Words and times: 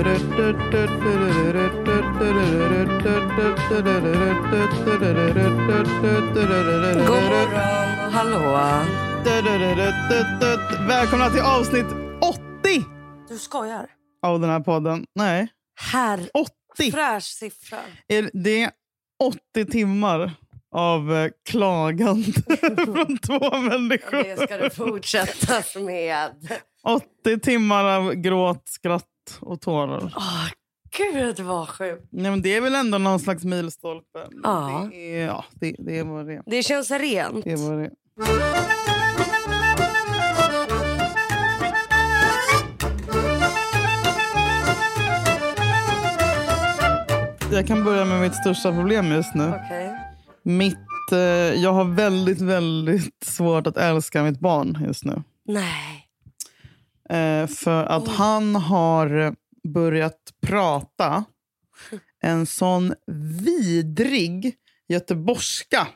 God 0.00 0.08
morgon, 7.08 8.10
hallå. 8.12 8.84
Välkomna 10.88 11.30
till 11.30 11.40
avsnitt 11.40 11.86
80 12.20 12.40
Du 13.28 13.38
skojar? 13.38 13.86
av 14.22 14.40
den 14.40 14.50
här 14.50 14.60
podden. 14.60 15.04
Nej, 15.14 15.48
Herr 15.92 16.20
80. 16.74 16.90
fräsch 16.92 17.24
siffra. 17.24 17.78
Är 18.08 18.30
det 18.32 18.70
80 19.54 19.70
timmar 19.70 20.32
av 20.74 21.14
eh, 21.14 21.30
klagande 21.50 22.32
från 22.84 23.18
två 23.18 23.58
människor? 23.58 24.22
Det 24.22 24.36
ska 24.36 24.56
du 24.56 24.70
fortsätta 24.70 25.80
med. 25.80 26.30
80 27.22 27.40
timmar 27.40 27.84
av 27.84 28.14
gråt, 28.14 28.62
skratt 28.68 29.04
och 29.40 29.60
tårar. 29.60 30.12
Åh, 30.16 30.46
gud 30.96 31.40
vad 31.40 31.68
sjukt. 31.68 32.08
Nej, 32.10 32.30
men 32.30 32.42
det 32.42 32.56
är 32.56 32.60
väl 32.60 32.74
ändå 32.74 32.98
någon 32.98 33.20
slags 33.20 33.44
milstolpe. 33.44 34.26
Ja. 34.42 34.88
Det, 34.90 35.20
är, 35.20 35.26
ja, 35.26 35.44
det, 35.52 35.76
det 35.78 36.02
vad 36.02 36.26
det. 36.26 36.42
Det 36.46 36.62
känns 36.62 36.90
rent. 36.90 37.44
Det 37.44 37.56
vad 37.56 37.78
det. 37.78 37.90
Jag 47.52 47.66
kan 47.66 47.84
börja 47.84 48.04
med 48.04 48.20
mitt 48.20 48.34
största 48.34 48.72
problem 48.72 49.12
just 49.12 49.34
nu. 49.34 49.48
Okej. 49.48 49.90
Mitt, 50.42 51.12
eh, 51.12 51.18
jag 51.62 51.72
har 51.72 51.84
väldigt, 51.84 52.40
väldigt 52.40 53.24
svårt 53.24 53.66
att 53.66 53.76
älska 53.76 54.22
mitt 54.22 54.40
barn 54.40 54.78
just 54.86 55.04
nu. 55.04 55.22
Nej. 55.46 55.99
Eh, 57.10 57.46
för 57.46 57.84
att 57.84 58.08
Oj. 58.08 58.14
han 58.14 58.54
har 58.54 59.34
börjat 59.68 60.20
prata 60.42 61.24
en 62.22 62.46
sån 62.46 62.94
vidrig 63.40 64.54
göteborgska. 64.88 65.88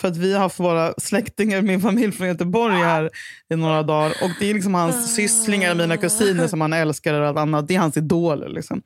För 0.00 0.08
att 0.08 0.16
vi 0.16 0.32
har 0.32 0.40
haft 0.40 0.60
våra 0.60 0.94
släktingar, 0.98 1.62
min 1.62 1.80
familj 1.80 2.12
från 2.12 2.28
Göteborg 2.28 2.76
här 2.76 3.10
i 3.50 3.56
några 3.56 3.82
dagar. 3.82 4.10
Och 4.22 4.30
det 4.40 4.50
är 4.50 4.54
liksom 4.54 4.74
hans 4.74 5.14
sysslingar, 5.14 5.74
mina 5.74 5.96
kusiner 5.96 6.46
som 6.46 6.60
han 6.60 6.72
älskar 6.72 7.14
och 7.14 7.28
allt 7.28 7.38
annat. 7.38 7.68
Det 7.68 7.74
är 7.74 7.78
hans 7.78 7.96
idoler. 7.96 8.48
Liksom. 8.48 8.82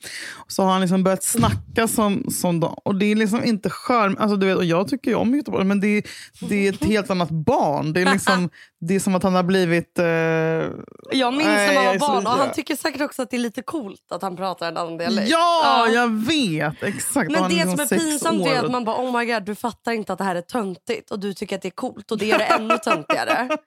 Så 0.48 0.62
har 0.62 0.72
han 0.72 0.80
liksom 0.80 1.04
börjat 1.04 1.24
snacka 1.24 1.88
som, 1.88 2.30
som 2.30 2.60
dem. 2.60 2.74
Och 2.84 2.94
det 2.94 3.06
är 3.06 3.16
liksom 3.16 3.44
inte 3.44 3.70
charm. 3.70 4.16
Alltså, 4.20 4.36
du 4.36 4.46
vet, 4.46 4.56
och 4.56 4.64
jag 4.64 4.88
tycker 4.88 5.10
ju 5.10 5.16
om 5.16 5.34
Göteborg, 5.34 5.64
men 5.64 5.80
det 5.80 5.86
är, 5.86 6.02
det 6.48 6.68
är 6.68 6.72
ett 6.72 6.84
helt 6.84 7.10
annat 7.10 7.30
barn. 7.30 7.92
Det 7.92 8.02
är, 8.02 8.12
liksom, 8.12 8.50
det 8.80 8.94
är 8.94 9.00
som 9.00 9.14
att 9.14 9.22
han 9.22 9.34
har 9.34 9.42
blivit... 9.42 9.98
Eh, 9.98 10.04
Jag 10.04 11.34
minns 11.34 11.46
när 11.46 11.74
man 11.74 11.84
var 11.84 11.92
så 11.92 11.98
barn 11.98 12.26
och 12.26 12.32
han 12.32 12.52
tycker 12.52 12.76
säkert 12.76 13.00
också 13.00 13.22
att 13.22 13.30
det 13.30 13.36
är 13.36 13.38
lite 13.38 13.62
coolt 13.62 14.00
att 14.10 14.22
han 14.22 14.36
pratar 14.36 14.68
en 14.68 14.76
annan 14.76 14.98
dialekt. 14.98 15.28
Ja, 15.28 15.88
jag 15.88 16.08
vet! 16.08 16.82
Exakt. 16.82 17.30
Men 17.30 17.42
det 17.42 17.48
liksom 17.48 17.76
som 17.76 17.96
är 17.96 18.00
pinsamt 18.00 18.46
är 18.46 18.64
att 18.64 18.70
man 18.70 18.84
bara 18.84 18.96
oh 18.96 19.18
my 19.18 19.26
god 19.26 19.44
du 19.44 19.54
fattar 19.54 19.92
inte 19.92 20.12
att 20.12 20.18
det 20.18 20.24
här 20.24 20.36
är 20.36 20.40
töntigt 20.54 21.10
och 21.10 21.20
du 21.20 21.34
tycker 21.34 21.56
att 21.56 21.62
det 21.62 21.68
är 21.68 21.70
coolt 21.70 22.10
och 22.10 22.18
det 22.18 22.26
gör 22.26 22.38
det 22.38 22.44
ännu 22.44 22.78
töntigare. 22.78 23.48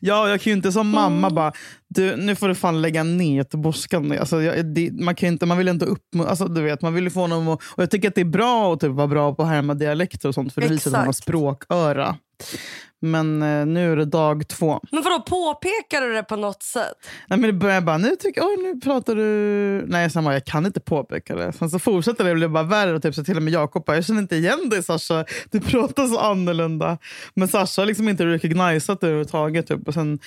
Ja, 0.00 0.28
jag 0.28 0.40
kan 0.40 0.50
ju 0.50 0.56
inte 0.56 0.72
som 0.72 0.88
mamma 0.88 1.26
Mm. 1.26 1.34
bara, 1.34 1.52
du, 1.88 2.16
nu 2.16 2.34
får 2.36 2.48
du 2.48 2.54
fan 2.54 2.82
lägga 2.82 3.02
ner 3.02 3.36
göteborgskan. 3.36 4.12
Alltså, 4.18 4.42
jag, 4.42 4.66
det, 4.74 4.90
man, 4.92 5.14
kan 5.14 5.28
inte, 5.28 5.46
man 5.46 5.58
vill 5.58 5.68
inte 5.68 5.84
upp, 5.84 6.02
alltså, 6.26 6.46
du 6.46 6.62
vet, 6.62 6.82
man 6.82 6.94
vill 6.94 7.04
ju 7.04 7.10
få 7.10 7.20
honom 7.20 7.48
att, 7.48 7.60
och 7.62 7.82
Jag 7.82 7.90
tycker 7.90 8.08
att 8.08 8.14
det 8.14 8.20
är 8.20 8.24
bra 8.24 8.72
att 8.72 8.80
typ, 8.80 8.90
vara 8.90 9.06
bra 9.06 9.34
på 9.34 9.42
att 9.42 9.48
härma 9.48 9.74
dialekter 9.74 10.28
och 10.28 10.34
sånt 10.34 10.54
för 10.54 10.60
det 10.60 10.68
visar 10.68 10.90
att 10.90 10.96
man 10.96 11.06
har 11.06 11.12
språköra. 11.12 12.16
Men 13.00 13.42
eh, 13.42 13.66
nu 13.66 13.92
är 13.92 13.96
det 13.96 14.04
dag 14.04 14.48
två. 14.48 14.80
Men 14.92 15.02
vadå 15.02 15.20
påpekar 15.20 16.00
du 16.00 16.12
det 16.12 16.22
på 16.22 16.36
något 16.36 16.62
sätt? 16.62 16.94
Nej, 17.28 17.38
men 17.38 17.42
det 17.42 17.52
börjar 17.52 17.80
bara, 17.80 17.98
nu 17.98 18.16
tycker 18.16 18.42
oj 18.42 18.56
nu 18.62 18.80
pratar 18.80 19.14
du... 19.14 19.22
Nej, 19.86 20.10
sen 20.10 20.24
bara, 20.24 20.34
jag 20.34 20.44
kan 20.44 20.66
inte 20.66 20.80
påpeka 20.80 21.34
det. 21.34 21.52
Sen 21.52 21.70
så 21.70 21.78
fortsätter 21.78 22.24
det 22.24 22.30
och 22.30 22.36
blir 22.36 22.48
bara 22.48 22.62
värre. 22.62 22.92
Och 22.94 23.02
typ, 23.02 23.14
så 23.14 23.24
till 23.24 23.36
och 23.36 23.42
med 23.42 23.52
Jakob 23.52 23.84
bara, 23.84 23.96
jag 23.96 24.04
känner 24.04 24.20
inte 24.20 24.36
igen 24.36 24.68
dig 24.68 24.82
Sasha. 24.82 25.24
Du 25.50 25.60
pratar 25.60 26.06
så 26.06 26.18
annorlunda. 26.18 26.98
Men 27.34 27.48
Sasha 27.48 27.82
har 27.82 27.86
liksom 27.86 28.08
inte 28.08 28.26
recognizat 28.26 29.00
det 29.00 29.06
överhuvudtaget. 29.06 29.66
Typ. 29.66 29.88
Och 29.88 29.94
sen 29.94 30.18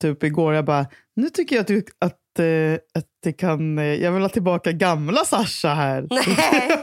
typ 0.00 0.24
igår, 0.24 0.54
jag 0.54 0.64
bara, 0.64 0.86
nu 1.16 1.28
tycker 1.28 1.56
jag 1.56 1.60
att, 1.60 1.68
du, 1.68 1.84
att, 1.98 2.38
eh, 2.38 2.98
att 2.98 3.06
det 3.22 3.32
kan... 3.32 3.78
eh, 3.78 3.84
jag 3.84 4.12
vill 4.12 4.22
ha 4.22 4.28
tillbaka 4.28 4.72
gamla 4.72 5.24
Sasha 5.24 5.74
här. 5.74 6.06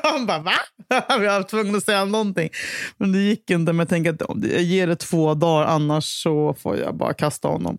Han 0.12 0.26
bara, 0.26 0.40
va? 0.40 0.52
Vi 1.20 1.28
var 1.28 1.44
tvungna 1.44 1.78
att 1.78 1.84
säga 1.84 2.06
någonting. 2.06 2.50
Men 2.98 3.12
det 3.12 3.20
gick 3.20 3.50
inte. 3.50 3.74
Men 3.74 3.80
jag 3.80 3.90
tänker 3.90 4.14
att 4.14 4.22
om 4.22 4.44
jag 4.52 4.62
ger 4.62 4.88
det 4.88 4.96
två 4.96 5.34
dagar, 5.34 5.66
annars 5.66 6.24
så 6.24 6.54
får 6.54 6.78
jag 6.78 6.96
bara 6.98 7.14
kasta 7.14 7.48
honom. 7.48 7.78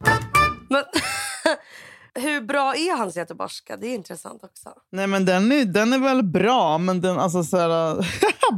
Men, 0.69 0.85
hur 2.25 2.41
bra 2.41 2.75
är 2.75 2.97
hans 2.97 3.17
göteborgska? 3.17 3.77
Det 3.77 3.87
är 3.87 3.95
intressant 3.95 4.45
också. 4.45 4.69
Nej, 4.93 5.07
men 5.07 5.25
den 5.25 5.53
är, 5.53 5.65
den 5.65 5.93
är 5.93 5.99
väl 5.99 6.23
bra, 6.23 6.79
men 6.79 7.01
den, 7.01 7.19
alltså 7.19 7.45
så 7.45 7.57
här, 7.57 8.07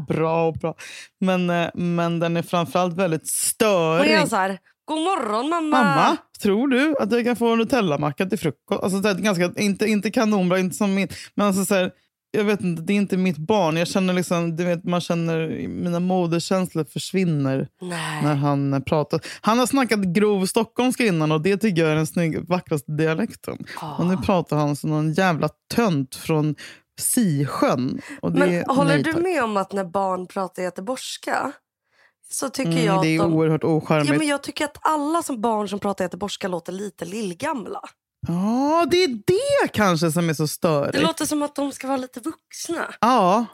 bra 0.09 0.47
och 0.47 0.54
bra. 0.54 0.75
Men, 1.21 1.50
eh, 1.50 1.69
men 1.75 2.19
den 2.19 2.37
är 2.37 2.43
framförallt 2.43 2.94
väldigt 2.94 3.27
störig. 3.27 4.12
är 4.12 4.19
han 4.19 4.28
så 4.28 4.37
här, 4.37 4.59
god 4.84 4.98
morgon 4.98 5.48
mamma. 5.48 5.70
Mamma, 5.70 6.16
tror 6.43 6.69
du 6.69 6.94
att 6.98 7.12
jag 7.12 7.25
kan 7.25 7.37
få 7.37 7.53
en 7.53 7.59
Nutella-macka 7.59 8.26
till 8.26 8.38
frukost? 8.38 8.82
Alltså, 8.82 8.98
det 8.98 9.10
är 9.10 9.15
ganska, 9.15 9.53
inte, 9.56 9.87
inte 9.87 10.10
kanonbra, 10.10 10.59
inte 10.59 10.76
som 10.76 10.94
min. 10.94 11.09
Men 11.34 11.47
alltså, 11.47 11.65
så 11.65 11.75
här, 11.75 11.91
jag 12.31 12.44
vet 12.44 12.60
inte, 12.60 12.82
det 12.82 12.92
är 12.92 12.97
inte 12.97 13.16
mitt 13.16 13.38
barn. 13.38 13.76
Jag 13.76 13.88
känner 13.88 14.15
liksom, 14.15 14.56
du 14.56 14.65
vet, 14.65 14.84
man 14.84 15.00
känner, 15.00 15.69
mina 15.69 16.00
moderkänslor 16.00 16.84
försvinner 16.84 17.69
när 17.81 18.22
Nej. 18.22 18.37
han 18.37 18.75
eh, 18.75 18.81
pratar. 18.81 19.21
Han 19.41 19.59
har 19.59 19.66
snackat 19.66 20.00
grov 20.00 20.47
stockholmska 20.47 21.04
innan 21.04 21.32
och 21.32 21.41
det 21.41 21.56
tycker 21.56 21.82
jag 21.82 21.91
är 21.91 21.97
den 21.97 22.06
snygg, 22.06 22.48
vackraste 22.48 22.92
dialekten. 22.92 23.59
Och 23.98 24.06
nu 24.06 24.16
pratar 24.16 24.56
han 24.56 24.76
som 24.76 24.91
någon 24.91 25.12
jävla 25.12 25.48
tönt 25.75 26.15
från 26.15 26.54
Sisjön. 27.00 28.00
Men 28.22 28.65
håller 28.65 28.94
nej, 28.94 29.03
du 29.03 29.12
med 29.12 29.44
om 29.44 29.56
att 29.56 29.72
när 29.72 29.84
barn 29.84 30.26
pratar 30.26 30.62
göteborgska 30.62 31.53
så 32.34 32.48
tycker 32.48 32.70
Mm, 32.72 32.84
jag 32.84 33.03
det 33.03 33.09
är 33.09 33.20
att 33.20 33.25
de... 33.26 33.34
oerhört 33.34 33.65
ocharmigt. 33.65 34.09
Ja, 34.09 34.15
Ja, 34.15 34.19
men 34.19 34.28
jag 34.28 34.43
tycker 34.43 34.65
att 34.65 34.78
alla 34.81 35.22
som 35.22 35.41
barn 35.41 35.69
som 35.69 35.78
pratar 35.81 36.04
göteborgska 36.04 36.48
låter 36.48 36.72
lite 36.72 37.04
lillgamla. 37.04 37.81
det 38.91 39.04
är 39.04 39.09
det 39.09 39.69
kanske 39.72 40.12
som 40.12 40.28
är 40.28 40.34
så 40.34 40.42
Det 40.42 40.48
störigt. 40.48 41.03
låter 41.03 41.25
som 41.26 41.42
att 41.42 41.54
de 41.54 41.72
ska 41.72 41.87
vara 41.87 41.97
lite 41.97 42.21
vuxna. 42.21 42.94
Ja, 43.00 43.44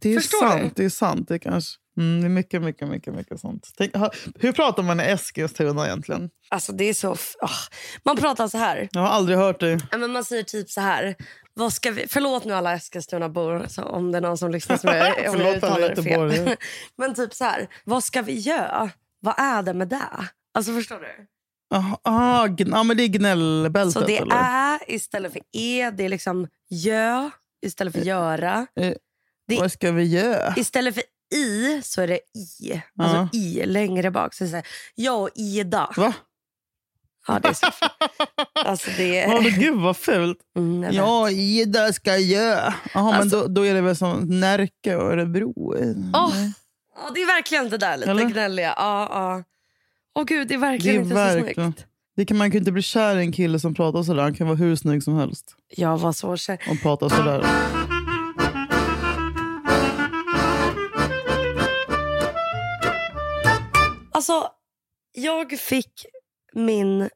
det 0.00 0.08
är 0.14 0.20
Förstår 0.20 0.38
sant. 0.48 0.72
Det 0.76 0.84
är 0.84 0.88
sant. 0.90 1.28
Det 1.28 1.34
är 1.34 1.38
kanske... 1.38 1.76
Mm, 1.98 2.20
det 2.20 2.26
är 2.26 2.28
mycket, 2.28 2.62
mycket, 2.62 2.88
mycket, 2.88 3.14
mycket 3.14 3.40
sånt. 3.40 3.68
Tänk, 3.78 3.92
hur 4.40 4.52
pratar 4.52 4.82
man 4.82 5.00
i 5.00 5.02
Eskilstuna 5.02 5.86
egentligen? 5.86 6.30
Alltså 6.48 6.72
det 6.72 6.84
är 6.84 6.94
så... 6.94 7.12
ah. 7.40 7.48
Man 8.04 8.16
pratar 8.16 8.48
så 8.48 8.58
här. 8.58 8.88
Jag 8.92 9.00
har 9.00 9.08
aldrig 9.08 9.38
hört 9.38 9.60
det. 9.60 9.78
Ja, 9.90 9.98
men 9.98 10.10
man 10.12 10.24
säger 10.24 10.42
typ 10.42 10.70
så 10.70 10.80
här. 10.80 11.14
Vad 11.60 11.72
ska 11.72 11.90
vi, 11.90 12.06
förlåt 12.08 12.44
nu 12.44 12.54
alla 12.54 12.72
Eskilstuna-bor 12.74 13.66
så 13.68 13.82
om 13.82 14.12
det 14.12 14.18
är 14.18 14.22
någon 14.22 14.38
som 14.38 14.50
lyssnar 14.50 14.76
som 14.76 14.90
jag, 14.90 15.28
om 15.34 15.40
jag 15.40 15.56
uttalar 15.56 15.94
det 15.94 16.02
fel. 16.02 16.56
Men 16.96 17.14
typ 17.14 17.34
så 17.34 17.44
här. 17.44 17.68
Vad 17.84 18.04
ska 18.04 18.22
vi 18.22 18.38
göra? 18.38 18.90
Vad 19.20 19.34
är 19.38 19.62
det 19.62 19.74
med 19.74 19.88
det? 19.88 20.28
Alltså 20.54 20.74
förstår 20.74 20.98
du? 21.00 21.26
Aha, 21.74 22.00
ah, 22.02 22.46
gn- 22.46 22.70
ja, 22.70 22.82
men 22.82 22.96
det 22.96 23.02
är 23.02 23.08
gnällbältet. 23.08 23.92
Så 24.02 24.06
det 24.06 24.16
eller? 24.18 24.36
är 24.36 24.78
istället 24.90 25.32
för 25.32 25.42
e, 25.56 25.90
det 25.90 26.04
är 26.04 26.08
liksom 26.08 26.48
gö 26.70 27.30
istället 27.66 27.94
för 27.94 28.00
göra. 28.00 28.66
Eh, 28.80 28.92
det- 29.48 29.56
Vad 29.60 29.72
ska 29.72 29.92
vi 29.92 30.04
göra? 30.04 30.54
Istället 30.56 30.94
för 30.94 31.02
i 31.34 31.80
så 31.84 32.02
är 32.02 32.06
det 32.08 32.20
i. 32.34 32.82
Alltså 32.98 33.16
Ja. 33.16 33.28
i 33.32 33.66
längre 33.66 34.10
bak. 34.10 34.34
Så 34.34 34.44
det 34.44 34.48
är 34.48 34.50
så 34.50 34.56
här, 34.56 34.66
jag 34.94 35.22
och 35.22 35.30
Ida. 35.34 35.92
Va? 35.96 36.12
Ja, 37.32 37.38
det 37.42 37.48
är 37.48 37.52
så 37.52 37.66
Alltså 38.68 38.90
det 38.96 39.26
Oh, 39.26 39.46
är... 39.46 39.50
gud 39.60 39.76
vad 39.80 39.96
fult. 39.96 40.38
Mm, 40.56 40.82
jag. 40.82 40.94
Ja, 40.94 41.30
Ida 41.30 41.92
ska 41.92 42.16
göra. 42.16 42.74
Jaha, 42.94 43.14
Alltså- 43.14 43.36
men 43.36 43.46
då, 43.54 43.60
då 43.60 43.66
är 43.66 43.74
det 43.74 43.80
väl 43.80 43.96
som 43.96 44.40
Närke 44.40 44.96
och 44.96 45.12
Örebro. 45.12 45.52
Åh, 45.56 45.74
ja, 46.14 47.10
det 47.14 47.20
är 47.22 47.26
verkligen 47.26 47.68
det 47.68 47.78
där 47.78 47.96
lite 47.96 48.10
Eller? 48.10 48.24
gnälliga. 48.24 48.74
Ja, 48.76 49.08
ja. 49.10 49.42
Åh 50.18 50.24
gud, 50.24 50.48
det 50.48 50.54
är 50.54 50.58
verkligen 50.58 50.96
Det 50.96 51.00
är 51.00 51.02
inte 51.04 51.14
verkligen- 51.14 51.54
så 51.54 51.62
snyggt. 51.76 51.86
Det 52.16 52.24
kan, 52.26 52.36
man 52.36 52.48
kan 52.50 52.52
ju 52.52 52.58
inte 52.58 52.72
bli 52.72 52.82
kär 52.82 53.16
i 53.16 53.20
en 53.20 53.32
kille 53.32 53.58
som 53.60 53.74
pratar 53.74 54.02
sådär. 54.02 54.22
Han 54.22 54.34
kan 54.34 54.46
vara 54.46 54.56
hur 54.56 54.76
snygg 54.76 55.02
som 55.02 55.16
helst 55.16 55.54
Jag 55.76 55.98
var 55.98 56.12
så 56.12 56.36
kär. 56.36 56.58
och 56.70 56.82
prata 56.82 57.08
sådär. 57.08 57.44
Alltså, 64.12 64.48
jag 65.12 65.58
fick 65.58 66.06
min... 66.52 67.08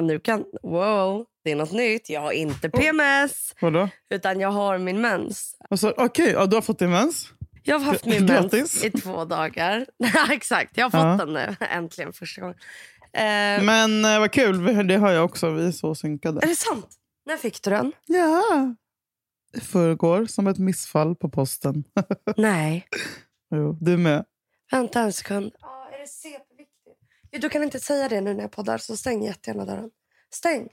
Nu 0.00 0.18
kan... 0.20 0.44
Wow, 0.62 1.26
det 1.44 1.50
är 1.50 1.56
något 1.56 1.72
nytt. 1.72 2.10
Jag 2.10 2.20
har 2.20 2.32
inte 2.32 2.70
PMS, 2.70 3.54
Vadå? 3.60 3.88
utan 4.10 4.40
jag 4.40 4.50
har 4.50 4.78
min 4.78 5.00
mens. 5.00 5.56
Alltså, 5.70 5.94
Okej, 5.96 6.30
ja, 6.30 6.46
du 6.46 6.56
har 6.56 6.62
fått 6.62 6.78
din 6.78 6.90
mens. 6.90 7.28
Jag 7.62 7.78
har 7.78 7.86
haft 7.86 8.04
min 8.06 8.26
Grattis. 8.26 8.52
mens 8.52 8.84
i 8.84 8.90
två 8.90 9.24
dagar. 9.24 9.86
Exakt, 10.30 10.76
jag 10.76 10.84
har 10.84 10.90
fått 10.90 11.20
Ja. 11.20 11.24
den 11.26 11.32
nu. 11.34 11.56
Äntligen 11.66 12.12
första 12.12 12.40
gången. 12.40 12.56
Eh, 13.12 13.64
Men 13.64 14.04
eh, 14.04 14.18
vad 14.20 14.32
kul, 14.32 14.86
det 14.88 14.96
har 14.96 15.10
jag 15.10 15.24
också. 15.24 15.50
Vi 15.50 15.66
är 15.66 15.72
så 15.72 15.94
synkade. 15.94 16.40
är 16.42 16.46
det 16.46 16.56
sant? 16.56 16.86
När 17.26 17.36
fick 17.36 17.62
du 17.62 17.70
den? 17.70 17.92
Ja. 18.06 18.74
I 19.56 19.60
förrgår, 19.60 20.26
som 20.26 20.46
ett 20.46 20.58
missfall 20.58 21.16
på 21.16 21.28
posten. 21.28 21.84
Nej. 22.36 22.86
jo, 23.54 23.78
du 23.80 23.96
med. 23.96 24.24
Vänta 24.70 25.00
en 25.00 25.12
sekund. 25.12 25.52
Ja, 25.60 25.90
är 25.94 25.98
det 26.00 26.06
CP-viktigt? 26.06 26.49
Du 27.30 27.48
kan 27.48 27.62
inte 27.62 27.80
säga 27.80 28.08
det 28.08 28.20
nu 28.20 28.34
när 28.34 28.42
jag 28.42 28.52
poddar, 28.52 28.78
så 28.78 28.96
stäng 28.96 29.22
jättegärna 29.22 29.64
dörren. 29.64 29.90
Stäng! 30.30 30.68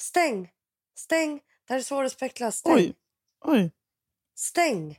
Stäng! 0.00 0.50
Stäng. 0.98 1.34
Det 1.34 1.72
här 1.72 1.78
är 1.78 1.82
så 1.82 2.02
respektlöst. 2.02 2.58
Stäng. 2.58 2.74
Oj. 2.74 2.94
Oj. 3.44 3.72
Stäng. 4.36 4.98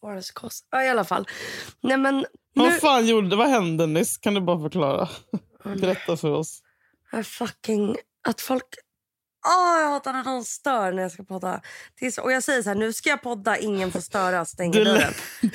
Forest 0.00 0.34
Cost. 0.34 0.66
Ja, 0.70 0.84
i 0.84 0.88
alla 0.88 1.04
fall. 1.04 1.28
Nej, 1.80 1.96
men 1.96 2.16
nu... 2.16 2.26
Vad 2.54 2.80
fan 2.80 3.06
gjorde? 3.06 3.36
Vad 3.36 3.48
hände 3.48 3.86
nyss? 3.86 4.16
Kan 4.16 4.34
du 4.34 4.40
bara 4.40 4.60
förklara? 4.60 5.08
Berätta 5.62 6.16
för 6.16 6.30
oss. 6.30 6.62
Jag 7.12 7.26
fucking... 7.26 7.96
Att 8.28 8.40
folk... 8.40 8.64
Åh, 9.46 9.80
jag 9.80 9.90
hatar 9.90 10.12
när 10.12 10.24
någon 10.24 10.44
stör 10.44 10.92
när 10.92 11.02
jag 11.02 11.12
ska 11.12 11.22
podda. 11.24 11.60
Det 12.00 12.12
så... 12.12 12.22
Och 12.22 12.32
jag 12.32 12.42
säger 12.42 12.62
så 12.62 12.68
här, 12.68 12.76
nu 12.76 12.92
ska 12.92 13.08
jag 13.08 13.22
podda, 13.22 13.58
ingen 13.58 13.92
får 13.92 14.00
störa, 14.00 14.44
stäng 14.44 14.70
Det 14.70 14.84
dörren. 14.84 14.96
lät, 15.40 15.50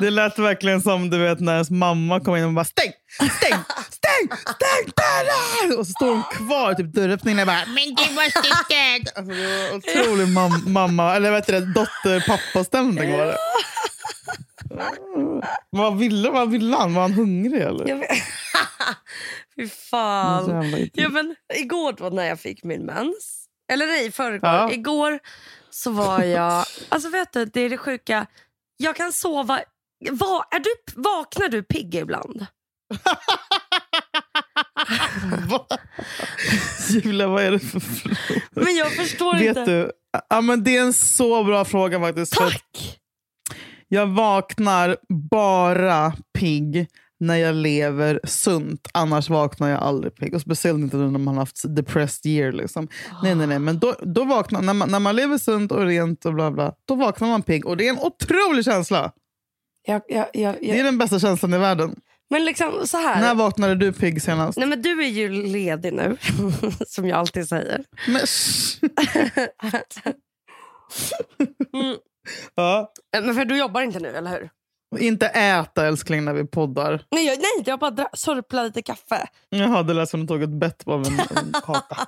det 0.00 0.10
lät 0.10 0.38
verkligen 0.38 0.82
som 0.82 1.10
du 1.10 1.18
vet 1.18 1.40
när 1.40 1.52
ens 1.52 1.70
mamma 1.70 2.20
kom 2.20 2.36
in 2.36 2.44
och 2.44 2.52
bara 2.52 2.64
stäng, 2.64 2.92
stäng, 3.38 3.58
stäng, 3.90 4.38
stäng 4.38 4.92
dörren! 4.96 5.78
Och 5.78 5.86
så 5.86 5.92
står 5.92 6.08
hon 6.10 6.22
kvar 6.22 6.74
typ 6.74 6.92
dörröppningen 6.94 7.40
och 7.40 7.46
bara 7.46 7.64
men 7.66 7.94
du 7.94 8.14
måste 8.14 8.42
stänga. 8.64 9.04
Alltså, 9.14 9.32
det 9.34 9.68
var 9.70 9.76
otrolig 9.76 10.26
mam- 10.26 10.68
mamma, 10.68 11.16
eller 11.16 11.30
vet 11.30 11.46
du, 11.46 11.60
dotter-pappa-stämning 11.60 13.12
var 13.18 13.26
det. 13.26 13.36
Vad 15.70 15.98
ville, 15.98 16.30
vad 16.30 16.50
ville 16.50 16.76
han? 16.76 16.94
Var 16.94 17.02
han 17.02 17.12
hungrig 17.12 17.62
eller? 17.62 17.88
Jag 17.88 17.96
vet... 17.98 18.10
Fy 19.56 19.68
fan. 19.68 20.90
Ja, 20.94 21.08
men, 21.08 21.34
igår 21.54 21.92
då 21.92 22.08
när 22.08 22.24
jag 22.24 22.40
fick 22.40 22.64
min 22.64 22.86
mens, 22.86 23.46
eller 23.72 23.86
nej, 23.86 24.12
förrgår. 24.12 24.50
Ja. 24.50 24.72
Igår 24.72 25.18
så 25.70 25.90
var 25.90 26.22
jag... 26.22 26.64
Alltså 26.88 27.08
vet 27.08 27.32
du, 27.32 27.44
det 27.44 27.60
är 27.60 27.70
det 27.70 27.78
sjuka. 27.78 28.26
Jag 28.76 28.96
kan 28.96 29.12
sova... 29.12 29.60
Va, 30.10 30.44
är 30.50 30.58
du, 30.58 30.70
vaknar 31.02 31.48
du 31.48 31.62
pigg 31.62 31.94
ibland? 31.94 32.46
Va? 35.50 35.66
Julia, 36.90 37.28
vad 37.28 37.42
är 37.42 37.50
det 37.50 37.58
för 37.58 37.80
fråga? 37.80 38.16
Men 38.50 38.76
jag 38.76 38.92
förstår 38.92 39.34
Vet 39.34 39.56
inte. 39.56 39.64
du? 39.64 39.92
Ja, 40.28 40.40
men 40.40 40.64
det 40.64 40.76
är 40.76 40.82
en 40.82 40.92
så 40.92 41.44
bra 41.44 41.64
fråga 41.64 42.00
faktiskt. 42.00 42.32
Tack! 42.32 42.98
Jag 43.88 44.06
vaknar 44.06 44.96
bara 45.30 46.12
pigg 46.38 46.86
när 47.20 47.36
jag 47.36 47.54
lever 47.54 48.20
sunt. 48.24 48.88
Annars 48.92 49.28
vaknar 49.30 49.68
jag 49.68 49.80
aldrig 49.82 50.16
pigg. 50.16 50.34
Och 50.34 50.40
speciellt 50.40 50.78
inte 50.78 50.96
när 50.96 51.06
man 51.18 51.26
har 51.34 51.42
haft 51.42 51.76
depressed 51.76 52.26
year. 52.32 52.52
Liksom. 52.52 52.88
Nej, 53.22 53.34
nej, 53.34 53.46
nej. 53.46 53.58
Men 53.58 53.78
då, 53.78 53.94
då 54.02 54.24
vaknar, 54.24 54.62
när, 54.62 54.74
man, 54.74 54.90
när 54.90 55.00
man 55.00 55.16
lever 55.16 55.38
sunt 55.38 55.72
och 55.72 55.84
rent 55.86 56.24
och 56.26 56.34
bla 56.34 56.50
bla, 56.50 56.72
då 56.84 56.94
vaknar 56.94 57.28
man 57.28 57.42
pigg. 57.42 57.66
Och 57.66 57.76
det 57.76 57.86
är 57.86 57.90
en 57.92 57.98
otrolig 57.98 58.64
känsla. 58.64 59.12
Jag, 59.86 60.02
jag, 60.08 60.26
jag, 60.32 60.54
Det 60.60 60.78
är 60.78 60.84
den 60.84 60.98
bästa 60.98 61.18
känslan 61.18 61.54
i 61.54 61.58
världen. 61.58 61.96
men 62.30 62.44
liksom 62.44 62.72
så 62.86 62.96
här. 62.96 63.20
När 63.20 63.34
vaknade 63.34 63.74
du 63.74 63.92
pigg 63.92 64.22
senast? 64.22 64.58
Nej, 64.58 64.68
men 64.68 64.82
du 64.82 65.02
är 65.04 65.08
ju 65.08 65.28
ledig 65.28 65.92
nu, 65.92 66.16
som 66.86 67.08
jag 67.08 67.18
alltid 67.18 67.48
säger. 67.48 67.84
Men, 68.08 68.20
Mm. 71.72 71.96
Ja. 72.54 72.92
Men 73.22 73.34
för 73.34 73.44
du 73.44 73.58
jobbar 73.58 73.80
inte 73.80 73.98
nu, 74.00 74.08
eller 74.16 74.30
hur? 74.30 74.50
Inte 74.98 75.26
äta 75.26 75.86
älskling 75.86 76.24
när 76.24 76.32
vi 76.32 76.44
poddar. 76.46 77.04
Nej, 77.10 77.26
jag, 77.26 77.38
nej 77.38 77.62
jag 77.66 77.78
bara 77.78 78.08
sörplar 78.12 78.64
lite 78.64 78.82
kaffe. 78.82 79.28
Jaha, 79.48 79.82
det 79.82 79.94
lät 79.94 80.08
som 80.08 80.20
du 80.20 80.26
tog 80.26 80.42
ett 80.42 80.48
bett 80.60 80.84
på 80.84 80.92
en, 80.92 81.04
en 81.06 81.52
kaka. 81.64 82.06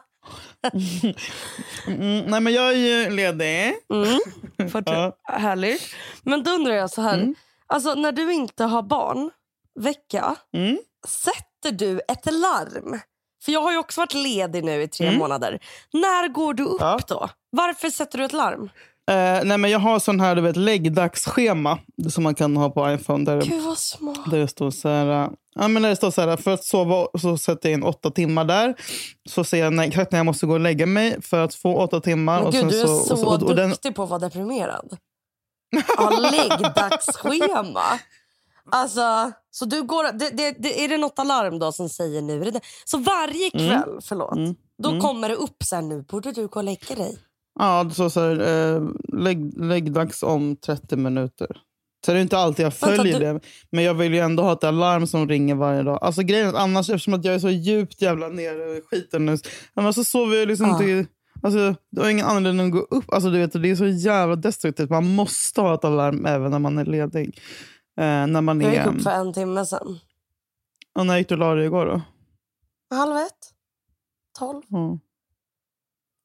Mm, 1.87 2.25
nej, 2.27 2.41
men 2.41 2.53
jag 2.53 2.69
är 2.73 2.77
ju 2.77 3.11
ledig. 3.11 3.75
Mm. 3.95 4.19
Fortsätt. 4.71 4.95
Ja. 4.95 5.17
Härligt. 5.25 5.83
Men 6.23 6.43
då 6.43 6.51
undrar 6.51 6.75
jag 6.75 6.91
så 6.91 7.03
här. 7.03 7.15
Mm. 7.19 7.35
Alltså, 7.67 7.95
när 7.95 8.13
du 8.13 8.33
inte 8.33 8.65
har 8.65 8.83
barn, 8.83 9.31
vecka, 9.81 10.37
Mm. 10.57 10.79
sätter 11.09 11.73
du 11.79 12.01
ett 12.09 12.27
larm? 12.33 12.99
För 13.45 13.53
jag 13.53 13.61
har 13.63 13.73
ju 13.73 13.79
också 13.79 14.01
varit 14.01 14.15
ledig 14.15 14.65
nu 14.65 14.83
i 14.83 14.89
tre 14.89 15.07
Mm. 15.07 15.19
månader. 15.19 15.59
När 15.93 16.29
går 16.29 16.55
du 16.55 16.65
upp 16.65 16.81
Ja. 16.81 17.01
då? 17.09 17.29
Varför 17.51 17.91
sätter 17.91 18.19
du 18.19 18.25
ett 18.25 18.33
larm? 18.33 18.71
Eh, 19.09 19.41
nej, 19.45 19.59
men 19.59 19.71
jag 19.71 19.79
har 19.79 19.99
sån 19.99 20.21
här 20.21 20.35
du 20.37 20.43
vet, 20.43 20.57
läggdagsschema 20.57 21.79
som 22.11 22.25
man 22.25 22.35
kan 22.35 22.57
ha 22.57 22.71
på 22.71 22.91
iPhone. 22.93 23.25
Där, 23.25 23.43
Gud 23.43 23.63
vad 23.63 23.79
smart. 23.79 24.31
där 24.31 24.39
det 24.39 24.49
står 24.49 24.71
så 24.71 24.89
här, 24.89 25.25
eh, 25.25 25.31
ja, 25.55 25.69
men 25.69 25.83
där 25.83 25.91
det 25.91 25.97
står 25.97 26.11
så 26.11 26.21
här, 26.21 26.37
för 26.37 26.51
att 26.55 26.65
sova 26.65 27.07
så 27.21 27.39
sätter 27.39 27.69
jag 27.69 27.79
in 27.79 27.83
åtta 27.85 28.11
timmar 28.11 28.45
där. 28.45 28.75
Så 29.29 29.45
ser 29.45 29.59
jag 29.59 29.73
när, 29.73 29.85
exakt 29.89 30.13
när 30.13 30.19
jag 30.19 30.27
måste 30.27 30.47
gå 30.47 30.53
och 30.53 30.61
lägga 30.61 30.87
mig 30.87 31.23
för 31.23 31.41
att 31.45 31.55
få 31.55 31.75
åtta 31.77 32.01
timmar. 32.01 32.39
Men 32.39 32.47
och 32.47 32.53
gud, 32.53 32.61
sen 32.61 32.71
du 32.71 32.81
är 32.81 32.87
så, 32.87 33.27
och 33.27 33.35
och, 33.35 33.43
och 33.43 33.57
den, 33.57 33.71
duktig 33.71 33.95
på 33.95 34.03
att 34.03 34.11
vara 34.11 34.19
deprimerad. 34.21 34.97
Ja, 35.97 36.11
läggdagsschema. 36.33 37.83
Alltså, 38.71 39.33
så 39.51 39.65
du 39.65 39.83
går, 39.83 40.13
det, 40.13 40.31
det, 40.31 40.57
det, 40.59 40.85
är 40.85 40.89
det 40.89 40.99
något 40.99 41.19
alarm 41.19 41.59
då 41.59 41.73
som 41.73 41.89
säger 41.89 42.23
nu? 42.23 42.53
Så 42.85 42.99
varje 42.99 43.51
kväll, 43.51 43.99
förlåt, 44.03 44.37
Mm. 44.37 44.55
då 44.83 44.89
Mm. 44.89 45.01
kommer 45.01 45.29
det 45.29 45.35
upp 45.35 45.57
så 45.65 45.75
här, 45.77 45.83
nu 45.83 46.03
borde 46.03 46.33
du 46.33 46.47
gå 46.49 46.61
och 46.61 46.65
lägga 46.65 46.95
dig. 46.95 47.19
Ja, 47.59 47.85
det 47.85 47.91
står 47.95 48.09
så 48.09 48.21
här, 48.21 48.41
eh, 48.77 48.83
lägg, 49.13 49.59
läggdags 49.59 50.23
om 50.23 50.57
30 50.57 50.97
minuter. 50.97 51.47
Så 52.07 52.13
det 52.13 52.19
är 52.19 52.23
inte 52.23 52.39
alltid 52.39 52.67
jag 52.67 52.71
Vänta, 52.81 52.97
följer 52.97 53.19
du- 53.21 53.25
det. 53.25 53.41
Men 53.71 53.85
jag 53.85 53.95
vill 53.95 54.15
ju 54.15 54.21
ändå 54.21 54.43
ha 54.43 54.53
ett 54.53 54.65
alarm 54.65 55.07
som 55.07 55.29
ringer 55.29 55.55
varje 55.55 55.83
dag. 55.83 55.99
Alltså 56.03 56.23
grejen 56.23 56.47
är 56.47 56.51
att 56.53 56.59
annars, 56.61 56.91
eftersom 56.91 57.15
att 57.15 57.25
jag 57.25 57.35
är 57.35 57.39
så 57.39 57.51
djupt 57.51 58.03
jävla 58.03 58.29
nere 58.29 58.77
i 58.77 58.83
skiten 58.91 59.27
nu. 59.27 59.37
Annars 59.75 59.95
så 59.95 60.05
sover 60.05 60.37
jag 60.37 60.49
liksom 60.49 60.67
Ja. 60.69 60.83
inte... 60.85 61.11
Alltså, 61.43 61.75
du 61.91 62.01
har 62.01 62.09
ingen 62.11 62.27
anledning 62.27 62.67
att 62.67 62.73
gå 62.73 62.79
upp. 62.79 63.13
Alltså, 63.13 63.31
du 63.31 63.39
vet, 63.39 63.53
det 63.63 63.71
är 63.71 63.77
så 63.77 63.87
jävla 63.87 64.37
destruktivt. 64.37 64.91
Man 64.91 65.15
måste 65.15 65.61
ha 65.61 65.75
ett 65.75 65.85
alarm 65.85 66.27
även 66.27 66.51
när 66.51 66.59
man 66.59 66.79
är 66.79 66.85
ledig. 66.85 67.41
Eh, 68.01 68.27
när 68.27 68.41
man 68.41 68.61
Jag 68.61 68.75
är... 68.75 68.77
gick 68.87 68.95
upp 68.97 69.03
för 69.03 69.11
en 69.11 69.33
timme 69.33 69.67
sen. 69.67 69.99
Och 70.99 71.07
när 71.07 71.19
gick 71.19 71.29
du 71.29 71.35
och 71.35 71.39
la 71.39 71.55
dig 71.55 71.67
igår 71.67 71.87
då? 71.87 72.01
Halv 72.97 73.17
ett? 73.17 73.33
Tolv? 74.39 74.63
Ja, 74.69 74.99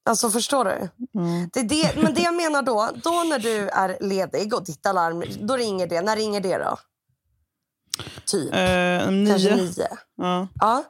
Alltså 0.05 0.29
förstår 0.29 0.65
du? 0.65 0.89
ja. 1.11 1.47
Det 1.53 1.61
det, 1.63 1.95
men 2.01 2.13
det 2.13 2.21
jag 2.21 2.35
menar 2.35 2.61
då, 2.61 2.89
då 3.03 3.23
när 3.29 3.39
du 3.39 3.69
är 3.69 3.97
ledig 3.99 4.53
och 4.53 4.63
ditt 4.63 4.85
alarm, 4.85 5.23
då 5.39 5.57
ringer 5.57 5.87
det. 5.87 6.01
När 6.01 6.15
ringer 6.15 6.41
det 6.41 6.57
då? 6.57 6.77
Typ, 8.25 8.53
Eh, 8.53 8.99
kanske 9.29 9.55
nio. 9.55 9.55
nio. 9.55 9.87
Ja. 10.17 10.47
Ja. 10.59 10.83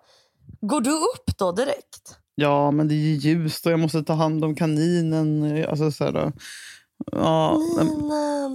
Går 0.62 0.82
du 0.82 0.92
upp 0.92 1.38
då 1.38 1.52
direkt? 1.52 2.18
Ja, 2.36 2.72
men 2.72 2.88
det 2.88 2.94
är 2.94 2.98
ju 2.98 3.14
ljust 3.16 3.66
och 3.66 3.72
jag 3.72 3.80
måste 3.80 4.04
ta 4.04 4.14
hand 4.14 4.44
om 4.46 4.56
kaninen. 4.56 5.44
Alltså, 5.70 5.92
så 5.92 6.04
här, 6.04 6.32
ja, 7.12 7.58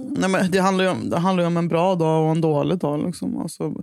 nej, 0.09 0.29
men 0.29 0.51
det, 0.51 0.59
handlar 0.59 0.83
ju 0.83 0.89
om, 0.91 1.09
det 1.09 1.17
handlar 1.19 1.45
om 1.45 1.57
en 1.57 1.67
bra 1.67 1.95
dag 1.95 2.23
och 2.25 2.31
en 2.31 2.41
dålig 2.41 2.77
dag. 2.77 3.05
Liksom. 3.05 3.37
Alltså, 3.41 3.73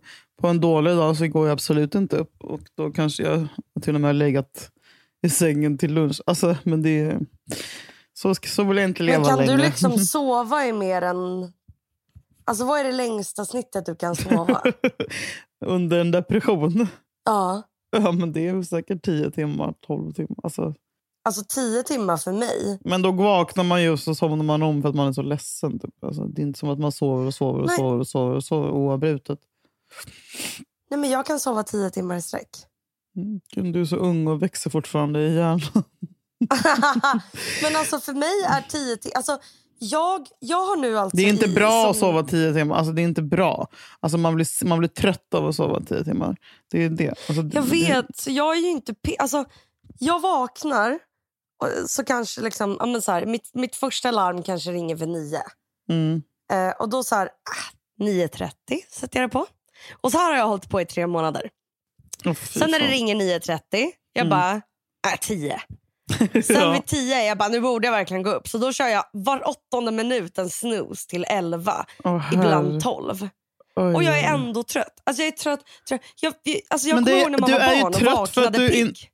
på 0.41 0.49
en 0.49 0.61
dålig 0.61 0.97
dag 0.97 1.17
så 1.17 1.27
går 1.27 1.47
jag 1.47 1.53
absolut 1.53 1.95
inte 1.95 2.17
upp. 2.17 2.35
Och 2.45 2.61
Då 2.75 2.91
kanske 2.91 3.23
jag 3.23 3.49
till 3.83 3.95
och 3.95 4.01
med 4.01 4.09
har 4.09 4.13
legat 4.13 4.71
i 5.27 5.31
sängen 5.31 5.79
till 5.79 5.95
lunch. 5.95 6.21
Alltså, 6.27 6.57
men 6.63 6.83
det, 6.83 7.19
så, 8.15 8.35
så 8.35 8.65
vill 8.65 8.77
jag 8.77 8.89
inte 8.89 9.03
leva 9.03 9.19
Men 9.19 9.29
kan 9.29 9.39
längre. 9.39 9.53
du 9.53 9.63
liksom 9.63 9.99
sova 9.99 10.67
i 10.67 10.73
mer 10.73 11.03
än... 11.03 11.53
Alltså 12.45 12.65
vad 12.65 12.81
är 12.81 12.85
det 12.85 12.93
längsta 12.93 13.45
snittet 13.45 13.87
du 13.87 13.97
kan 13.97 14.17
sova? 14.17 14.63
Under 15.67 15.99
en 15.99 16.11
depression. 16.11 16.87
ja. 17.25 17.63
Ja, 17.91 18.13
men 18.13 18.33
det 18.33 18.49
är 18.49 18.63
säkert 18.63 19.05
10 19.05 19.31
timmar, 19.31 19.75
12 19.87 20.13
timmar. 20.13 20.37
Alltså. 20.43 20.75
Alltså 21.25 21.45
tio 21.49 21.83
timmar 21.83 22.17
för 22.17 22.33
mig. 22.33 22.79
Men 22.85 23.03
då 23.03 23.13
vaknar 23.13 23.65
man 23.65 23.83
ju 23.83 23.91
och 23.91 24.01
så 24.01 24.15
somnar 24.15 24.45
man 24.45 24.63
om 24.63 24.83
för 24.83 24.89
att 24.89 24.95
man 24.95 25.09
är 25.09 25.13
så 25.13 25.23
ledsen. 25.23 25.79
Typ. 25.79 26.05
Alltså, 26.05 26.25
det 26.25 26.43
är 26.43 26.47
inte 26.47 26.59
som 26.59 26.69
att 26.69 26.79
man 26.79 26.93
sover 26.93 27.27
och 27.27 27.35
sover 27.35 27.63
och 27.63 27.71
sover 27.71 27.99
och 27.99 28.07
sover, 28.09 28.37
och 28.37 28.45
sover 28.45 28.71
oavbrutet. 28.71 29.39
Nej 30.91 31.01
men 31.01 31.11
jag 31.11 31.27
kan 31.27 31.41
sova 31.41 31.63
tio 31.63 31.91
timmar 31.91 32.17
i 32.17 32.23
sträck. 32.23 32.49
Gud, 33.55 33.73
Du 33.73 33.81
är 33.81 33.85
så 33.85 33.97
ung 33.97 34.27
och 34.27 34.43
växer 34.43 34.71
fortfarande 34.71 35.21
i 35.21 35.35
hjärnan. 35.35 35.61
men 37.63 37.77
alltså 37.77 38.01
för 38.01 38.13
mig 38.13 38.43
är 38.49 38.63
tio 38.71 38.97
timmar... 38.97 39.17
Alltså, 39.17 39.39
jag, 39.79 40.27
jag 40.39 40.67
har 40.67 40.77
nu 40.77 40.99
alltså 40.99 41.17
Det 41.17 41.23
är 41.23 41.29
inte 41.29 41.49
bra 41.49 41.91
att 41.91 41.97
som- 41.97 42.01
sova 42.09 42.23
10 42.23 42.53
timmar. 42.55 42.77
Alltså, 42.77 42.93
det 42.93 43.03
är 43.03 43.05
inte 43.05 43.23
bra. 43.23 43.69
Alltså, 44.01 44.19
man, 44.19 44.35
blir, 44.35 44.65
man 44.65 44.79
blir 44.79 44.89
trött 44.89 45.35
av 45.35 45.47
att 45.47 45.55
sova 45.55 45.81
10 45.81 46.05
timmar. 46.05 46.37
Det 46.71 46.85
är 46.85 46.89
det. 46.91 47.09
Alltså, 47.09 47.43
det- 47.43 47.55
Jag 47.57 47.65
det- 47.65 47.71
vet, 47.71 48.27
jag 48.27 48.57
är 48.57 48.61
ju 48.61 48.69
inte... 48.71 48.95
Alltså, 49.19 49.45
jag 49.99 50.21
vaknar 50.21 50.99
och 51.63 51.91
så 51.91 52.05
kanske 52.05 52.41
liksom... 52.41 52.77
Ja, 52.81 52.87
men 52.87 53.03
så 53.03 53.13
här, 53.13 53.27
mitt, 53.27 53.51
mitt 53.55 53.77
första 53.77 54.11
larm 54.11 54.43
kanske 54.43 54.71
ringer 54.73 54.95
vid 54.97 55.09
nio. 55.09 55.41
Mm. 55.91 56.23
Eh, 56.53 56.71
och 56.81 56.89
då 56.89 57.03
så 57.03 57.15
här, 57.15 57.27
ah, 57.27 58.05
9.30 58.05 58.51
sätter 58.91 59.21
jag 59.21 59.29
det 59.31 59.33
på. 59.33 59.47
Och 60.01 60.13
så 60.13 60.19
här 60.19 60.31
har 60.31 60.39
jag 60.39 60.49
hållit 60.49 60.69
på 60.69 60.81
i 60.81 60.87
tre 60.87 61.07
månader. 61.07 61.51
Fy 62.25 62.35
Sen 62.61 62.71
när 62.71 62.79
det 62.79 62.87
ringer 62.87 63.15
9.30, 63.15 63.61
jag 64.13 64.27
Mm. 64.27 64.31
bara, 64.31 64.53
äh, 65.13 65.19
10. 65.21 65.61
Sen 66.43 66.57
ja. 66.57 66.71
vid 66.73 66.87
10, 66.87 67.25
jag 67.25 67.39
bara, 67.39 67.49
nu 67.49 67.61
borde 67.61 67.87
jag 67.87 67.93
verkligen 67.93 68.23
gå 68.23 68.31
upp. 68.31 68.49
Så 68.49 68.59
då 68.59 68.73
kör 68.73 68.89
jag 68.89 69.05
var 69.13 69.49
åttonde 69.49 69.93
minut 69.93 70.39
en 70.39 70.51
snooze 70.51 71.07
till 71.09 71.25
11, 71.29 71.87
Åh, 72.05 72.23
ibland 72.33 72.69
herre. 72.73 72.81
12. 72.81 73.29
Oj, 73.77 73.95
Och 73.95 74.03
jag 74.03 74.19
är 74.19 74.35
ändå 74.35 74.63
trött. 74.63 75.03
Alltså 75.05 75.23
jag 75.23 75.29
är 75.33 75.37
trött. 75.37 75.61
trött. 75.89 76.01
Jag, 76.21 76.33
jag, 76.45 76.61
alltså 76.71 76.89
jag 76.89 76.99
kommer 76.99 77.13
ihåg 77.13 77.31
när 77.31 77.39
man 77.39 77.51
du 77.51 77.59
var 77.59 77.83
barn 77.83 77.95
och 77.95 78.03
vaknade 78.19 78.69
pigg. 78.69 79.11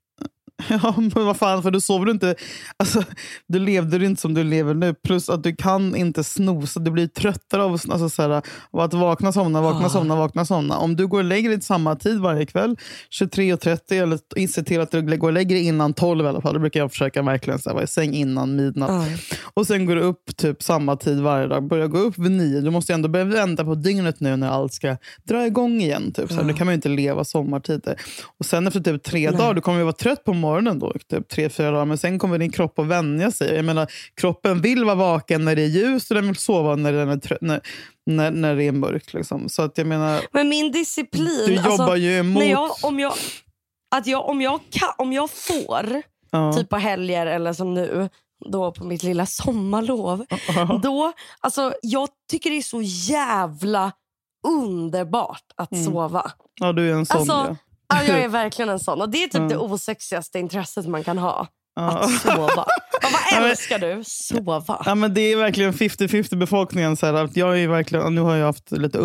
Ja, 0.82 0.94
men 0.96 1.10
vad 1.26 1.36
fan, 1.36 1.62
för 1.62 1.70
du 1.70 1.80
sover 1.80 2.06
du 2.06 2.12
inte... 2.12 2.34
Alltså, 2.76 3.02
du 3.48 3.58
levde 3.58 4.04
inte 4.06 4.20
som 4.20 4.34
du 4.34 4.44
lever 4.44 4.74
nu. 4.74 4.94
Plus 4.94 5.28
att 5.28 5.42
du 5.42 5.56
kan 5.56 5.96
inte 5.96 6.24
snosa. 6.24 6.80
Du 6.80 6.90
blir 6.90 7.06
tröttare 7.06 7.62
av, 7.62 7.72
alltså, 7.72 8.08
så 8.08 8.22
här, 8.22 8.30
av 8.70 8.80
att 8.80 8.94
vakna, 8.94 9.32
somna, 9.32 9.60
vakna, 9.62 9.86
Ah. 9.86 9.88
somna, 9.88 10.16
vakna, 10.16 10.44
somna. 10.44 10.78
Om 10.78 10.96
du 10.96 11.06
går 11.06 11.18
och 11.18 11.24
lägger 11.24 11.48
dig 11.50 11.62
samma 11.62 11.96
tid 11.96 12.20
varje 12.20 12.46
kväll, 12.46 12.76
23.30, 13.20 14.02
eller 14.02 14.46
se 14.46 14.62
till 14.62 14.80
att 14.80 14.90
du 14.90 15.16
går 15.16 15.28
och 15.28 15.32
lägger 15.32 15.56
dig 15.56 15.64
innan 15.66 15.92
12 15.94 16.24
i 16.24 16.28
alla 16.28 16.40
fall. 16.40 16.54
Då 16.54 16.60
brukar 16.60 16.80
jag 16.80 16.90
försöka 16.90 17.22
verkligen 17.22 17.58
så 17.58 17.70
här, 17.70 17.74
vara 17.74 17.84
i 17.84 17.86
säng 17.86 18.14
innan 18.14 18.56
midnatt. 18.56 18.90
Ja. 18.90 19.38
Och 19.54 19.66
sen 19.66 19.86
går 19.86 19.94
du 19.94 20.00
upp 20.00 20.36
typ 20.36 20.62
samma 20.62 20.96
tid 20.96 21.20
varje 21.20 21.46
dag. 21.46 21.68
Börjar 21.68 21.86
gå 21.86 21.98
upp 21.98 22.18
vid 22.18 22.30
nio. 22.32 22.60
Du 22.60 22.70
måste 22.70 22.94
ändå 22.94 23.08
börja 23.08 23.24
vänta 23.24 23.64
på 23.64 23.74
dygnet 23.74 24.20
nu 24.20 24.36
när 24.36 24.48
allt 24.48 24.72
ska 24.72 24.96
dra 25.24 25.46
igång 25.46 25.80
igen. 25.80 26.12
Typ. 26.12 26.28
Så 26.28 26.34
här, 26.34 26.42
Nu 26.44 26.52
kan 26.54 26.66
man 26.66 26.72
ju 26.72 26.74
inte 26.74 26.88
leva 26.88 27.24
sommartider. 27.24 27.96
Och 28.38 28.46
sen 28.46 28.66
efter 28.66 28.80
typ 28.80 29.02
tre 29.02 29.30
dagar, 29.30 29.54
du 29.54 29.60
kommer 29.60 29.78
ju 29.78 29.84
vara 29.84 29.92
trött 29.92 30.24
på 30.24 30.32
morgonen 30.32 30.51
då. 30.60 30.92
Typ 31.08 31.28
tre, 31.28 31.48
fyra 31.48 31.70
dagar. 31.70 31.84
Men 31.84 31.98
sen 31.98 32.18
kommer 32.18 32.38
din 32.38 32.52
kropp 32.52 32.78
att 32.78 32.86
vänja 32.86 33.30
sig. 33.30 33.54
Jag 33.56 33.64
menar, 33.64 33.92
kroppen 34.14 34.60
vill 34.60 34.84
vara 34.84 34.94
vaken 34.94 35.44
när 35.44 35.56
det 35.56 35.62
är 35.62 35.66
ljust 35.66 36.10
och 36.10 36.14
den 36.14 36.26
vill 36.26 36.36
sova 36.36 36.76
när, 36.76 36.92
den 36.92 37.08
är 37.08 37.16
trött, 37.16 37.38
när, 37.40 37.60
när, 38.06 38.30
när 38.30 38.56
det 38.56 38.64
är 38.64 38.72
mörkt. 38.72 39.14
Liksom. 39.14 39.48
Så 39.48 39.62
att 39.62 39.78
jag 39.78 39.86
menar, 39.86 40.20
Men 40.32 40.48
min 40.48 40.72
disciplin... 40.72 41.44
du 41.46 41.56
alltså, 41.56 41.70
jobbar 41.70 41.96
ju 41.96 42.18
emot... 42.18 42.44
jag, 42.44 42.70
om, 42.82 43.00
jag, 43.00 43.12
att 43.94 44.06
jag, 44.06 44.28
om, 44.28 44.40
jag 44.40 44.60
kan, 44.70 44.88
om 44.98 45.12
jag 45.12 45.30
får, 45.30 46.02
ja. 46.30 46.52
typ 46.52 46.68
på 46.68 46.76
helger 46.76 47.26
eller 47.26 47.52
som 47.52 47.74
nu, 47.74 48.08
då 48.50 48.72
på 48.72 48.84
mitt 48.84 49.02
lilla 49.02 49.26
sommarlov. 49.26 50.24
Då, 50.82 51.12
alltså, 51.40 51.74
jag 51.82 52.08
tycker 52.30 52.50
det 52.50 52.56
är 52.56 52.62
så 52.62 52.82
jävla 52.82 53.92
underbart 54.48 55.44
att 55.56 55.72
Mm. 55.72 55.84
sova. 55.84 56.32
ja, 56.60 56.72
du 56.72 56.90
är 56.90 56.94
en 56.94 57.06
sån. 57.06 57.16
Alltså, 57.16 57.32
ja. 57.32 57.56
Ja, 57.96 58.04
jag 58.04 58.18
är 58.20 58.28
verkligen 58.42 58.68
en 58.68 58.80
sån. 58.80 59.00
Och 59.00 59.08
Det 59.10 59.24
är 59.24 59.28
typ 59.28 59.48
det 59.48 59.56
osexigaste 59.56 60.38
intresset 60.38 60.86
man 60.86 61.04
kan 61.04 61.18
ha. 61.18 61.46
Att 61.80 62.20
sova. 62.20 62.48
Vad 63.32 63.50
älskar 63.50 63.78
du? 63.78 64.02
Sova. 64.06 64.82
Ja, 64.86 64.94
men 64.94 65.14
det 65.14 65.20
är 65.20 65.36
verkligen 65.36 65.72
50-50 65.72 66.36
befolkningen. 66.36 66.96
Så 66.96 67.06
här, 67.06 67.14
att 67.14 67.36
jag 67.36 67.60
är 67.60 67.68
verkligen, 67.68 68.14
nu 68.14 68.20
har 68.20 68.36
jag 68.36 68.46
haft 68.46 68.70
lite 68.72 68.98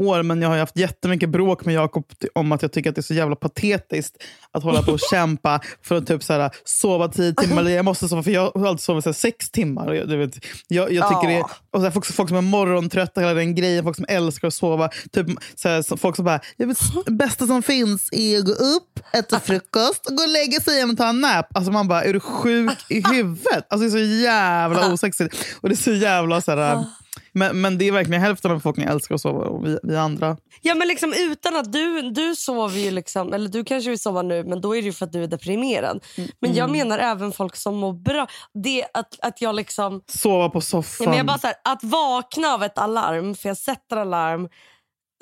undantagsår, 0.00 0.22
men 0.22 0.42
jag 0.42 0.48
har 0.48 0.58
haft 0.58 0.76
jättemycket 0.76 1.28
bråk 1.28 1.64
med 1.64 1.74
Jakob 1.74 2.04
om 2.34 2.52
att 2.52 2.62
jag 2.62 2.72
tycker 2.72 2.90
att 2.90 2.96
det 2.96 3.00
är 3.00 3.02
så 3.02 3.14
jävla 3.14 3.36
patetiskt 3.36 4.16
att 4.52 4.62
hålla 4.62 4.82
på 4.82 4.92
och 4.92 5.00
kämpa 5.10 5.60
för 5.82 5.96
att 5.96 6.06
typ, 6.06 6.22
så 6.22 6.32
här, 6.32 6.50
sova 6.64 7.08
tio 7.08 7.34
timmar. 7.34 7.62
Jag 7.62 7.84
måste 7.84 8.08
sova, 8.08 8.22
för 8.22 8.30
jag 8.30 8.50
har 8.54 8.66
alltid 8.66 8.82
sovit 8.82 9.04
så 9.04 9.10
här, 9.10 9.14
sex 9.14 9.50
timmar. 9.50 9.86
Och 9.88 9.96
Jag, 9.96 10.08
du 10.08 10.16
vet, 10.16 10.38
jag, 10.68 10.92
jag 10.92 11.08
tycker 11.08 11.28
det, 11.28 11.40
och 11.42 11.80
så 11.80 11.80
här, 11.80 11.90
folk, 11.90 12.06
folk 12.06 12.28
som 12.28 12.38
är 12.38 12.42
morgontrötta, 12.42 13.20
hela 13.20 13.34
den 13.34 13.54
grejen. 13.54 13.84
Folk 13.84 13.96
som 13.96 14.06
älskar 14.08 14.48
att 14.48 14.54
sova. 14.54 14.88
Typ, 15.12 15.26
så 15.54 15.68
här, 15.68 15.96
folk 15.96 16.16
som 16.16 16.24
bara, 16.24 16.40
det 16.56 17.10
bästa 17.10 17.46
som 17.46 17.62
finns 17.62 18.08
är 18.12 18.38
att 18.38 18.44
gå 18.44 18.52
upp, 18.52 19.00
äta 19.12 19.40
frukost, 19.40 20.06
gå 20.08 20.22
och 20.22 20.28
lägga 20.28 20.60
sig 20.60 20.74
igen 20.74 20.90
och 20.90 20.96
ta 20.96 21.08
en 21.08 21.20
nap. 21.20 21.56
Alltså 21.56 21.72
man 21.72 21.88
bara, 21.88 22.04
är 22.04 22.12
du 22.12 22.20
sjuk 22.20 22.78
i 22.88 23.02
huvudet? 23.10 23.66
Alltså 23.68 23.78
det 23.78 23.86
är 23.86 23.90
så 23.90 24.22
jävla 24.22 24.92
osexigt. 24.92 25.36
Och 25.60 25.68
det 25.68 25.74
är 25.74 25.76
så 25.76 25.92
jävla 25.92 26.40
så 26.40 26.56
här, 26.56 26.84
men, 27.32 27.60
men 27.60 27.78
det 27.78 27.88
är 27.88 27.92
verkligen 27.92 28.22
hälften 28.22 28.50
av 28.50 28.56
befolkningen 28.56 28.92
älskar 28.92 29.14
att 29.14 29.20
sova 29.20 29.44
och 29.44 29.66
vi, 29.66 29.78
vi 29.82 29.96
andra. 29.96 30.36
Ja, 30.62 30.74
men 30.74 30.88
liksom 30.88 31.12
utan 31.16 31.56
att 31.56 31.72
du, 31.72 32.10
du 32.10 32.36
sover 32.36 32.78
ju 32.78 32.90
liksom, 32.90 33.32
eller 33.32 33.48
du 33.48 33.64
kanske 33.64 33.90
vill 33.90 33.98
sova 33.98 34.22
nu 34.22 34.44
men 34.44 34.60
då 34.60 34.76
är 34.76 34.82
det 34.82 34.86
ju 34.86 34.92
för 34.92 35.06
att 35.06 35.12
du 35.12 35.22
är 35.22 35.26
deprimerad. 35.26 36.04
Men 36.40 36.54
jag 36.54 36.70
menar 36.70 36.98
även 36.98 37.32
folk 37.32 37.56
som 37.56 37.76
mår 37.76 37.92
bra. 37.92 38.26
Det 38.64 38.84
att, 38.94 39.20
att 39.20 39.40
jag 39.40 39.54
liksom, 39.54 40.02
Sova 40.06 40.48
på 40.48 40.56
ja, 40.56 40.60
soffan. 40.60 41.06
men 41.08 41.16
jag 41.16 41.26
bara 41.26 41.38
så 41.38 41.46
här, 41.46 41.56
att 41.64 41.84
vakna 41.84 42.48
av 42.48 42.62
ett 42.62 42.78
alarm, 42.78 43.34
för 43.34 43.48
jag 43.48 43.56
sätter 43.56 43.96
alarm 43.96 44.48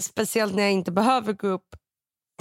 speciellt 0.03 0.55
när 0.55 0.63
jag 0.63 0.73
inte 0.73 0.93
behöver 0.93 1.33
gå 1.33 1.49
upp 1.49 1.69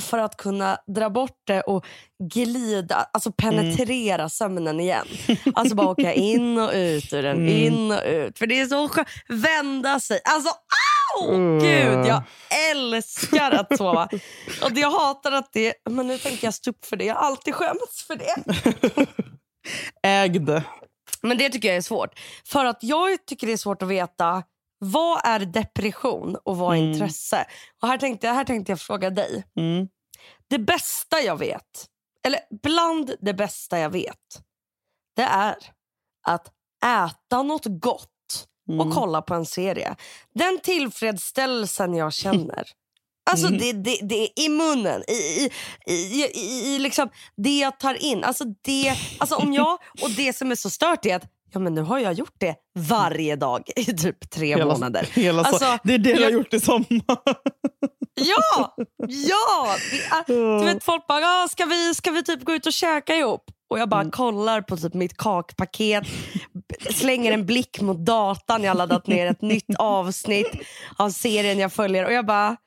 för 0.01 0.17
att 0.17 0.37
kunna 0.37 0.77
dra 0.87 1.09
bort 1.09 1.41
det 1.47 1.61
och 1.61 1.85
glida, 2.33 3.07
alltså 3.13 3.31
penetrera 3.31 4.29
sömnen 4.29 4.79
igen. 4.79 5.07
Alltså 5.55 5.75
bara 5.75 5.89
åka 5.89 6.13
in 6.13 6.57
och 6.57 6.71
ut 6.73 7.13
ur 7.13 7.23
den, 7.23 7.47
in 7.49 7.91
och 7.91 8.01
ut. 8.05 8.39
För 8.39 8.47
det 8.47 8.59
är 8.59 8.65
så 8.65 8.89
skönt. 8.89 9.07
Vända 9.27 9.99
sig. 9.99 10.19
Alltså 10.23 10.49
au! 10.49 11.35
Mm. 11.35 11.59
Gud, 11.59 12.05
jag 12.05 12.23
älskar 12.71 13.51
att 13.51 13.77
sova. 13.77 14.09
Och 14.63 14.71
jag 14.75 14.91
hatar 14.91 15.31
att 15.31 15.53
det, 15.53 15.73
men 15.89 16.07
nu 16.07 16.17
tänker 16.17 16.47
jag 16.47 16.53
stå 16.53 16.69
upp 16.69 16.85
för 16.85 16.95
det. 16.95 17.05
Jag 17.05 17.15
har 17.15 17.21
alltid 17.21 17.55
skämts 17.55 18.03
för 18.07 18.15
det. 18.15 18.43
Ägd. 20.07 20.49
Men 21.21 21.37
det 21.37 21.49
tycker 21.49 21.67
jag 21.67 21.77
är 21.77 21.81
svårt. 21.81 22.19
För 22.45 22.65
att 22.65 22.77
jag 22.81 23.25
tycker 23.25 23.47
det 23.47 23.53
är 23.53 23.57
svårt 23.57 23.81
att 23.81 23.87
veta 23.87 24.43
vad 24.79 25.21
är 25.25 25.39
depression 25.39 26.35
och 26.45 26.57
vad 26.57 26.75
är 26.75 26.79
Mm. 26.81 26.91
intresse. 26.93 27.45
Och 27.81 27.87
här 27.87 27.97
tänkte, 27.97 28.27
jag, 28.27 28.33
här 28.33 28.43
tänkte 28.43 28.71
jag 28.71 28.79
fråga 28.81 29.09
dig. 29.09 29.43
Mm. 29.57 29.87
Det 30.49 30.59
bästa 30.59 31.21
jag 31.21 31.37
vet, 31.37 31.87
eller 32.23 32.39
bland 32.63 33.11
det 33.21 33.33
bästa 33.33 33.79
jag 33.79 33.89
vet, 33.89 34.41
det 35.15 35.21
är 35.23 35.55
att 36.27 36.47
äta 36.85 37.43
något 37.43 37.65
gott 37.65 38.09
och 38.67 38.73
Mm. 38.73 38.91
kolla 38.91 39.21
på 39.21 39.33
en 39.33 39.45
serie. 39.45 39.95
Den 40.33 40.59
tillfredsställelsen 40.63 41.93
jag 41.93 42.13
känner. 42.23 42.67
Alltså 43.29 43.47
Mm. 43.47 43.59
det, 43.59 43.73
det, 43.73 43.99
det 44.03 44.15
är 44.23 44.45
i 44.45 44.49
munnen, 44.49 45.03
i, 45.07 45.13
i, 45.13 45.51
i, 45.93 46.23
i, 46.33 46.75
i 46.75 46.79
liksom 46.79 47.09
det 47.37 47.57
jag 47.59 47.79
tar 47.79 47.93
in. 48.03 48.23
Alltså 48.23 48.43
det, 48.61 48.95
alltså 49.19 49.35
om 49.35 49.53
jag, 49.53 49.77
och 50.01 50.09
det 50.11 50.33
som 50.37 50.51
är 50.51 50.55
så 50.55 50.69
stört 50.69 51.05
är 51.05 51.15
att 51.15 51.25
ja, 51.53 51.59
men 51.59 51.73
nu 51.75 51.81
har 51.81 51.99
jag 51.99 52.13
gjort 52.13 52.35
det 52.37 52.55
varje 52.79 53.35
dag 53.35 53.63
i 53.75 53.85
typ 53.85 54.29
tre 54.29 54.47
Hela, 54.47 54.65
månader. 54.65 55.09
hela 55.13 55.43
Alltså, 55.43 55.77
det 55.83 55.93
är 55.93 55.97
det 55.97 56.03
du 56.09 56.13
har 56.15 56.21
jag- 56.21 56.31
gjort 56.31 56.53
i 56.53 56.59
sommar. 56.59 57.17
Ja! 58.19 58.75
Ja! 59.07 59.75
Är, 60.27 60.59
du 60.59 60.65
vet, 60.73 60.83
folk 60.83 61.07
bara, 61.07 61.25
ah, 61.25 61.47
ska, 61.47 61.65
vi, 61.65 61.93
ska 61.95 62.11
vi 62.11 62.23
typ 62.23 62.43
gå 62.43 62.53
ut 62.53 62.65
och 62.65 62.73
käka 62.73 63.15
ihop? 63.15 63.43
Och 63.69 63.79
jag 63.79 63.89
bara 63.89 64.01
Mm. 64.01 64.11
kollar 64.11 64.61
på 64.61 64.77
typ 64.77 64.93
mitt 64.93 65.17
kakpaket, 65.17 66.03
slänger 66.91 67.31
en 67.31 67.45
blick 67.45 67.81
mot 67.81 67.97
datan. 68.05 68.63
Jag 68.63 68.69
har 68.69 68.75
laddat 68.77 69.07
ner 69.07 69.27
ett 69.27 69.41
nytt 69.41 69.75
avsnitt 69.79 70.51
av 70.97 71.09
serien 71.09 71.59
jag 71.59 71.73
följer. 71.73 72.05
Och 72.05 72.13
jag 72.13 72.25
bara, 72.25 72.57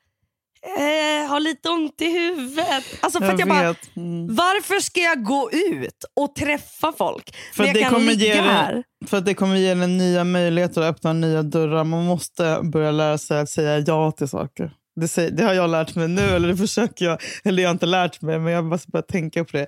eh, 0.77 1.29
har 1.29 1.39
lite 1.39 1.69
ont 1.69 2.01
i 2.01 2.11
huvudet. 2.11 2.83
Alltså 2.99 3.19
för 3.19 3.33
att 3.33 3.39
jag 3.39 3.49
bara. 3.49 3.75
Mm. 3.95 4.35
varför 4.35 4.79
ska 4.79 4.99
jag 4.99 5.23
gå 5.23 5.49
ut 5.51 6.05
och 6.15 6.35
träffa 6.35 6.93
folk 6.97 7.35
För 7.53 7.63
när 7.63 7.67
jag 7.67 7.75
det 7.75 7.81
kan 7.81 7.91
kommer 7.93 8.05
ligga 8.05 8.25
ge 8.35 8.41
här? 8.41 8.83
för 9.07 9.17
att 9.17 9.25
det 9.25 9.33
kommer 9.33 9.55
ge 9.55 9.73
dig 9.73 9.87
nya 9.87 10.23
möjligheter 10.23 10.81
och 10.81 10.87
öppna 10.87 11.13
nya 11.13 11.43
dörrar. 11.43 11.83
Man 11.83 12.05
måste 12.05 12.59
börja 12.63 12.91
lära 12.91 13.17
sig 13.17 13.39
att 13.39 13.49
säga 13.49 13.79
ja 13.79 14.11
till 14.11 14.27
saker. 14.27 14.71
Det, 14.95 15.07
säger, 15.07 15.31
det 15.31 15.43
har 15.43 15.53
jag 15.53 15.69
lärt 15.69 15.95
mig 15.95 16.07
nu, 16.07 16.21
eller 16.21 16.47
det 16.47 16.57
försöker 16.57 17.05
jag. 17.05 17.17
Eller 17.43 17.63
jag 17.63 17.69
har 17.69 17.73
inte 17.73 17.85
lärt 17.85 18.21
mig, 18.21 18.39
men 18.39 18.53
jag 18.53 18.65
måste 18.65 18.91
börja 18.91 19.03
tänka 19.03 19.45
på 19.45 19.57
det. 19.57 19.67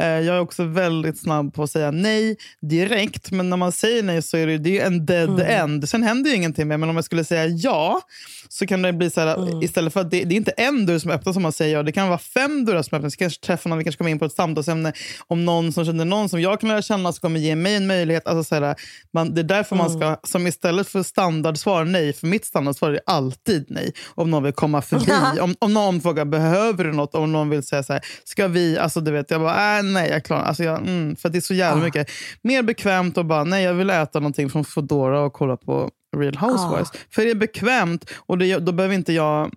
Eh, 0.00 0.06
jag 0.06 0.36
är 0.36 0.40
också 0.40 0.64
väldigt 0.64 1.20
snabb 1.20 1.54
på 1.54 1.62
att 1.62 1.70
säga 1.70 1.90
nej 1.90 2.36
direkt. 2.60 3.30
Men 3.30 3.50
när 3.50 3.56
man 3.56 3.72
säger 3.72 4.02
nej 4.02 4.22
så 4.22 4.36
är 4.36 4.46
det, 4.46 4.58
det 4.58 4.80
är 4.80 4.86
en 4.86 5.06
dead 5.06 5.40
Mm. 5.40 5.60
end. 5.62 5.88
Sen 5.88 6.02
händer 6.02 6.30
ju 6.30 6.36
ingenting 6.36 6.68
mer. 6.68 6.76
Men 6.76 6.88
om 6.88 6.96
jag 6.96 7.04
skulle 7.04 7.24
säga 7.24 7.46
ja 7.46 8.00
så 8.48 8.66
kan 8.66 8.82
det 8.82 8.92
bli 8.92 9.10
så 9.10 9.20
här, 9.20 9.34
Mm. 9.48 9.62
istället 9.62 9.92
för 9.92 10.00
att 10.00 10.10
det, 10.10 10.24
det 10.24 10.34
är 10.34 10.36
inte 10.36 10.50
en 10.50 10.86
dörr 10.86 10.98
som 10.98 11.10
öppnas 11.10 11.36
om 11.36 11.42
man 11.42 11.52
säger 11.52 11.76
ja. 11.76 11.82
Det 11.82 11.92
kan 11.92 12.08
vara 12.08 12.18
fem 12.18 12.64
dörrar 12.64 12.82
som 12.82 12.96
öppnas. 12.96 13.12
Vi 13.14 13.16
kanske 13.16 13.40
träffar 13.46 13.70
någon, 13.70 13.78
vi 13.78 13.84
kanske 13.84 13.98
kommer 13.98 14.10
in 14.10 14.18
på 14.18 14.24
ett 14.24 14.32
samtalsämne 14.32 14.92
om 15.26 15.44
någon 15.44 15.72
som 15.72 15.84
känner 15.84 16.04
någon 16.04 16.28
som 16.28 16.40
jag 16.40 16.60
kan 16.60 16.68
lära 16.68 16.82
känna 16.82 17.12
som 17.12 17.20
kommer 17.20 17.40
ge 17.40 17.56
mig 17.56 17.74
en 17.74 17.86
möjlighet. 17.86 18.26
Alltså 18.26 18.44
så 18.44 18.54
här, 18.64 18.74
man, 19.12 19.34
det 19.34 19.40
är 19.40 19.42
därför 19.44 19.76
man 19.76 19.90
ska, 19.90 20.16
som 20.22 20.46
istället 20.46 20.88
för 20.88 21.02
standardsvar 21.02 21.84
nej, 21.84 22.12
för 22.12 22.26
mitt 22.26 22.44
standardsvar 22.44 22.90
är 22.90 23.00
alltid 23.06 23.66
nej. 23.68 23.92
Om 24.14 24.30
någon 24.30 24.42
vill 24.42 24.52
komma 24.52 24.82
förbi. 24.82 25.12
om, 25.40 25.54
om 25.58 25.74
någon 25.74 26.00
frågar 26.00 26.24
behöver 26.24 26.84
du 26.84 26.92
något, 26.92 27.14
om 27.14 27.32
någon 27.32 27.48
vill 27.50 27.62
säga 27.62 27.82
så 27.82 27.92
här, 27.92 28.02
ska 28.24 28.48
vi, 28.48 28.78
alltså 28.78 29.00
du 29.00 29.10
vet, 29.10 29.30
jag 29.30 29.40
bara, 29.40 29.78
äh, 29.78 29.83
nej 29.92 30.10
jag 30.10 30.24
klarar 30.24 30.42
alltså 30.42 30.64
jag, 30.64 30.78
mm, 30.78 31.16
För 31.16 31.28
det 31.28 31.38
är 31.38 31.40
så 31.40 31.54
jävla 31.54 31.82
Ah. 31.82 31.84
mycket 31.84 32.10
mer 32.42 32.62
bekvämt 32.62 33.18
att 33.18 33.26
bara, 33.26 33.44
nej 33.44 33.64
jag 33.64 33.74
vill 33.74 33.90
äta 33.90 34.20
någonting 34.20 34.50
från 34.50 34.64
Foodora 34.64 35.20
och 35.20 35.32
kolla 35.32 35.56
på 35.56 35.90
Real 36.16 36.36
Housewives. 36.36 36.88
För 37.10 37.24
det 37.24 37.30
är 37.30 37.34
bekvämt 37.34 38.10
och 38.26 38.38
det, 38.38 38.58
då 38.58 38.72
behöver 38.72 38.94
inte 38.94 39.12
jag 39.12 39.50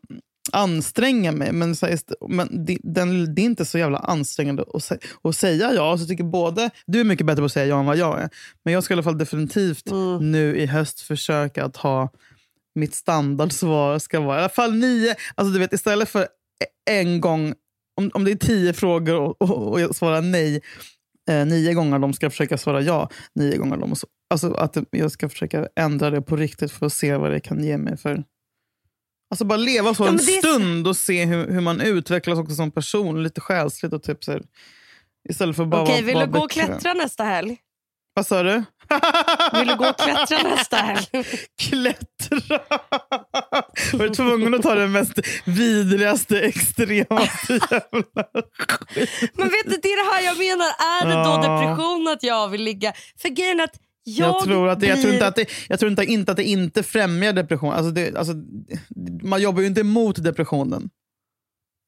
anstränga 0.51 1.31
mig. 1.31 1.51
Men, 1.51 1.75
här, 1.81 1.99
men 2.29 2.65
det, 2.65 2.77
den, 2.83 3.35
det 3.35 3.41
är 3.41 3.45
inte 3.45 3.65
så 3.65 3.77
jävla 3.77 3.97
ansträngande 3.99 4.63
att, 4.73 4.91
att 5.23 5.35
säga 5.35 5.73
ja. 5.73 5.97
Så 5.97 6.05
tycker 6.05 6.23
både, 6.23 6.69
du 6.85 6.99
är 6.99 7.03
mycket 7.03 7.25
bättre 7.25 7.41
på 7.41 7.45
att 7.45 7.51
säga 7.51 7.65
ja 7.65 7.79
än 7.79 7.85
vad 7.85 7.97
jag 7.97 8.21
är. 8.21 8.29
Men 8.65 8.73
jag 8.73 8.83
ska 8.83 8.93
i 8.93 8.95
alla 8.95 9.03
fall 9.03 9.17
definitivt 9.17 9.91
Mm. 9.91 10.31
nu 10.31 10.57
i 10.57 10.65
höst 10.65 10.99
försöka 11.01 11.65
att 11.65 11.77
ha 11.77 12.09
mitt 12.75 12.95
standardsvar 12.95 13.99
ska 13.99 14.19
vara 14.19 14.37
i 14.37 14.39
alla 14.39 14.49
fall 14.49 14.73
nio. 14.73 15.15
Alltså 15.35 15.53
du 15.53 15.59
vet 15.59 15.73
istället 15.73 16.09
för 16.09 16.27
en 16.89 17.21
gång, 17.21 17.53
om, 17.97 18.11
om 18.13 18.23
det 18.23 18.31
är 18.31 18.35
tio 18.35 18.73
frågor 18.73 19.15
och, 19.15 19.41
och, 19.41 19.71
och 19.71 19.81
jag 19.81 19.95
svarar 19.95 20.21
nej 20.21 20.61
eh, 21.29 21.45
nio 21.45 21.73
gånger, 21.73 21.99
de 21.99 22.13
ska 22.13 22.29
försöka 22.29 22.57
svara 22.57 22.81
ja 22.81 23.09
nio 23.35 23.57
gånger. 23.57 23.77
De, 23.77 23.95
alltså 24.29 24.53
att 24.53 24.77
jag 24.91 25.11
ska 25.11 25.29
försöka 25.29 25.67
ändra 25.75 26.09
det 26.09 26.21
på 26.21 26.35
riktigt 26.35 26.71
för 26.71 26.85
att 26.85 26.93
se 26.93 27.17
vad 27.17 27.31
det 27.31 27.39
kan 27.39 27.63
ge 27.63 27.77
mig 27.77 27.97
för 27.97 28.23
Alltså 29.29 29.45
bara 29.45 29.57
leva 29.57 29.93
så 29.93 30.05
Ja, 30.05 30.09
en 30.09 30.19
stund 30.19 30.87
och 30.87 30.97
se 30.97 31.25
hur, 31.25 31.47
hur 31.47 31.61
man 31.61 31.81
utvecklas 31.81 32.39
också 32.39 32.55
som 32.55 32.71
person, 32.71 33.23
lite 33.23 33.41
själsligt 33.41 33.93
och 33.93 34.03
typ 34.03 34.23
så 34.23 34.31
här, 34.31 34.41
Istället 35.29 35.55
för 35.55 35.65
bara 35.65 35.83
Okej, 35.83 36.01
vill 36.01 36.19
du 36.19 36.27
gå 36.27 36.39
och 36.39 36.51
klättra 36.51 36.93
nästa 36.93 37.23
helg? 37.23 37.57
Vad 38.17 38.27
sa 38.27 38.43
du? 38.43 38.63
Vill 39.53 39.67
du 39.67 39.75
gå 39.75 39.89
och 39.89 39.97
klättra 39.97 40.43
nästa 40.55 40.77
helg? 40.77 41.07
Klättra! 41.59 42.59
Var 43.93 44.07
du 44.07 44.09
tvungen 44.09 44.53
att 44.53 44.61
ta 44.61 44.75
den 44.75 44.91
mest 44.91 45.19
vidrigaste, 45.45 46.39
extremaste 46.39 47.53
jävla 47.53 48.27
Men 49.33 49.47
vet 49.47 49.65
du, 49.65 49.79
det 49.81 49.87
är 49.87 50.05
det 50.05 50.15
här 50.15 50.21
jag 50.25 50.37
menar. 50.37 50.65
Är 50.65 51.05
det 51.05 51.23
då 51.23 51.37
depression 51.41 52.07
att 52.07 52.23
jag 52.23 52.47
vill 52.47 52.63
ligga? 52.63 52.93
För 53.21 53.29
grejen 53.29 53.59
att 53.59 53.73
jag, 54.03 54.29
Jag, 54.29 54.43
tror, 54.43 54.67
att 54.67 54.79
det, 54.79 54.87
jag, 54.87 55.01
tror 55.01 55.13
inte 55.13 55.27
att 55.27 55.35
det, 55.35 55.49
jag 55.69 55.79
tror 55.79 55.91
inte, 55.91 56.03
inte 56.05 56.31
att 56.31 56.37
det 56.37 56.43
inte 56.43 56.83
främjar 56.83 57.33
depression. 57.33 57.73
Alltså 57.73 57.91
det, 57.91 58.17
alltså, 58.17 58.33
man 59.23 59.41
jobbar 59.41 59.61
ju 59.61 59.67
inte 59.67 59.81
emot 59.81 60.23
depressionen. 60.23 60.89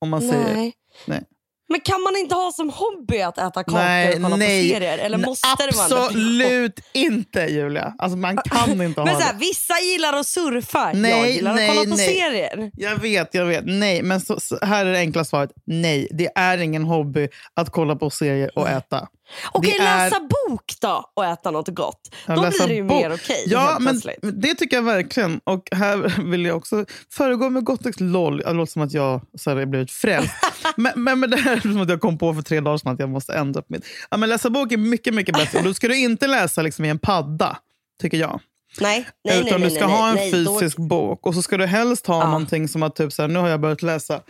Om 0.01 0.09
man 0.09 0.21
säger... 0.21 0.71
Nej. 1.05 1.23
Men 1.69 1.79
kan 1.79 2.01
man 2.01 2.17
inte 2.17 2.35
ha 2.35 2.51
som 2.51 2.69
hobby 2.69 3.21
att 3.21 3.37
äta 3.37 3.63
kakor 3.63 3.73
Nej, 3.73 4.15
och 4.15 4.21
kolla 4.23 4.35
nej. 4.35 4.69
på 4.69 4.75
serier? 4.75 4.97
Eller 4.97 5.17
måste? 5.17 5.47
Absolut 5.47 6.79
inte 6.93 7.39
Julia. 7.39 7.93
Alltså, 7.97 8.17
man 8.17 8.37
kan 8.37 8.69
inte 8.81 9.03
Men 9.03 9.07
ha 9.07 9.19
så 9.19 9.25
här, 9.25 9.33
det. 9.33 9.39
vissa 9.39 9.73
gillar 9.79 10.13
att 10.13 10.25
surfa, 10.27 10.89
jag 10.93 10.95
Nej, 11.01 11.35
gillar 11.35 11.53
nej, 11.55 11.69
att 11.69 11.75
kolla 11.75 11.89
på 11.89 11.95
nej. 11.97 12.15
serier. 12.15 12.71
Jag 12.77 12.95
vet, 12.95 13.33
jag 13.33 13.45
vet. 13.45 13.63
Nej, 13.65 14.01
men 14.01 14.21
så, 14.21 14.39
så, 14.39 14.57
här 14.61 14.85
är 14.85 14.91
det 14.91 14.99
enkla 14.99 15.25
svaret. 15.25 15.51
Nej, 15.65 16.07
det 16.11 16.29
är 16.35 16.57
ingen 16.57 16.83
hobby 16.83 17.29
att 17.53 17.69
kolla 17.69 17.95
på 17.95 18.09
serier 18.09 18.59
och 18.59 18.69
äta. 18.69 19.07
Okej, 19.51 19.75
Det 19.79 19.83
är- 19.85 20.03
läsa 20.09 20.19
bok 20.19 20.73
då 20.81 21.11
och 21.13 21.25
äta 21.25 21.51
något 21.51 21.67
gott. 21.67 22.15
Ja, 22.27 22.35
Då 22.35 22.41
blir 22.41 22.67
det 22.67 22.73
ju 22.73 22.83
bok. 22.83 23.01
mer 23.01 23.13
okej. 23.13 23.43
Ja, 23.47 23.59
helt 23.85 24.05
men 24.21 24.39
det 24.41 24.55
tycker 24.55 24.75
jag 24.77 24.83
verkligen. 24.83 25.41
Och 25.43 25.69
här 25.71 25.97
vill 26.31 26.45
jag 26.45 26.57
också 26.57 26.85
föregå 27.11 27.49
med 27.49 27.63
gott 27.63 27.79
exempel. 27.85 28.07
LOL. 28.11 28.37
Det 28.37 28.53
låter 28.53 28.71
som 28.71 28.81
att 28.81 28.93
jag 28.93 29.21
så 29.37 29.49
här, 29.55 29.65
blivit 29.65 29.91
frälst. 29.91 30.33
men, 30.75 30.91
men, 30.95 31.19
men 31.19 31.29
det 31.29 31.37
här 31.37 31.55
är 31.57 31.61
som 31.61 31.81
att 31.81 31.89
jag 31.89 32.01
kom 32.01 32.17
på 32.17 32.33
för 32.33 32.41
tre 32.41 32.59
dagar 32.59 32.77
sedan 32.77 32.93
att 32.93 32.99
jag 32.99 33.09
måste 33.09 33.33
ändra 33.33 33.61
på 33.61 33.67
mitt. 33.69 33.85
Ja, 34.11 34.17
men 34.17 34.29
läsa 34.29 34.49
bok 34.49 34.71
är 34.71 34.77
mycket, 34.77 35.13
mycket 35.13 35.35
bättre. 35.35 35.57
Och 35.59 35.63
då 35.65 35.73
ska 35.73 35.87
du 35.87 35.97
inte 35.97 36.27
läsa 36.27 36.61
liksom, 36.61 36.85
i 36.85 36.89
en 36.89 36.99
padda, 36.99 37.57
tycker 38.01 38.17
jag. 38.17 38.39
Nej, 38.81 39.07
nej, 39.23 39.39
Utan 39.47 39.61
nej, 39.61 39.69
du 39.69 39.75
ska 39.75 39.87
nej, 39.87 39.95
ha 39.97 40.09
en 40.09 40.15
nej, 40.15 40.43
då- 40.43 40.59
fysisk 40.59 40.77
bok. 40.77 41.25
Och 41.27 41.33
så 41.35 41.41
ska 41.41 41.57
du 41.57 41.65
helst 41.65 42.07
ha 42.07 42.19
Ja. 42.21 42.25
någonting 42.25 42.67
som 42.67 42.83
att 42.83 42.95
typ 42.95 43.13
så 43.13 43.21
här, 43.21 43.29
nu 43.29 43.39
har 43.39 43.47
jag 43.49 43.59
börjat 43.61 43.81
läsa 43.81 44.21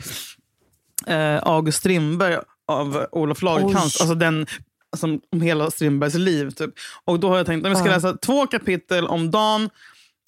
eh, 1.08 1.38
August 1.44 1.78
Strindberg 1.78 2.38
av 2.68 3.06
Olof 3.12 3.42
Lagercrantz. 3.42 4.02
Alltså 4.02 4.16
den 4.16 4.48
alltså, 4.92 5.08
om 5.32 5.42
hela 5.42 5.72
Strindbergs 5.72 6.16
liv. 6.16 6.50
Typ. 6.52 6.70
Och 7.06 7.20
då 7.20 7.30
har 7.30 7.38
jag 7.38 7.46
tänkt 7.46 7.66
att 7.66 7.70
jag 7.72 7.80
ska 7.80 7.90
läsa 7.90 8.14
två 8.18 8.48
kapitel 8.48 9.08
om 9.08 9.32
dagen 9.32 9.70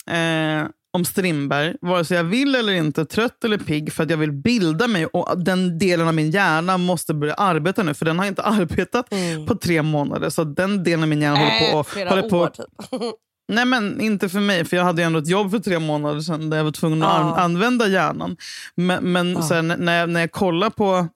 eh, 0.10 0.68
om 0.94 1.06
Strindberg, 1.06 1.76
vare 1.82 2.06
sig 2.06 2.18
jag 2.18 2.24
vill 2.24 2.56
eller 2.56 2.74
inte, 2.74 3.06
trött 3.06 3.44
eller 3.44 3.58
pigg, 3.58 3.94
för 3.94 4.04
att 4.04 4.10
jag 4.10 4.18
vill 4.18 4.32
bilda 4.32 4.88
mig. 4.88 5.06
Och 5.06 5.44
Den 5.44 5.78
delen 5.80 6.08
av 6.08 6.14
min 6.14 6.32
hjärna 6.32 6.78
måste 6.78 7.14
börja 7.14 7.34
arbeta 7.34 7.84
nu, 7.84 7.94
för 7.94 8.06
den 8.06 8.20
har 8.20 8.26
inte 8.26 8.42
arbetat 8.44 9.14
Mm. 9.14 9.46
på 9.46 9.56
tre 9.56 9.82
månader. 9.82 10.30
Så 10.30 10.44
den 10.44 10.84
delen 10.84 11.04
av 11.04 11.10
min 11.10 11.22
hjärna 11.22 11.38
håller 11.40 11.60
på 11.60 11.66
Äh, 11.66 11.80
och 11.80 11.88
flera 11.88 12.10
håller 12.10 12.30
på 12.30 12.38
år 12.38 12.48
typ. 12.48 12.66
Nej, 13.52 13.66
men 13.66 14.02
inte 14.02 14.30
för 14.30 14.40
mig. 14.40 14.66
För 14.66 14.78
Jag 14.78 14.84
hade 14.84 15.04
ändå 15.04 15.20
ett 15.20 15.28
jobb 15.28 15.52
för 15.52 15.60
tre 15.60 15.80
månader 15.80 16.22
sedan 16.22 16.50
där 16.50 16.58
jag 16.58 16.64
var 16.64 16.72
tvungen 16.72 17.04
att 17.04 17.10
an- 17.22 17.34
använda 17.34 17.88
hjärnan. 17.88 18.38
Men, 18.76 19.12
men 19.12 19.32
Ja. 19.34 19.42
sen, 19.48 19.68
när, 19.78 20.00
jag, 20.00 20.10
när 20.10 20.20
jag 20.20 20.32
kollar 20.32 20.70
på... 20.70 21.08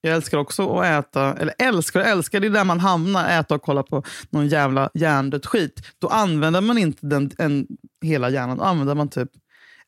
Jag 0.00 0.14
älskar 0.14 0.38
också 0.38 0.76
att 0.78 0.84
äta. 0.86 1.34
Eller 1.34 1.54
älskar 1.58 2.00
och 2.00 2.06
älskar, 2.06 2.40
det 2.40 2.46
är 2.46 2.50
där 2.50 2.64
man 2.64 2.80
hamnar. 2.80 3.28
Äta 3.40 3.54
och 3.54 3.62
kolla 3.62 3.82
på 3.82 4.02
någon 4.30 4.48
jävla 4.48 4.90
hjärndött 4.94 5.46
skit. 5.46 5.80
Då 5.98 6.08
använder 6.08 6.60
man 6.60 6.78
inte 6.78 7.06
den, 7.06 7.30
en, 7.38 7.66
hela 8.02 8.30
hjärnan. 8.30 8.58
Då 8.58 8.64
använder 8.64 8.94
man 8.94 9.08
typ 9.08 9.28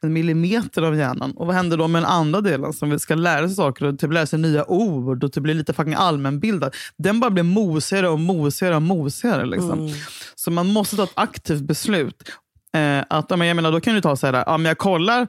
en 0.02 0.12
millimeter 0.12 0.82
av 0.82 0.96
hjärnan. 0.96 1.30
Och 1.30 1.46
vad 1.46 1.56
händer 1.56 1.76
då 1.76 1.88
med 1.88 2.02
den 2.02 2.10
andra 2.10 2.40
delen 2.40 2.72
som 2.72 2.98
ska 2.98 3.14
lära 3.14 3.46
sig 3.46 3.56
saker 3.56 3.84
och 3.84 3.98
typ 3.98 4.12
lära 4.12 4.26
sig 4.26 4.38
nya 4.38 4.70
ord 4.70 5.24
och 5.24 5.32
typ 5.32 5.42
bli 5.42 5.54
lite 5.54 5.72
fucking 5.72 5.94
allmänbildad? 5.94 6.74
Den 6.96 7.20
bara 7.20 7.30
blir 7.30 7.42
mosigare 7.42 8.08
och 8.08 8.20
mosigare 8.20 8.76
och 8.76 8.82
mosigare. 8.82 9.46
Liksom. 9.46 9.72
Mm. 9.72 9.92
Så 10.34 10.50
man 10.50 10.66
måste 10.66 10.96
ta 10.96 11.04
ett 11.04 11.12
aktivt 11.14 11.62
beslut. 11.62 12.22
Eh, 12.74 13.04
att, 13.10 13.26
jag 13.28 13.38
menar, 13.38 13.72
då 13.72 13.80
kan 13.80 13.94
du 13.94 14.00
ta 14.00 14.16
så 14.16 14.26
här, 14.26 14.44
ja, 14.46 14.56
men 14.56 14.64
jag 14.64 14.78
kollar 14.78 15.26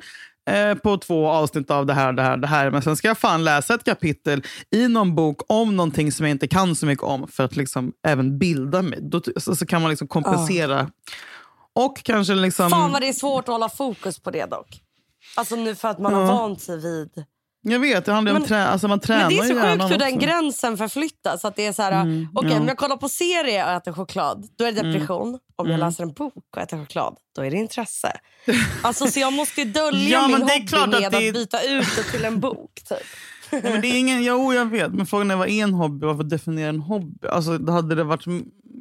eh, 0.50 0.76
på 0.76 0.98
två 0.98 1.28
avsnitt 1.28 1.72
av 1.72 1.86
det 1.86 1.94
här, 1.94 2.14
det 2.14 2.22
här, 2.22 2.38
det 2.38 2.48
här. 2.48 2.72
Men 2.72 2.82
sen 2.82 2.96
ska 2.96 3.08
jag 3.08 3.18
fan 3.18 3.44
läsa 3.44 3.74
ett 3.74 3.84
kapitel 3.84 4.44
i 4.72 4.88
någon 4.88 5.16
bok 5.16 5.42
om 5.48 5.76
någonting 5.76 6.12
som 6.12 6.26
jag 6.26 6.32
inte 6.32 6.48
kan 6.48 6.76
så 6.76 6.86
mycket 6.86 7.04
om 7.04 7.28
för 7.28 7.44
att 7.44 7.56
liksom 7.56 7.92
även 8.08 8.40
bilda 8.40 8.82
mig. 8.82 9.00
Då, 9.02 9.22
så, 9.38 9.56
så 9.56 9.66
kan 9.66 9.82
man 9.82 9.90
liksom 9.90 10.08
kompensera. 10.08 10.90
Och 11.76 12.04
kanske 12.04 12.36
liksom... 12.36 12.70
Fan 12.70 12.92
vad 12.92 13.02
det 13.02 13.10
är 13.10 13.14
svårt 13.14 13.44
att 13.44 13.54
hålla 13.54 13.70
fokus 13.70 14.20
på 14.20 14.32
det 14.32 14.46
dock. 14.46 14.82
Alltså 15.36 15.56
nu 15.56 15.76
för 15.76 15.88
att 15.88 16.00
man 16.00 16.14
har 16.14 16.22
Ja. 16.22 16.28
vant 16.28 16.62
sig 16.62 16.78
vid... 16.82 17.26
Jag 17.62 17.80
vet, 17.80 18.06
det 18.06 18.12
handlar 18.12 18.32
ju 18.32 18.36
om 18.36 18.42
Men- 18.42 18.48
trä, 18.48 18.68
alltså 18.68 18.88
man 18.88 19.00
tränar 19.00 19.22
Men 19.22 19.30
det 19.30 19.36
är 19.36 19.78
så 19.78 19.80
sjukt 19.80 19.92
hur 19.94 19.98
den 19.98 20.20
gränsen 20.20 20.78
förflyttas. 20.78 21.46
Att 21.46 21.56
det 21.56 21.66
är 21.66 21.74
så 21.74 21.82
här, 21.82 21.92
Mm, 21.92 22.28
okej, 22.36 22.52
ja. 22.52 22.60
om 22.60 22.68
jag 22.68 22.78
kollar 22.78 22.98
på 22.98 23.10
serie 23.10 23.66
och 23.66 23.72
äter 23.72 23.94
choklad, 23.94 24.48
då 24.58 24.66
är 24.66 24.72
det 24.72 24.82
depression. 24.92 25.28
Om 25.30 25.40
jag 25.56 25.68
Mm. 25.76 25.80
läser 25.80 26.04
en 26.04 26.14
bok 26.14 26.34
och 26.56 26.62
äter 26.62 26.78
choklad, 26.78 27.16
då 27.36 27.42
är 27.42 27.52
det 27.52 27.58
intresse. 27.58 28.12
Alltså, 28.82 29.08
så 29.08 29.20
jag 29.20 29.34
måste 29.34 29.64
dölja 29.64 30.10
Ja, 30.10 30.28
men 30.28 30.32
min 30.46 30.50
hobby 30.50 30.76
att 30.78 30.90
med 30.90 31.02
det 31.12 31.28
att 31.28 31.34
byta 31.34 31.62
ut 31.64 31.88
det 31.96 32.04
till 32.04 32.26
en 32.26 32.40
bok. 32.48 32.74
Typ. 32.90 32.98
Nej, 33.52 33.62
men 33.64 33.82
det 33.82 33.88
är 33.88 34.00
ingen, 34.00 34.24
jo, 34.24 34.54
jag 34.54 34.66
vet. 34.66 34.94
Men 34.94 35.06
frågan 35.06 35.32
är 35.32 35.36
vad 35.36 35.50
är 35.50 35.64
en 35.64 35.74
hobby? 35.74 36.06
Varför 36.06 36.24
definiera 36.24 36.70
en 36.70 36.80
hobby? 36.80 37.28
Alltså, 37.28 37.72
hade 37.72 37.96
det 37.96 38.04
varit... 38.04 38.26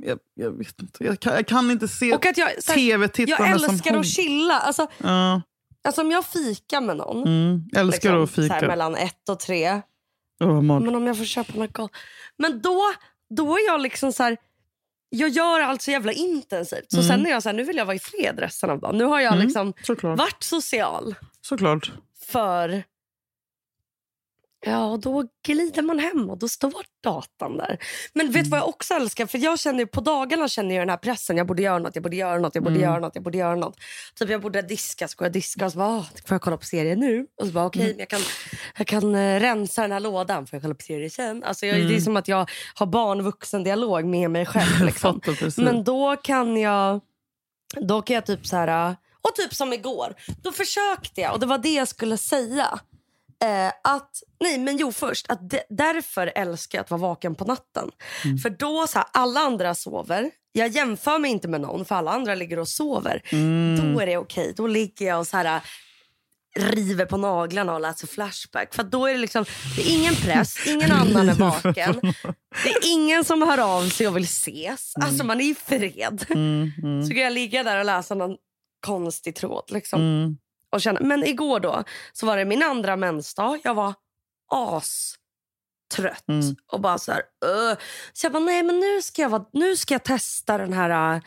Jag, 0.08 0.18
jag 0.34 0.50
vet 0.58 0.80
inte. 0.82 1.04
Jag 1.04 1.20
kan, 1.20 1.34
jag 1.34 1.46
kan 1.46 1.70
inte 1.70 1.88
se 1.88 2.14
Och 2.14 2.26
att 2.26 2.36
jag, 2.38 2.48
tv-tittande 2.74 3.50
jag 3.50 3.60
som 3.60 3.70
älskar 3.74 3.90
hobby. 3.90 4.00
att 4.00 4.06
chilla. 4.14 4.54
Alltså, 4.60 4.86
Ja, 4.98 5.42
alltså 5.84 6.00
om 6.00 6.10
jag 6.10 6.24
fikar 6.26 6.80
med 6.80 6.96
någon, 6.96 7.26
mm. 7.26 7.62
Älskar 7.76 7.92
liksom, 8.10 8.24
att 8.24 8.30
fika. 8.30 8.54
här, 8.54 8.66
mellan 8.66 8.94
ett 8.96 9.28
och 9.28 9.40
tre, 9.40 9.80
mat. 10.62 10.82
men 10.82 10.94
om 10.94 11.06
jag 11.06 11.18
får 11.18 11.24
köpa 11.24 11.52
något 11.58 11.72
gott. 11.72 11.90
Men 12.36 12.62
då, 12.62 12.80
då 13.36 13.54
är 13.56 13.66
jag 13.66 13.80
liksom 13.80 14.12
så 14.12 14.22
här... 14.22 14.36
Jag 15.10 15.28
gör 15.30 15.60
allt 15.60 15.82
så 15.82 15.90
jävla 15.90 16.12
intensivt. 16.12 16.84
Så 16.92 16.96
Mm. 16.96 17.08
sen 17.08 17.26
är 17.26 17.30
jag 17.30 17.42
så 17.42 17.48
här, 17.48 17.56
nu 17.56 17.64
vill 17.64 17.76
jag 17.76 17.84
vara 17.86 17.96
i 17.96 17.98
fred 17.98 18.38
resten 18.38 18.70
av 18.70 18.80
dagen. 18.80 18.98
Nu 18.98 19.04
har 19.04 19.20
jag 19.20 19.32
Mm. 19.34 19.46
liksom 19.46 19.72
Såklart. 19.82 20.18
varit 20.18 20.42
social 20.42 21.14
Såklart. 21.40 21.92
för... 22.26 22.82
Ja, 24.66 24.98
då 25.02 25.24
glider 25.46 25.82
man 25.82 25.98
hem 25.98 26.30
och 26.30 26.38
då 26.38 26.48
står 26.48 26.72
datan 27.02 27.56
där. 27.56 27.78
Men 28.14 28.26
vet 28.26 28.32
du 28.34 28.38
Mm. 28.38 28.50
vad 28.50 28.60
jag 28.60 28.68
också 28.68 28.94
älskar? 28.94 29.26
För 29.26 29.38
jag 29.38 29.58
känner 29.58 29.78
ju, 29.78 29.86
På 29.86 30.00
dagarna 30.00 30.48
känner 30.48 30.74
jag 30.74 30.82
den 30.82 30.90
här 30.90 30.96
pressen. 30.96 31.36
Jag 31.36 31.46
borde 31.46 31.62
göra 31.62 31.78
något, 31.78 31.94
jag 31.96 32.02
borde 32.02 32.16
göra 32.16 32.38
något, 32.38 32.54
jag 32.54 32.64
borde 32.64 32.76
Mm. 32.76 32.90
göra 32.90 32.98
något, 33.00 33.14
jag 33.14 33.24
borde 33.24 33.38
göra 33.38 33.54
något. 33.56 33.76
Typ 34.18 34.30
jag 34.30 34.40
borde 34.42 34.62
diska, 34.62 35.08
ska 35.08 35.24
jag 35.24 35.32
diska? 35.32 35.66
Och 35.66 35.72
så 35.72 35.78
bara, 35.78 35.88
"Åh, 35.88 36.02
får 36.26 36.34
jag 36.34 36.40
kolla 36.42 36.56
på 36.56 36.64
serien 36.64 37.00
nu? 37.00 37.26
Och 37.40 37.46
så 37.46 37.52
bara, 37.52 37.66
okej, 37.66 37.82
Mm. 37.82 37.92
men 37.92 37.98
jag 38.00 38.08
kan, 38.08 38.20
jag 38.78 38.86
kan 38.86 39.14
eh, 39.14 39.40
rensa 39.40 39.82
den 39.82 39.92
här 39.92 40.00
lådan. 40.00 40.46
Får 40.46 40.56
jag 40.56 40.62
kolla 40.62 40.74
på 40.74 40.82
serien 40.82 41.10
sen? 41.10 41.44
Alltså 41.44 41.66
jag, 41.66 41.76
Det 41.76 41.82
är 41.82 41.86
Mm. 41.88 42.00
som 42.00 42.16
att 42.16 42.28
jag 42.28 42.50
har 42.74 42.86
barn-vuxen-dialog 42.86 44.04
med 44.04 44.30
mig 44.30 44.46
själv. 44.46 44.80
Liksom. 44.84 45.20
Men 45.56 45.84
då 45.84 46.16
kan 46.16 46.56
jag 46.56 47.00
då 47.80 48.02
kan 48.02 48.14
jag 48.14 48.26
typ 48.26 48.46
så 48.46 48.56
här... 48.56 48.96
Och 49.22 49.34
typ 49.34 49.54
som 49.54 49.72
igår. 49.72 50.14
Då 50.42 50.52
försökte 50.52 51.20
jag, 51.20 51.32
och 51.32 51.40
det 51.40 51.46
var 51.46 51.58
det 51.58 51.74
jag 51.74 51.88
skulle 51.88 52.16
säga. 52.16 52.80
Eh, 53.44 53.72
att, 53.84 54.10
nej 54.40 54.58
men 54.58 54.76
jo 54.76 54.92
först, 54.92 55.30
att 55.30 55.50
de, 55.50 55.60
därför 55.68 56.32
älskar 56.34 56.78
jag 56.78 56.84
att 56.84 56.90
vara 56.90 57.00
vaken 57.00 57.34
på 57.34 57.44
natten. 57.44 57.90
Mm. 58.24 58.38
För 58.38 58.50
då 58.50 58.86
så 58.86 58.98
här, 58.98 59.08
alla 59.12 59.40
andra 59.40 59.74
sover. 59.74 60.30
Jag 60.52 60.68
jämför 60.68 61.18
mig 61.18 61.30
inte 61.30 61.48
med 61.48 61.60
någon 61.60 61.84
för 61.84 61.94
alla 61.94 62.10
andra 62.10 62.34
ligger 62.34 62.58
och 62.58 62.68
sover. 62.68 63.22
Mm. 63.32 63.94
Då 63.94 64.00
är 64.00 64.06
det 64.06 64.16
okej. 64.16 64.52
Då 64.56 64.66
ligger 64.66 65.06
jag 65.06 65.18
och 65.18 65.26
så 65.26 65.36
här 65.36 65.60
river 66.56 67.04
på 67.04 67.16
naglarna 67.16 67.74
och 67.74 67.80
läser 67.80 68.06
Flashback. 68.06 68.74
För 68.74 68.82
då 68.82 69.06
är 69.06 69.12
det 69.12 69.18
liksom, 69.18 69.44
det 69.76 69.82
är 69.82 69.94
ingen 69.94 70.14
press, 70.14 70.66
ingen 70.66 70.92
annan 70.92 71.28
är 71.28 71.34
vaken. 71.34 72.00
Det 72.64 72.68
är 72.68 72.92
ingen 72.92 73.24
som 73.24 73.42
hör 73.42 73.58
av 73.58 73.88
sig 73.88 74.08
och 74.08 74.16
vill 74.16 74.24
ses. 74.24 74.92
Alltså 74.96 75.24
man 75.24 75.40
är 75.40 75.50
i 75.50 75.54
fred. 75.54 76.24
Mm, 76.30 76.72
mm, 76.82 77.02
Så 77.04 77.14
kan 77.14 77.22
jag 77.22 77.32
ligga 77.32 77.62
där 77.62 77.78
och 77.78 77.84
läsa 77.84 78.14
någon 78.14 78.36
konstig 78.86 79.34
tråd. 79.34 79.64
Liksom. 79.68 80.00
mm. 80.00 80.36
Och 80.72 80.80
känna. 80.80 81.00
Men 81.00 81.24
igår 81.24 81.60
då 81.60 81.84
så 82.12 82.26
var 82.26 82.36
det 82.36 82.44
min 82.44 82.62
andra 82.62 82.96
mensdag. 82.96 83.60
Jag 83.64 83.74
var 83.74 83.94
astrött. 84.50 86.28
Mm. 86.28 86.56
Och 86.72 86.80
bara 86.80 86.98
så 86.98 87.12
här... 87.12 87.22
"Ugh." 87.44 87.78
Så 88.12 88.24
jag 88.26 88.32
bara, 88.32 88.42
nej 88.44 88.62
men 88.62 88.80
nu 88.80 89.02
ska 89.02 89.22
jag, 89.22 89.28
vara, 89.28 89.44
nu 89.52 89.76
ska 89.76 89.94
jag 89.94 90.04
testa 90.04 90.58
den 90.58 90.72
här... 90.72 91.14
äh, 91.14 91.20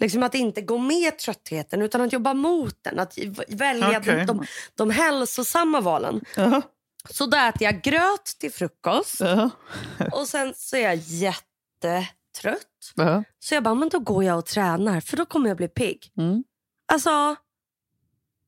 Liksom 0.00 0.22
att 0.22 0.34
inte 0.34 0.60
gå 0.60 0.78
med 0.78 1.18
tröttheten 1.18 1.82
utan 1.82 2.00
att 2.00 2.12
jobba 2.12 2.34
mot 2.34 2.78
den. 2.82 2.98
Att 2.98 3.18
välja 3.48 3.98
Okej. 3.98 4.16
de, 4.16 4.26
de, 4.26 4.46
de 4.74 4.90
hälsosamma 4.90 5.80
valen. 5.80 6.24
Jaha, 6.36 6.62
Så 7.10 7.26
då 7.26 7.36
äter 7.36 7.62
jag 7.62 7.82
gröt 7.82 8.24
till 8.40 8.52
frukost 8.52 9.20
jaha, 9.20 9.50
och 10.12 10.28
sen 10.28 10.52
så 10.56 10.76
är 10.76 10.80
jag 10.80 10.94
jättetrött. 10.96 12.66
jaha. 12.94 13.24
Så 13.38 13.54
jag 13.54 13.62
bara, 13.62 13.74
men 13.74 13.88
då 13.88 13.98
går 13.98 14.24
jag 14.24 14.38
och 14.38 14.46
tränar 14.46 15.00
för 15.00 15.16
då 15.16 15.26
kommer 15.26 15.48
jag 15.50 15.56
bli 15.56 15.68
pigg. 15.68 16.10
Mm. 16.18 16.44
Alltså, 16.92 17.36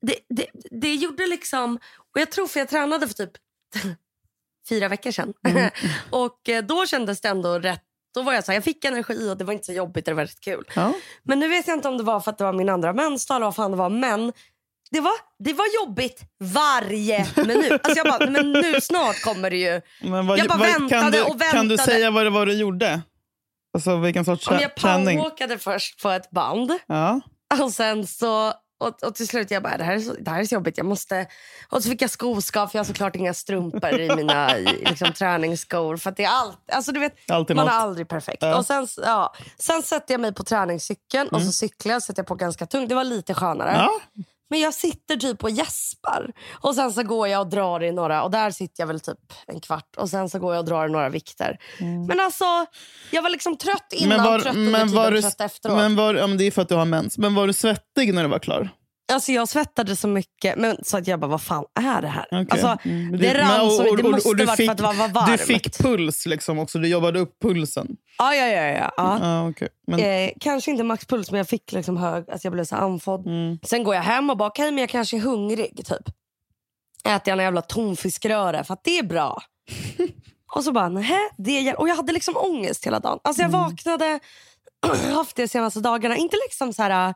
det, 0.06 0.14
det, 0.28 0.46
det 0.70 0.94
gjorde 0.94 1.26
liksom... 1.26 1.76
Och 2.14 2.20
jag 2.20 2.30
tror 2.30 2.46
för 2.46 2.60
jag 2.60 2.68
tränade 2.68 3.08
för 3.08 3.14
typ 3.14 3.30
fyra 4.68 4.88
veckor 4.88 5.10
sedan. 5.10 5.32
Mm. 5.48 5.70
och 6.10 6.48
eh, 6.48 6.64
då 6.64 6.86
kändes 6.86 7.20
det 7.20 7.28
ändå 7.28 7.58
rätt. 7.58 7.82
Då 8.14 8.22
var 8.22 8.32
jag 8.32 8.44
så 8.44 8.52
här, 8.52 8.56
jag 8.56 8.64
fick 8.64 8.84
energi 8.84 9.30
och 9.30 9.36
det 9.36 9.44
var 9.44 9.52
inte 9.52 9.64
så 9.64 9.72
jobbigt. 9.72 10.04
Det 10.06 10.14
var 10.14 10.22
rätt 10.22 10.40
kul. 10.40 10.64
Ja. 10.74 10.92
Men 11.22 11.38
nu 11.40 11.48
vet 11.48 11.68
jag 11.68 11.76
inte 11.76 11.88
om 11.88 11.98
det 11.98 12.04
var 12.04 12.20
för 12.20 12.30
att 12.30 12.38
det 12.38 12.44
var 12.44 12.52
min 12.52 12.68
andra 12.68 12.92
mensdag 12.92 13.36
eller 13.36 13.46
vad 13.46 13.56
fan 13.56 13.70
det 13.70 13.76
var. 13.76 13.90
Men 13.90 14.32
det 14.90 15.00
var, 15.00 15.12
det 15.38 15.52
var 15.52 15.66
jobbigt 15.86 16.20
varje 16.40 17.26
minut. 17.36 17.72
Alltså 17.72 17.92
jag 17.96 18.06
bara, 18.06 18.30
men 18.30 18.52
nu 18.52 18.80
snart 18.80 19.22
kommer 19.24 19.50
det 19.50 19.56
ju. 19.56 19.80
Vad, 20.02 20.38
Jag 20.38 20.48
bara 20.48 20.58
vad, 20.58 20.68
väntade 20.68 21.10
du, 21.10 21.22
och 21.22 21.40
kan 21.40 21.68
du 21.68 21.76
väntade. 21.76 21.90
säga 21.92 22.10
vad 22.10 22.26
det 22.26 22.30
var 22.30 22.46
du 22.46 22.52
gjorde? 22.52 23.00
Alltså 23.74 23.96
vilken 23.96 24.24
sorts 24.24 24.48
Om 24.48 24.56
trä- 24.56 24.62
jag 24.62 24.74
träning? 24.76 25.04
powerwalkade 25.18 25.58
först 25.58 26.02
på 26.02 26.10
ett 26.10 26.30
band 26.30 26.72
Ja. 26.86 27.20
och 27.62 27.72
sen 27.72 28.06
så 28.06 28.52
och, 28.78 29.02
och 29.02 29.14
till 29.14 29.28
slut 29.28 29.50
jag 29.50 29.62
bara, 29.62 29.76
det 29.76 29.84
här, 29.84 29.94
är 29.94 29.98
så, 30.00 30.12
det 30.20 30.30
här 30.30 30.40
är 30.40 30.44
så 30.44 30.54
jobbigt. 30.54 30.76
Jag 30.78 30.86
måste... 30.86 31.26
Och 31.70 31.82
så 31.82 31.88
fick 31.90 32.02
jag 32.02 32.10
skoskav 32.10 32.66
för 32.68 32.78
jag 32.78 32.80
har 32.84 32.86
såklart 32.86 33.16
inga 33.16 33.34
strumpor 33.34 34.00
i 34.00 34.16
mina 34.16 34.58
i, 34.58 34.64
liksom, 34.64 35.12
träningsskor. 35.12 35.96
För 35.96 36.10
det 36.16 36.24
är 36.24 36.28
allt, 36.30 36.58
alltså 36.72 36.92
du 36.92 37.00
vet, 37.00 37.14
Alltid 37.30 37.56
man 37.56 37.64
något. 37.66 37.74
är 37.74 37.78
aldrig 37.78 38.08
perfekt. 38.08 38.42
Ja. 38.42 38.58
Och 38.58 38.66
sen, 38.66 38.88
ja, 38.96 39.34
sen 39.58 39.82
sätter 39.82 40.14
jag 40.14 40.20
mig 40.20 40.34
på 40.34 40.44
träningscykeln 40.44 41.28
och 41.28 41.34
Mm. 41.36 41.46
så 41.46 41.52
cyklar 41.52 41.92
jag 41.92 42.02
sätter 42.02 42.20
jag 42.22 42.26
på 42.26 42.34
ganska 42.34 42.66
tungt. 42.66 42.88
Det 42.88 42.94
var 42.94 43.04
lite 43.04 43.34
skönare. 43.34 43.72
Ja. 43.74 44.00
Men 44.50 44.60
jag 44.60 44.74
sitter 44.74 45.16
typ 45.16 45.44
och 45.44 45.50
gäspar. 45.50 46.32
Och 46.60 46.74
sen 46.74 46.92
så 46.92 47.02
går 47.02 47.28
jag 47.28 47.40
och 47.40 47.48
drar 47.50 47.82
i 47.82 47.92
några, 47.92 48.22
och 48.22 48.30
där 48.30 48.50
sitter 48.50 48.82
jag 48.82 48.86
väl 48.86 49.00
typ 49.00 49.18
en 49.46 49.60
kvart. 49.60 49.96
Och 49.96 50.10
sen 50.10 50.30
så 50.30 50.38
går 50.38 50.54
jag 50.54 50.60
och 50.60 50.66
drar 50.66 50.88
i 50.88 50.92
några 50.92 51.08
vikter. 51.08 51.58
Men 52.08 52.20
alltså, 52.20 52.44
jag 53.10 53.22
var 53.22 53.30
liksom 53.30 53.56
trött 53.58 53.92
innan, 53.92 54.40
trött 54.40 54.56
under 54.56 54.72
tiden, 54.72 54.92
var 54.94 55.10
du, 55.10 55.22
trött 55.22 55.40
efteråt. 55.40 55.76
men 55.76 55.96
var, 55.96 56.14
ja, 56.14 56.26
men 56.26 56.38
det 56.38 56.44
är 56.44 56.50
för 56.50 56.62
att 56.62 56.68
du 56.68 56.74
har 56.74 56.84
mens. 56.84 57.18
Men 57.18 57.34
var 57.34 57.46
du 57.46 57.52
svettig 57.52 58.14
när 58.14 58.22
du 58.22 58.28
var 58.28 58.38
klar? 58.38 58.70
Alltså 59.12 59.32
jag 59.32 59.48
svettades 59.48 60.00
så 60.00 60.08
mycket 60.08 60.58
men, 60.58 60.76
så 60.84 60.96
att 60.96 61.06
jag 61.06 61.20
bara, 61.20 61.26
vad 61.30 61.42
fan 61.42 61.64
är 61.80 62.02
det 62.02 62.08
här? 62.08 62.26
Okej. 62.30 62.46
Alltså, 62.50 62.78
Mm, 62.88 63.18
det 63.18 63.34
rann 63.34 63.70
så- 63.70 63.96
det 63.96 64.02
måste 64.02 64.34
du 64.34 64.44
varit 64.44 64.56
för 64.64 64.70
att 64.70 64.76
det 64.76 64.82
var- 64.82 64.94
var 64.94 65.08
varmt. 65.08 65.30
Du 65.38 65.38
fick 65.38 65.78
puls 65.78 66.26
liksom 66.26 66.58
också. 66.58 66.78
Du 66.78 66.88
jobbade 66.88 67.18
upp 67.20 67.40
pulsen. 67.42 67.96
ja, 68.18 68.34
ja, 68.34 68.46
ja. 68.46 68.62
ja, 68.62 68.92
ja. 68.96 69.18
Ja, 69.22 69.48
okej. 69.48 69.68
Men, 69.86 70.00
Eh, 70.00 70.30
kanske 70.40 70.70
inte 70.70 70.84
maxpuls 70.84 71.30
men 71.30 71.38
jag 71.38 71.48
fick 71.48 71.72
liksom 71.72 71.96
hög, 71.96 72.30
alltså 72.30 72.46
jag 72.46 72.52
blev 72.52 72.64
så 72.64 72.76
andfådd. 72.76 73.26
mm. 73.26 73.58
Sen 73.62 73.84
går 73.84 73.94
jag 73.94 74.02
hem 74.02 74.30
och 74.30 74.36
bara, 74.36 74.48
okej 74.48 74.70
men 74.70 74.78
jag 74.78 74.88
kanske 74.90 75.16
är 75.16 75.20
hungrig. 75.20 75.76
Typ. 75.86 76.08
Äter 77.04 77.22
jag 77.32 77.38
en 77.38 77.44
jävla 77.44 77.62
tonfiskröre 77.62 78.64
för 78.64 78.74
att 78.74 78.84
det 78.84 78.98
är 78.98 79.02
bra. 79.02 79.42
och 80.54 80.64
så 80.64 80.72
bara, 80.72 80.88
nej, 80.88 81.18
det 81.38 81.68
är, 81.68 81.80
Och 81.80 81.88
jag 81.88 81.96
hade 81.96 82.12
liksom 82.12 82.36
ångest 82.36 82.86
hela 82.86 83.00
dagen. 83.00 83.18
Alltså 83.24 83.42
jag 83.42 83.48
Mm. 83.48 83.60
vaknade, 83.60 84.20
haft 85.14 85.36
det 85.36 85.42
de 85.42 85.48
senaste 85.48 85.80
dagarna. 85.80 86.16
Inte 86.16 86.36
liksom 86.48 86.72
så 86.72 86.82
här 86.82 87.14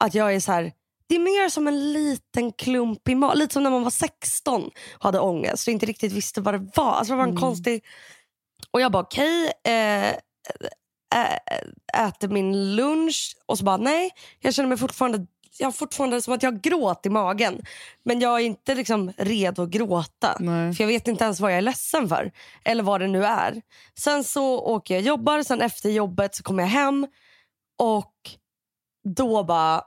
att 0.00 0.14
jag 0.14 0.34
är 0.34 0.40
så 0.40 0.52
här. 0.52 0.72
Det 1.08 1.14
är 1.14 1.18
mer 1.18 1.48
som 1.48 1.68
en 1.68 1.92
liten 1.92 2.52
klump 2.52 3.08
i 3.08 3.14
magen. 3.14 3.38
Lite 3.38 3.52
som 3.52 3.62
när 3.62 3.70
man 3.70 3.82
var 3.82 3.90
16 3.90 4.64
och 4.94 5.04
hade 5.04 5.18
ångest 5.20 5.68
och 5.68 5.72
inte 5.72 5.86
riktigt 5.86 6.12
visste 6.12 6.40
vad 6.40 6.54
det 6.54 6.70
var. 6.74 6.92
Alltså 6.92 7.12
det 7.12 7.16
var 7.16 7.24
en 7.24 7.30
Mm. 7.30 7.40
konstig... 7.40 7.84
Och 8.70 8.80
jag 8.80 8.92
bara 8.92 9.02
okej. 9.02 9.52
eh, 9.64 10.08
ä- 11.14 11.38
äter 11.96 12.28
min 12.28 12.76
lunch 12.76 13.36
och 13.46 13.58
så 13.58 13.64
bara 13.64 13.76
nej. 13.76 14.10
Jag 14.40 14.54
känner 14.54 14.68
mig 14.68 14.78
fortfarande 14.78 15.26
jag 15.60 15.66
har 15.66 15.72
fortfarande 15.72 16.22
som 16.22 16.34
att 16.34 16.42
jag 16.42 16.52
har 16.52 16.58
gråt 16.58 17.06
i 17.06 17.10
magen. 17.10 17.62
Men 18.02 18.20
jag 18.20 18.40
är 18.40 18.44
inte 18.44 18.74
liksom 18.74 19.12
redo 19.16 19.62
att 19.62 19.68
gråta. 19.70 20.36
Nej. 20.40 20.74
För 20.74 20.84
jag 20.84 20.88
vet 20.88 21.08
inte 21.08 21.24
ens 21.24 21.40
vad 21.40 21.50
jag 21.52 21.58
är 21.58 21.62
ledsen 21.62 22.08
för. 22.08 22.32
Eller 22.64 22.82
vad 22.82 23.00
det 23.00 23.06
nu 23.08 23.24
är. 23.24 23.62
Sen 23.98 24.24
så 24.24 24.58
åker 24.60 24.94
jag 24.94 25.00
och 25.02 25.06
jobbar. 25.06 25.42
Sen 25.42 25.60
efter 25.60 25.90
jobbet 25.90 26.34
så 26.34 26.42
kommer 26.42 26.62
jag 26.62 26.70
hem. 26.70 27.06
Och 27.78 28.14
då 29.16 29.44
bara... 29.44 29.82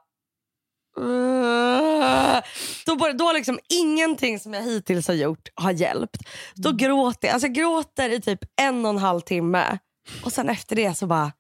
Då, 2.86 2.96
bara, 2.96 3.14
då 3.14 3.32
liksom 3.32 3.60
ingenting 3.70 4.40
som 4.40 4.54
jag 4.54 4.62
hittills 4.62 5.08
har 5.08 5.16
gjort 5.16 5.50
har 5.56 5.72
hjälpt. 5.72 6.18
Då 6.56 6.72
gråter 6.72 7.28
jag. 7.28 7.34
Alltså 7.34 7.48
jag 7.48 7.56
gråter 7.56 8.10
i 8.10 8.22
typ 8.22 8.40
en 8.62 8.86
och 8.86 8.90
en 8.90 8.98
halv 8.98 9.22
timme. 9.22 9.78
Och 10.24 10.32
sen 10.32 10.50
efter 10.50 10.76
det 10.76 10.98
så 10.98 11.08
bara... 11.08 11.32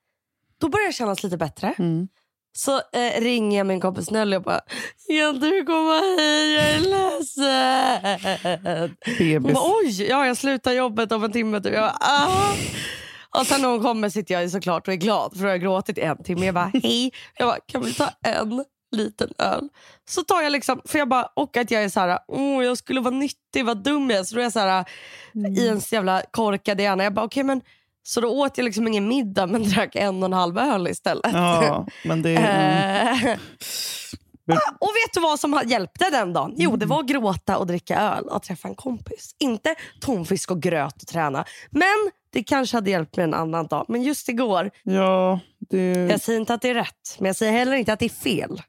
Då 0.62 0.70
börjar 0.70 0.88
det 0.88 0.94
kännas 0.94 1.24
lite 1.24 1.38
bättre. 1.38 1.74
Mm. 1.80 2.08
Så 2.54 2.76
eh, 2.76 3.22
ringer 3.22 3.58
jag 3.58 3.68
min 3.68 3.82
kompis 3.82 4.12
Nelly 4.12 4.38
och 4.38 4.44
bara 4.44 4.62
“Kan 5.08 5.40
du 5.40 5.66
komma 5.66 5.94
hit? 5.94 6.20
Jag 6.58 6.70
är 6.70 6.80
ledsen”. 6.80 7.44
Hon 9.44 9.54
bara 9.54 9.64
“Oj, 9.64 10.04
ja, 10.04 10.28
jag 10.28 10.38
slutar 10.38 10.72
jobbet 10.72 11.12
om 11.12 11.24
en 11.24 11.32
timme”. 11.32 11.62
Typ. 11.62 11.74
Jag 11.74 11.82
bara, 11.82 11.98
ah. 12.00 12.54
Och 13.40 13.48
sen 13.48 13.62
när 13.62 13.70
hon 13.70 13.82
kommer 13.82 14.10
sitter 14.10 14.42
jag 14.42 14.52
såklart 14.52 14.88
och 14.88 14.94
är 14.94 14.98
glad 14.98 15.38
för 15.38 15.46
jag 15.46 15.54
har 15.54 15.58
gråtit 15.58 15.98
en 15.98 16.24
timme. 16.24 16.46
Jag 16.46 16.56
bara 16.56 16.72
“Hej”. 16.84 17.12
Jag 17.38 17.48
bara 17.48 17.60
“Kan 17.68 17.84
vi 17.84 17.94
ta 17.94 18.10
en 18.24 18.66
liten 18.92 19.30
öl?” 19.38 19.70
Så 20.10 20.24
tar 20.24 20.42
jag 20.42 20.52
liksom, 20.52 20.82
för 20.86 21.00
jag 21.00 21.10
bara, 21.10 21.30
och 21.34 21.58
att 21.58 21.72
jag 21.72 21.84
är 21.84 21.90
så 21.90 22.00
här, 22.00 22.20
oh, 22.28 22.66
jag 22.66 22.78
skulle 22.78 23.02
vara 23.02 23.16
nyttig, 23.16 23.66
vad 23.66 23.84
dum 23.84 24.10
jag 24.10 24.20
är. 24.20 24.24
Så 24.24 24.36
då 24.36 24.42
är 24.42 24.44
jag 24.44 24.54
så 24.54 24.60
här, 24.60 24.86
i 25.58 25.68
en 25.68 25.82
jävla 25.92 26.22
korkad 26.32 26.82
hjärna. 26.82 27.04
Jag 27.04 27.14
bara 27.14 27.26
okej 27.26 27.44
men 27.44 27.62
så 28.04 28.22
då 28.22 28.28
åt 28.28 28.58
jag 28.58 28.66
liksom 28.66 28.88
ingen 28.88 29.08
middag 29.08 29.48
men 29.48 29.64
drack 29.64 29.96
en 29.96 30.24
och 30.24 30.26
en 30.26 30.34
halv 30.34 30.58
öl 30.58 30.88
istället. 30.88 31.34
Ja, 31.34 31.88
men 32.06 32.22
det. 32.22 32.36
Mm. 32.36 33.38
Eh, 34.52 34.58
och 34.80 34.88
vet 34.88 35.14
du 35.14 35.20
vad 35.20 35.40
som 35.40 35.62
hjälpte 35.66 36.10
den 36.10 36.34
dagen? 36.34 36.54
Jo, 36.58 36.76
det 36.76 36.86
var 36.86 37.00
att 37.00 37.06
gråta 37.08 37.58
och 37.58 37.68
dricka 37.68 38.00
öl 38.00 38.24
och 38.28 38.44
träffa 38.44 38.68
en 38.68 38.76
kompis. 38.76 39.36
Inte 39.40 39.76
tonfisk 40.02 40.52
och 40.52 40.62
gröt 40.62 41.02
och 41.02 41.08
träna. 41.08 41.46
Men 41.70 42.12
det 42.34 42.44
kanske 42.44 42.78
hade 42.78 42.90
hjälpt 42.90 43.18
mig 43.18 43.24
en 43.24 43.34
annan 43.34 43.68
dag. 43.68 43.86
Men 43.88 44.04
just 44.04 44.30
igår, 44.30 44.72
Ja, 44.84 45.40
det... 45.70 45.94
jag 45.94 46.22
säger 46.22 46.40
inte 46.40 46.54
att 46.54 46.62
det 46.62 46.70
är 46.70 46.74
rätt, 46.74 47.16
men 47.20 47.28
jag 47.28 47.36
säger 47.36 47.52
heller 47.52 47.74
inte 47.74 47.94
att 47.94 48.00
det 48.00 48.06
är 48.06 48.10
fel. 48.10 48.62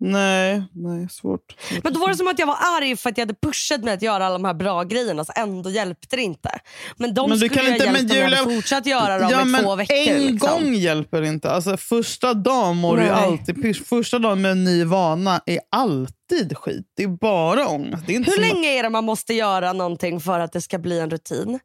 Nej, 0.00 0.62
nej, 0.72 1.08
svårt. 1.10 1.56
Men 1.82 1.92
då 1.92 2.00
var 2.00 2.08
det 2.08 2.16
som 2.16 2.28
att 2.28 2.38
jag 2.38 2.46
var 2.46 2.56
arg 2.78 2.96
för 2.96 3.10
att 3.10 3.18
jag 3.18 3.22
hade 3.26 3.38
pushat 3.42 3.84
mig 3.84 3.94
att 3.94 4.02
göra 4.02 4.26
alla 4.26 4.38
de 4.38 4.44
här 4.44 4.54
bra 4.54 4.82
grejerna. 4.84 5.24
Så 5.24 5.32
ändå 5.36 5.70
hjälpte 5.70 6.16
det 6.16 6.22
inte. 6.22 6.50
Men 6.96 7.14
de 7.14 7.30
Men 7.30 7.38
du 7.38 7.48
skulle 7.48 7.62
jag 7.62 7.72
inte- 7.72 7.84
hjälpt 7.84 8.10
om 8.10 8.16
jag 8.16 8.30
hade 8.30 8.54
fortsatt 8.54 8.86
göra 8.86 9.18
dem 9.18 9.30
ja, 9.30 9.58
i 9.58 9.62
två 9.62 9.76
veckor. 9.76 9.96
En 9.96 10.26
liksom. 10.26 10.50
gång 10.50 10.74
hjälper 10.74 11.22
inte. 11.22 11.50
Alltså, 11.50 11.76
första 11.76 12.34
dagen 12.34 12.76
mår 12.76 12.96
du 12.96 13.08
alltid. 13.08 13.86
Första 13.86 14.18
dagen 14.18 14.40
med 14.42 14.50
en 14.50 14.64
ny 14.64 14.84
vana 14.84 15.40
är 15.46 15.60
alltid 15.70 16.56
skit. 16.56 16.86
Det 16.96 17.02
är 17.02 17.08
bara 17.08 17.68
ångest. 17.68 18.08
Är 18.08 18.12
Hur 18.12 18.40
länge 18.40 18.68
är 18.68 18.82
det 18.82 18.90
man 18.90 19.04
måste 19.04 19.34
göra 19.34 19.72
någonting 19.72 20.20
för 20.20 20.40
att 20.40 20.52
det 20.52 20.60
ska 20.60 20.78
bli 20.78 21.00
en 21.00 21.10
rutin? 21.10 21.58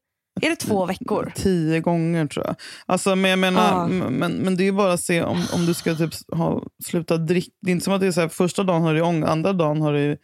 Är 0.45 0.49
det 0.49 0.56
två 0.56 0.86
veckor? 0.86 1.32
Tio 1.36 1.79
gånger 1.79 2.25
tror 2.27 2.45
jag. 2.45 2.56
Alltså, 2.86 3.15
men, 3.15 3.29
jag 3.29 3.39
menar, 3.39 3.86
m- 3.86 4.06
men, 4.19 4.32
men 4.32 4.58
det 4.58 4.63
är 4.63 4.65
ju 4.65 4.71
bara 4.71 4.93
att 4.93 4.99
se 4.99 5.23
om, 5.23 5.41
om 5.53 5.65
du 5.65 5.73
ska 5.73 5.95
typ 5.95 6.13
ha, 6.34 6.63
sluta 6.84 7.17
dricka. 7.17 7.51
Det 7.62 7.69
är 7.69 7.73
inte 7.73 7.84
som 7.86 7.93
att 7.93 8.01
det 8.01 8.08
är 8.08 8.12
så 8.12 8.21
här, 8.21 8.27
första 8.27 8.63
dagen 8.63 8.82
har 8.82 8.93
du 8.93 9.01
ångest, 9.01 9.29
andra 9.32 9.53
dagen 9.53 9.82
har 9.82 9.93
du, 9.93 10.17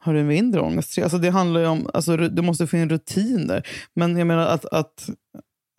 har 0.00 0.14
du 0.14 0.22
mindre 0.22 0.60
ångest. 0.60 0.98
Alltså, 0.98 1.18
det 1.18 1.30
handlar 1.30 1.60
ju 1.60 1.66
om, 1.66 1.90
alltså, 1.94 2.16
du 2.16 2.42
måste 2.42 2.66
få 2.66 2.76
in 2.76 2.88
rutiner. 2.88 3.66
Men 3.94 4.16
jag 4.16 4.26
menar 4.26 4.46
att, 4.46 4.64
att, 4.64 5.08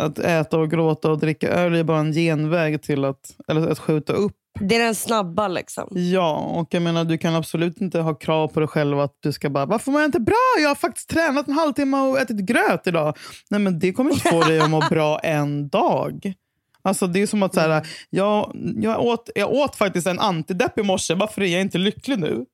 att 0.04 0.20
äta 0.20 0.58
och 0.58 0.72
gråta 0.72 1.12
och 1.12 1.20
dricka 1.20 1.50
öl 1.50 1.76
är 1.76 1.84
bara 1.84 2.00
en 2.00 2.14
genväg 2.14 2.82
till 2.82 3.06
att, 3.06 3.36
eller 3.48 3.68
att 3.68 3.80
skjuta 3.80 4.14
upp 4.14 4.36
Det 4.60 4.76
är 4.76 4.80
den 4.80 4.96
snabba 4.96 5.48
liksom. 5.48 5.88
Ja, 5.92 6.38
och 6.38 6.68
jag 6.72 6.82
menar 6.82 7.06
du 7.06 7.18
kan 7.18 7.36
absolut 7.36 7.82
inte 7.82 8.00
ha 8.00 8.14
krav 8.14 8.48
på 8.48 8.60
dig 8.60 8.70
själv 8.70 9.00
att 9.00 9.18
du 9.20 9.32
ska 9.32 9.50
bara 9.50 9.66
“Varför 9.66 9.92
mår 9.92 10.02
jag 10.02 10.08
inte 10.08 10.20
bra? 10.20 10.56
Jag 10.62 10.68
har 10.68 10.76
faktiskt 10.76 11.10
tränat 11.10 11.48
en 11.48 11.54
halvtimme 11.54 11.98
och 11.98 12.20
ätit 12.20 12.40
gröt 12.40 12.88
idag”. 12.88 13.18
Nej, 13.50 13.60
men 13.62 13.80
det 13.80 13.94
kommer 13.94 14.12
inte 14.12 14.30
få 14.30 14.44
dig 14.44 14.60
att 14.60 14.70
må 14.70 14.80
bra 14.90 15.20
en 15.20 15.70
dag. 15.70 16.34
Alltså 16.82 17.08
det 17.08 17.22
är 17.22 17.28
som 17.28 17.44
att 17.44 17.54
så 17.54 17.60
här, 17.60 17.88
jag, 18.10 18.52
jag, 18.76 19.02
åt, 19.02 19.30
jag 19.36 19.52
åt 19.52 19.76
faktiskt 19.76 20.08
en 20.08 20.20
antidepp 20.20 20.80
i 20.80 20.84
morse. 20.84 21.14
Varför 21.14 21.42
är 21.42 21.46
jag 21.46 21.62
inte 21.62 21.78
lycklig 21.78 22.20
nu? 22.20 22.46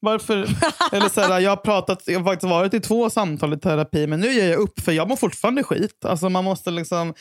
Varför? 0.00 0.46
Eller 0.92 1.08
så 1.08 1.20
här, 1.20 1.40
jag, 1.40 1.50
har 1.50 1.56
pratat, 1.56 2.02
jag 2.06 2.18
har 2.20 2.24
faktiskt 2.24 2.50
varit 2.50 2.74
i 2.74 2.80
två 2.80 3.10
samtal 3.10 3.52
i 3.52 3.58
terapi, 3.58 4.06
men 4.06 4.20
nu 4.20 4.32
ger 4.32 4.48
jag 4.48 4.58
upp 4.58 4.80
för 4.80 4.92
jag 4.92 5.08
mår 5.08 5.16
fortfarande 5.16 5.62
skit. 5.62 6.04
Alltså 6.04 6.28
man 6.28 6.44
måste 6.44 6.70
liksom 6.70 7.14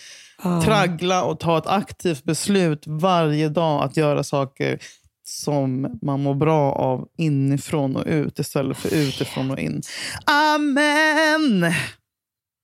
traggla 0.66 1.24
och 1.24 1.40
ta 1.40 1.58
ett 1.58 1.68
aktivt 1.68 2.24
beslut 2.24 2.84
varje 2.88 3.50
dag 3.50 3.84
att 3.84 3.98
göra 3.98 4.24
saker 4.24 4.80
som 5.24 6.00
man 6.02 6.24
mår 6.24 6.36
bra 6.36 6.72
av 6.72 7.08
inifrån 7.18 7.96
och 7.96 8.06
ut 8.06 8.40
istället 8.40 8.78
för 8.78 8.96
utifrån 8.96 9.52
och 9.52 9.60
in. 9.60 9.82
Amen! 10.26 11.74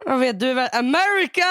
Jag 0.05 0.17
vet, 0.17 0.39
du 0.39 0.49
är 0.49 0.53
väl 0.53 0.69
America! 0.73 1.41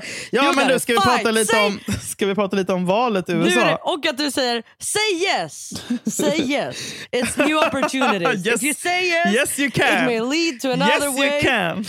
ja, 0.30 0.52
men 0.56 0.66
nu 0.68 0.78
ska 0.80 0.92
vi, 0.92 0.98
prata 0.98 1.30
lite 1.30 1.52
Say- 1.52 1.66
om, 1.66 1.80
ska 2.02 2.26
vi 2.26 2.34
prata 2.34 2.56
lite 2.56 2.72
om 2.72 2.86
valet 2.86 3.28
i 3.28 3.32
Du 3.32 3.38
USA. 3.38 3.76
och 3.82 4.06
att 4.06 4.18
du 4.18 4.30
säger 4.30 4.62
say 4.78 5.28
yes. 5.42 5.68
Say 6.16 6.40
yes. 6.52 6.76
It's 7.12 7.46
new 7.46 7.56
opportunities. 7.56 8.46
Yes. 8.46 8.56
If 8.56 8.62
you 8.62 8.74
say 8.74 9.04
yes, 9.04 9.34
Yes 9.34 9.58
you 9.58 9.68
it 9.68 9.74
can! 9.74 10.04
may 10.06 10.20
lead 10.20 10.60
to 10.60 10.68
another 10.72 11.06
Yes 11.08 11.18
way. 11.18 11.28
you 11.34 11.42
can! 11.42 11.84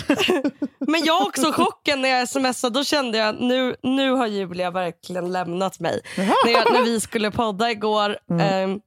Men 0.88 1.04
jag 1.06 1.22
också 1.22 1.52
chocken 1.52 2.02
när 2.02 2.10
jag 2.10 2.30
smsade. 2.30 2.74
Då 2.80 2.84
kände 2.84 3.18
jag 3.18 3.42
nu, 3.42 3.76
nu 3.84 4.12
har 4.12 4.28
Julia 4.28 4.72
verkligen 4.72 5.32
lämnat 5.32 5.80
mig. 5.80 6.02
när, 6.46 6.52
jag, 6.52 6.74
när 6.74 6.82
vi 6.84 7.00
skulle 7.00 7.32
podda 7.32 7.72
igår. 7.72 8.18
ehm, 8.42 8.80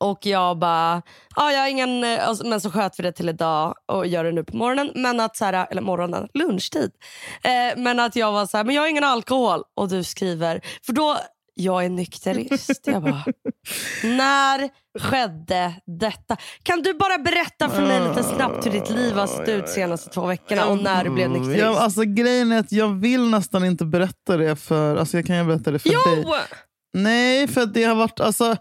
och 0.00 0.26
jag 0.26 0.58
bara, 0.58 1.02
ah, 1.34 1.50
jag 1.50 1.60
har 1.60 1.68
ingen, 1.68 2.04
eh, 2.04 2.28
alltså, 2.28 2.46
men 2.46 2.60
så 2.60 2.70
sköt 2.70 2.98
vi 2.98 3.02
det 3.02 3.12
till 3.12 3.28
idag 3.28 3.74
och 3.92 4.06
gör 4.06 4.24
det 4.24 4.32
nu 4.32 4.44
på 4.44 4.56
morgonen. 4.56 4.92
Men 4.94 5.20
att 5.20 5.36
så 5.36 5.44
här, 5.44 5.66
eller 5.70 5.82
morgonen, 5.82 6.28
lunchtid. 6.34 6.90
Eh, 7.44 7.78
men 7.80 8.00
att 8.00 8.16
jag 8.16 8.32
var 8.32 8.46
så 8.46 8.56
här, 8.56 8.64
men 8.64 8.74
jag 8.74 8.82
har 8.82 8.88
ingen 8.88 9.04
alkohol. 9.04 9.62
Och 9.76 9.88
du 9.88 10.04
skriver, 10.04 10.60
för 10.86 10.92
då, 10.92 11.16
jag 11.54 11.84
är 11.84 11.88
nykterist. 11.88 12.80
jag 12.86 13.02
bara, 13.02 13.24
när 14.04 14.68
skedde 14.98 15.74
detta? 16.00 16.36
Kan 16.62 16.82
du 16.82 16.94
bara 16.94 17.18
berätta 17.18 17.68
för 17.68 17.82
mig 17.82 18.08
lite 18.08 18.22
snabbt 18.22 18.66
hur 18.66 18.70
ditt 18.70 18.90
liv 18.90 19.14
har 19.14 19.26
sett 19.26 19.48
ut 19.48 19.68
senaste 19.68 20.10
två 20.10 20.26
veckorna 20.26 20.66
och 20.66 20.78
när 20.78 21.04
du 21.04 21.10
blev 21.10 21.30
nykterist? 21.30 21.60
Ja, 21.60 21.80
alltså, 21.80 22.02
grejen 22.04 22.52
är 22.52 22.58
att 22.58 22.72
jag 22.72 22.88
vill 22.88 23.30
nästan 23.30 23.64
inte 23.64 23.84
berätta 23.84 24.36
det 24.36 24.56
för... 24.56 24.96
Alltså, 24.96 25.16
jag 25.16 25.26
kan 25.26 25.36
ju 25.36 25.44
berätta 25.44 25.70
det 25.70 25.78
för 25.78 25.88
dig. 25.88 26.22
jo! 26.24 26.34
Nej, 26.94 27.48
för 27.48 27.66
det 27.66 27.84
har 27.84 27.94
varit... 27.94 28.20
Alltså, 28.20 28.56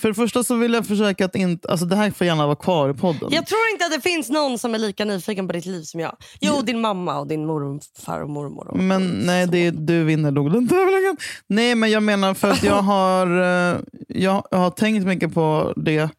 För 0.00 0.08
det 0.08 0.14
första 0.14 0.44
så 0.44 0.56
vill 0.56 0.72
jag 0.72 0.86
försöka 0.86 1.24
att 1.24 1.36
inte... 1.36 1.68
Alltså 1.68 1.86
det 1.86 1.96
här 1.96 2.10
får 2.10 2.26
gärna 2.26 2.46
vara 2.46 2.56
kvar 2.56 2.90
i 2.90 2.94
podden. 2.94 3.28
Jag 3.32 3.46
tror 3.46 3.60
inte 3.72 3.84
att 3.84 3.92
det 3.92 4.00
finns 4.00 4.30
någon 4.30 4.58
som 4.58 4.74
är 4.74 4.78
lika 4.78 5.04
nyfiken 5.04 5.46
på 5.46 5.52
ditt 5.52 5.66
liv 5.66 5.82
som 5.82 6.00
jag. 6.00 6.16
Jo, 6.40 6.62
din 6.62 6.80
mamma 6.80 7.18
och 7.18 7.26
din 7.26 7.46
morfar 7.46 8.20
och 8.20 8.30
mormor. 8.30 8.68
Och 8.68 8.78
men 8.78 9.08
nej, 9.08 9.46
det 9.46 9.58
är, 9.58 9.72
du 9.72 10.04
vinner 10.04 10.30
nog 10.30 10.52
den 10.52 10.68
tävlingen. 10.68 11.16
Nej, 11.46 11.74
men 11.74 11.90
jag 11.90 12.02
menar 12.02 12.34
för 12.34 12.50
att 12.50 12.62
jag 12.62 12.82
har, 12.82 13.26
eh, 13.26 13.78
jag 14.08 14.42
har 14.50 14.70
tänkt 14.70 15.06
mycket 15.06 15.34
på 15.34 15.72
det. 15.76 16.10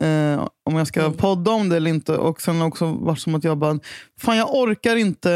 Eh, 0.00 0.48
om 0.64 0.76
jag 0.76 0.86
ska 0.86 1.00
mm. 1.00 1.16
podda 1.16 1.50
om 1.50 1.68
det 1.68 1.76
eller 1.76 1.90
inte. 1.90 2.16
Och 2.16 2.40
sen 2.40 2.62
också 2.62 2.86
varit 2.86 3.20
som 3.20 3.34
att 3.34 3.44
jag 3.44 3.58
bara, 3.58 3.78
fan 4.20 4.36
jag 4.36 4.54
orkar 4.54 4.96
inte 4.96 5.30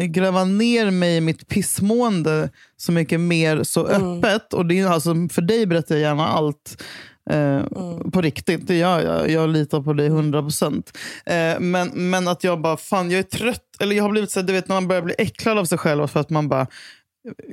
gräva 0.00 0.44
ner 0.44 0.90
mig 0.90 1.16
i 1.16 1.20
mitt 1.20 1.48
pissmående 1.48 2.50
så 2.76 2.92
mycket 2.92 3.20
mer 3.20 3.62
så 3.62 3.86
mm. 3.86 4.18
öppet. 4.18 4.54
Och 4.54 4.66
det 4.66 4.78
är 4.78 4.86
alltså, 4.86 5.14
för 5.30 5.42
dig 5.42 5.66
berättar 5.66 5.94
jag 5.94 6.02
gärna 6.02 6.26
allt. 6.28 6.82
Eh, 7.30 7.36
mm. 7.36 8.10
På 8.10 8.20
riktigt, 8.20 8.66
det 8.66 8.76
gör 8.76 9.00
jag. 9.00 9.30
Jag 9.30 9.50
litar 9.50 9.80
på 9.80 9.92
dig 9.92 10.06
100 10.06 10.42
procent. 10.42 10.98
Eh, 11.26 11.60
men, 11.60 11.88
men 11.94 12.28
att 12.28 12.44
jag 12.44 12.60
bara, 12.60 12.76
fan 12.76 13.10
jag 13.10 13.18
är 13.18 13.22
trött. 13.22 13.64
Eller 13.80 13.96
jag 13.96 14.04
har 14.04 14.10
blivit 14.10 14.30
så 14.30 14.42
du 14.42 14.52
vet 14.52 14.68
när 14.68 14.76
man 14.76 14.88
börjar 14.88 15.02
bli 15.02 15.14
äcklad 15.18 15.58
av 15.58 15.64
sig 15.64 15.78
själv 15.78 16.06
för 16.06 16.20
att 16.20 16.30
man 16.30 16.48
bara, 16.48 16.66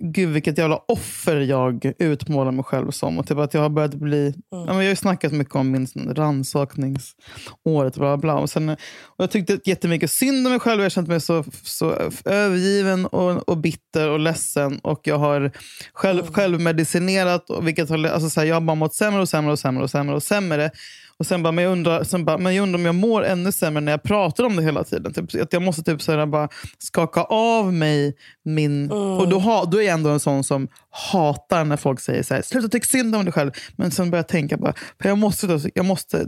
Gud 0.01 0.29
vilket 0.29 0.57
jävla 0.57 0.77
offer 0.87 1.37
jag 1.37 1.91
utmålar 1.99 2.51
mig 2.51 2.63
själv 2.63 2.91
som. 2.91 3.19
Och 3.19 3.27
typ 3.27 3.37
att 3.37 3.53
jag 3.53 3.61
har 3.61 3.69
börjat 3.69 3.93
bli... 3.93 4.21
Mm. 4.27 4.35
Ja, 4.49 4.65
men 4.65 4.75
jag 4.75 4.83
har 4.83 4.89
ju 4.89 4.95
snackat 4.95 5.31
mycket 5.31 5.55
om 5.55 5.71
min 5.71 5.87
rannsakningsåret. 6.15 7.95
Bla, 7.95 8.17
bla. 8.17 8.35
Och, 8.35 8.49
sen, 8.49 8.69
och 8.69 8.77
jag 9.17 9.31
tyckte 9.31 9.59
jättemycket 9.65 10.11
synd 10.11 10.47
om 10.47 10.51
mig 10.51 10.59
själv. 10.59 10.79
Jag 10.79 10.85
har 10.85 10.89
känt 10.89 11.07
mig 11.07 11.21
så, 11.21 11.43
så 11.63 12.11
övergiven 12.25 13.05
och, 13.05 13.49
och 13.49 13.57
bitter 13.57 14.09
och 14.09 14.19
ledsen. 14.19 14.79
Och 14.79 15.01
jag 15.03 15.17
har 15.17 15.51
själv, 15.93 16.19
mm. 16.19 16.33
självmedicinerat. 16.33 17.49
Och 17.49 17.67
vilket 17.67 17.89
har, 17.89 18.05
alltså 18.05 18.29
så 18.29 18.39
här, 18.39 18.47
jag 18.47 18.55
har 18.55 18.61
bara 18.61 18.75
mått 18.75 18.95
sämre 18.95 19.21
och 19.21 19.29
sämre 19.29 19.51
och 19.51 19.59
sämre 19.59 19.83
och 19.83 19.89
sämre. 19.91 20.15
Och 20.15 20.23
sämre. 20.23 20.71
Och 21.19 21.25
sen 21.25 21.43
bara, 21.43 21.51
men 21.51 21.63
jag, 21.63 21.71
undrar, 21.71 22.03
sen 22.03 22.25
bara, 22.25 22.37
men 22.37 22.55
jag 22.55 22.63
undrar 22.63 22.79
om 22.79 22.85
jag 22.85 22.95
mår 22.95 23.25
ännu 23.25 23.51
sämre 23.51 23.81
när 23.81 23.91
jag 23.91 24.03
pratar 24.03 24.43
om 24.43 24.55
det 24.55 24.63
hela 24.63 24.83
tiden. 24.83 25.13
Typ, 25.13 25.41
att 25.41 25.53
jag 25.53 25.61
måste 25.61 25.83
typ 25.83 26.01
så 26.01 26.11
här, 26.11 26.25
bara 26.25 26.49
skaka 26.77 27.23
av 27.23 27.73
mig 27.73 28.15
min... 28.45 28.85
Mm. 28.85 28.97
Och 28.97 29.29
då, 29.29 29.39
ha, 29.39 29.65
då 29.65 29.77
är 29.77 29.81
jag 29.81 29.93
ändå 29.93 30.09
en 30.09 30.19
sån 30.19 30.43
som 30.43 30.67
hatar 30.89 31.65
när 31.65 31.77
folk 31.77 31.99
säger 31.99 32.23
så 32.23 32.33
här, 32.33 32.41
sluta 32.41 32.67
tycka 32.67 32.85
synd 32.85 33.15
om 33.15 33.25
dig 33.25 33.33
själv. 33.33 33.51
Men 33.75 33.91
sen 33.91 34.11
börjar 34.11 34.19
jag 34.19 34.27
tänka 34.27 34.57
bara, 34.57 34.73
jag 35.03 35.17
måste, 35.17 35.59
jag 35.73 35.85
måste 35.85 36.25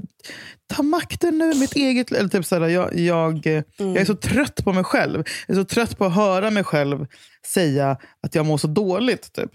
ta 0.74 0.84
makten 0.84 1.42
över 1.42 1.56
mitt 1.56 1.76
eget 1.76 2.12
eller 2.12 2.30
typ 2.30 2.46
så 2.46 2.60
här, 2.60 2.68
jag, 2.68 3.00
jag, 3.00 3.48
mm. 3.48 3.64
jag 3.78 3.98
är 3.98 4.06
så 4.06 4.16
trött 4.16 4.64
på 4.64 4.74
mig 4.74 4.84
själv. 4.84 5.24
Jag 5.48 5.58
är 5.58 5.62
så 5.62 5.66
trött 5.66 5.98
på 5.98 6.06
att 6.06 6.16
höra 6.16 6.52
mig 6.52 6.64
själv 6.64 7.06
säga 7.46 7.98
att 8.24 8.36
jag 8.36 8.46
mår 8.46 8.58
så 8.58 8.68
dåligt. 8.68 9.34
Typ. 9.34 9.52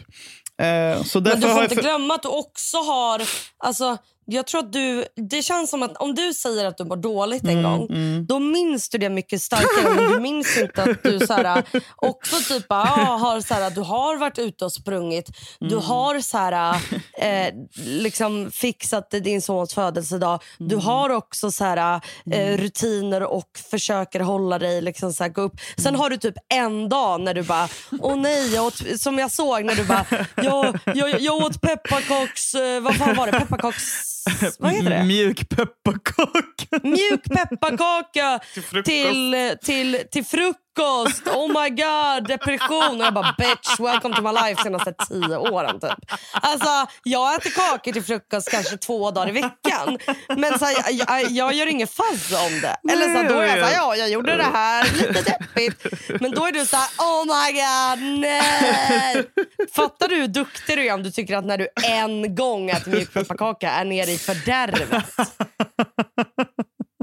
Eh, 0.59 1.03
så 1.03 1.21
Men 1.21 1.40
du 1.40 1.49
får 1.49 1.62
inte 1.62 1.75
glömma 1.75 2.14
att 2.14 2.23
du 2.23 2.29
också 2.29 2.77
har... 2.77 3.23
Alltså, 3.59 3.99
jag 4.25 4.47
tror 4.47 4.61
att 4.61 4.73
du, 4.73 5.05
det 5.17 5.43
känns 5.43 5.71
som 5.71 5.83
att 5.83 5.97
om 5.97 6.15
du 6.15 6.35
säger 6.35 6.65
att 6.65 6.77
du 6.77 6.85
mår 6.85 6.97
dåligt 6.97 7.43
en 7.45 7.51
mm, 7.51 7.63
gång, 7.63 7.87
mm. 7.91 8.27
då 8.27 8.39
minns 8.39 8.89
du 8.89 8.99
det 8.99 9.09
mycket 9.09 9.43
starkare. 9.43 9.95
men 9.95 10.13
du 10.13 10.21
minns 10.21 10.59
inte 10.59 10.83
att 10.83 11.03
du 11.03 11.27
så 11.27 11.33
här, 11.33 11.63
också 11.97 12.37
typ, 12.55 12.67
ah, 12.69 13.17
har, 13.17 13.41
så 13.41 13.55
här, 13.55 13.71
du 13.71 13.81
har 13.81 14.17
varit 14.17 14.39
ute 14.39 14.65
och 14.65 14.73
sprungit. 14.73 15.29
Mm. 15.61 15.71
Du 15.71 15.77
har 15.77 16.21
så 16.21 16.39
här, 16.39 16.77
eh, 17.19 17.55
liksom 17.77 18.51
fixat 18.51 19.11
din 19.11 19.43
sons 19.43 19.75
födelsedag. 19.75 20.43
Du 20.59 20.75
mm. 20.75 20.87
har 20.87 21.11
också 21.11 21.51
så 21.51 21.65
här, 21.65 22.01
eh, 22.33 22.41
mm. 22.41 22.57
rutiner 22.57 23.23
och 23.23 23.59
försöker 23.71 24.21
hålla 24.21 24.59
dig, 24.59 24.83
liksom, 24.83 25.13
så 25.13 25.25
här, 25.25 25.31
gå 25.31 25.43
upp. 25.43 25.61
Sen 25.77 25.89
mm. 25.89 26.01
har 26.01 26.11
du 26.11 26.17
typ 26.17 26.35
en 26.49 26.89
dag 26.89 27.21
när 27.21 27.35
du 27.35 27.43
bara, 27.43 27.69
åh 28.01 28.17
nej, 28.17 28.55
jag 28.55 28.67
åt, 28.67 29.01
som 29.01 29.19
jag 29.19 29.31
såg 29.31 29.65
när 29.65 29.75
du 29.75 29.85
bara, 29.85 30.07
jag, 30.37 30.79
jag, 30.95 31.21
jag 31.21 31.37
åt 31.37 31.61
pepparkaks, 31.61 32.55
eh, 32.55 32.81
vad 32.81 32.97
fan 32.97 33.17
var 33.17 33.27
det? 33.27 33.33
Pepparkaks 33.43 34.13
vad 34.59 34.73
heter 34.73 34.91
det? 34.91 35.05
Mjuk 35.05 35.49
pepparkaka. 35.49 36.81
Mjuk 36.83 37.25
pepparkaka 37.25 38.41
till, 38.55 38.83
till, 38.85 39.57
till, 39.63 39.99
till 40.11 40.25
frukost. 40.25 40.59
Frukost! 40.77 41.29
Oh 41.29 41.49
my 41.63 41.71
god, 41.71 42.29
depression. 42.29 43.01
Och 43.01 43.07
jag 43.07 43.15
bara 43.15 43.35
bitch, 43.39 43.81
welcome 43.81 44.17
to 44.17 44.23
my 44.23 44.33
life 44.33 44.63
senaste 44.63 44.93
tio 45.09 45.37
åren. 45.37 45.81
Typ. 45.81 45.93
Alltså, 46.33 46.87
jag 47.03 47.35
äter 47.35 47.51
kakor 47.51 47.93
till 47.93 48.03
frukost 48.03 48.51
kanske 48.51 48.77
två 48.77 49.11
dagar 49.11 49.29
i 49.29 49.33
veckan. 49.33 49.99
Men 50.37 50.59
så 50.59 50.65
här, 50.65 50.75
jag, 50.91 51.31
jag, 51.31 51.55
gör 51.55 51.67
ingen 51.67 51.87
fuzz 51.87 52.33
om 52.33 52.61
det. 52.61 52.93
Eller 52.93 53.07
så 53.07 53.23
här, 53.23 53.29
då 53.29 53.35
är 53.35 53.47
jag 53.47 53.59
så 53.59 53.65
här, 53.65 53.75
ja, 53.75 53.97
jag 53.97 54.11
gjorde 54.11 54.37
det 54.37 54.43
här, 54.43 54.93
lite 54.93 55.23
deppigt. 55.23 55.87
Men 56.21 56.31
då 56.31 56.47
är 56.47 56.53
du 56.53 56.67
så 56.67 56.77
här, 56.77 56.89
oh 56.99 57.25
my 57.25 57.53
god, 57.53 58.21
nej. 58.21 59.25
Fattar 59.73 60.09
du 60.09 60.17
hur 60.17 60.29
duktig 60.29 60.79
du 60.79 60.87
är 60.87 60.95
om 60.95 61.03
du 61.03 61.11
tycker 61.11 61.37
att 61.37 61.45
när 61.45 61.59
du 61.59 61.69
en 61.83 62.35
gång 62.35 62.71
äter 62.71 62.91
mjukpepparkaka 62.91 63.71
är 63.71 63.85
nere 63.85 64.11
i 64.11 64.19
fördärvet? 64.19 65.05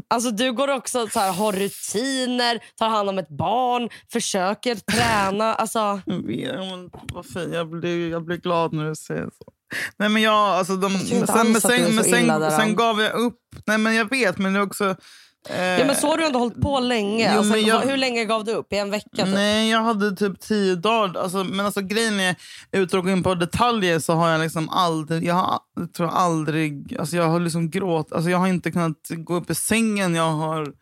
Alltså 0.10 0.32
du 0.32 0.54
går 0.54 0.67
också 0.67 1.08
så 1.08 1.19
här, 1.19 1.34
har 1.34 1.52
rutiner, 1.52 2.60
tar 2.78 2.89
hand 2.89 3.10
om 3.10 3.17
ett 3.17 3.30
barn, 3.30 3.89
försöker 4.12 4.76
träna. 4.76 5.54
Alltså... 5.54 6.02
Varför? 7.13 7.54
Jag, 7.54 7.69
blir, 7.69 8.10
jag 8.10 8.26
blir 8.26 8.38
glad 8.38 8.74
när 8.74 8.89
du 8.89 8.95
säger 8.95 9.24
så. 9.24 9.54
Nej, 9.98 10.10
men 10.10 10.22
jag, 10.22 10.34
alltså, 10.34 10.76
de, 10.76 10.91
jag 10.93 11.28
sen, 11.28 11.52
men 11.52 11.62
sen, 11.62 11.95
men 11.95 12.04
sen, 12.04 12.52
sen 12.52 12.76
gav 12.76 13.02
jag 13.02 13.13
upp. 13.13 13.39
Nej, 13.65 13.78
men 13.78 13.95
jag 13.95 14.10
vet, 14.10 14.38
men 14.38 14.54
det 14.54 14.60
är 14.60 14.63
också... 14.63 14.95
Ja, 15.50 15.86
men 15.86 15.96
så 15.96 16.08
har 16.08 16.18
du 16.18 16.26
ändå 16.26 16.40
hållit 16.40 16.62
på 16.62 16.80
länge. 16.80 17.32
Jo, 17.34 17.40
alltså, 17.40 17.58
jag, 17.58 17.80
hur 17.80 17.98
länge 17.98 18.26
gav 18.26 18.46
du 18.46 18.52
upp? 18.52 18.74
I 18.74 18.78
en 18.78 18.92
vecka? 18.92 19.26
Typ? 19.26 19.28
Nej, 19.28 19.70
jag 19.70 19.82
hade 19.82 20.16
typ 20.16 20.40
tio 20.40 20.76
dagar. 20.76 21.22
Alltså, 21.22 21.44
men 21.44 21.66
alltså, 21.66 21.82
grejen 21.82 22.20
är, 22.20 22.36
utan 22.72 23.00
att 23.00 23.06
gå 23.06 23.12
in 23.12 23.24
på 23.24 23.36
detaljer 23.36 24.00
så 24.00 24.14
har 24.14 24.30
jag 24.30 24.42
liksom 24.42 24.70
aldrig... 24.70 25.24
Jag 25.24 25.34
har, 25.34 25.60
jag 25.76 25.94
tror 25.94 26.10
aldrig... 26.10 26.98
Alltså, 27.00 27.16
jag 27.16 27.28
har 27.28 27.40
liksom 27.40 27.70
gråt. 27.70 28.14
Alltså, 28.14 28.30
jag 28.30 28.38
har 28.38 28.48
inte 28.48 28.72
kunnat 28.72 29.10
gå 29.10 29.36
upp 29.36 29.50
i 29.50 29.56
sängen. 29.56 30.16
Jag 30.16 30.32
har, 30.32 30.74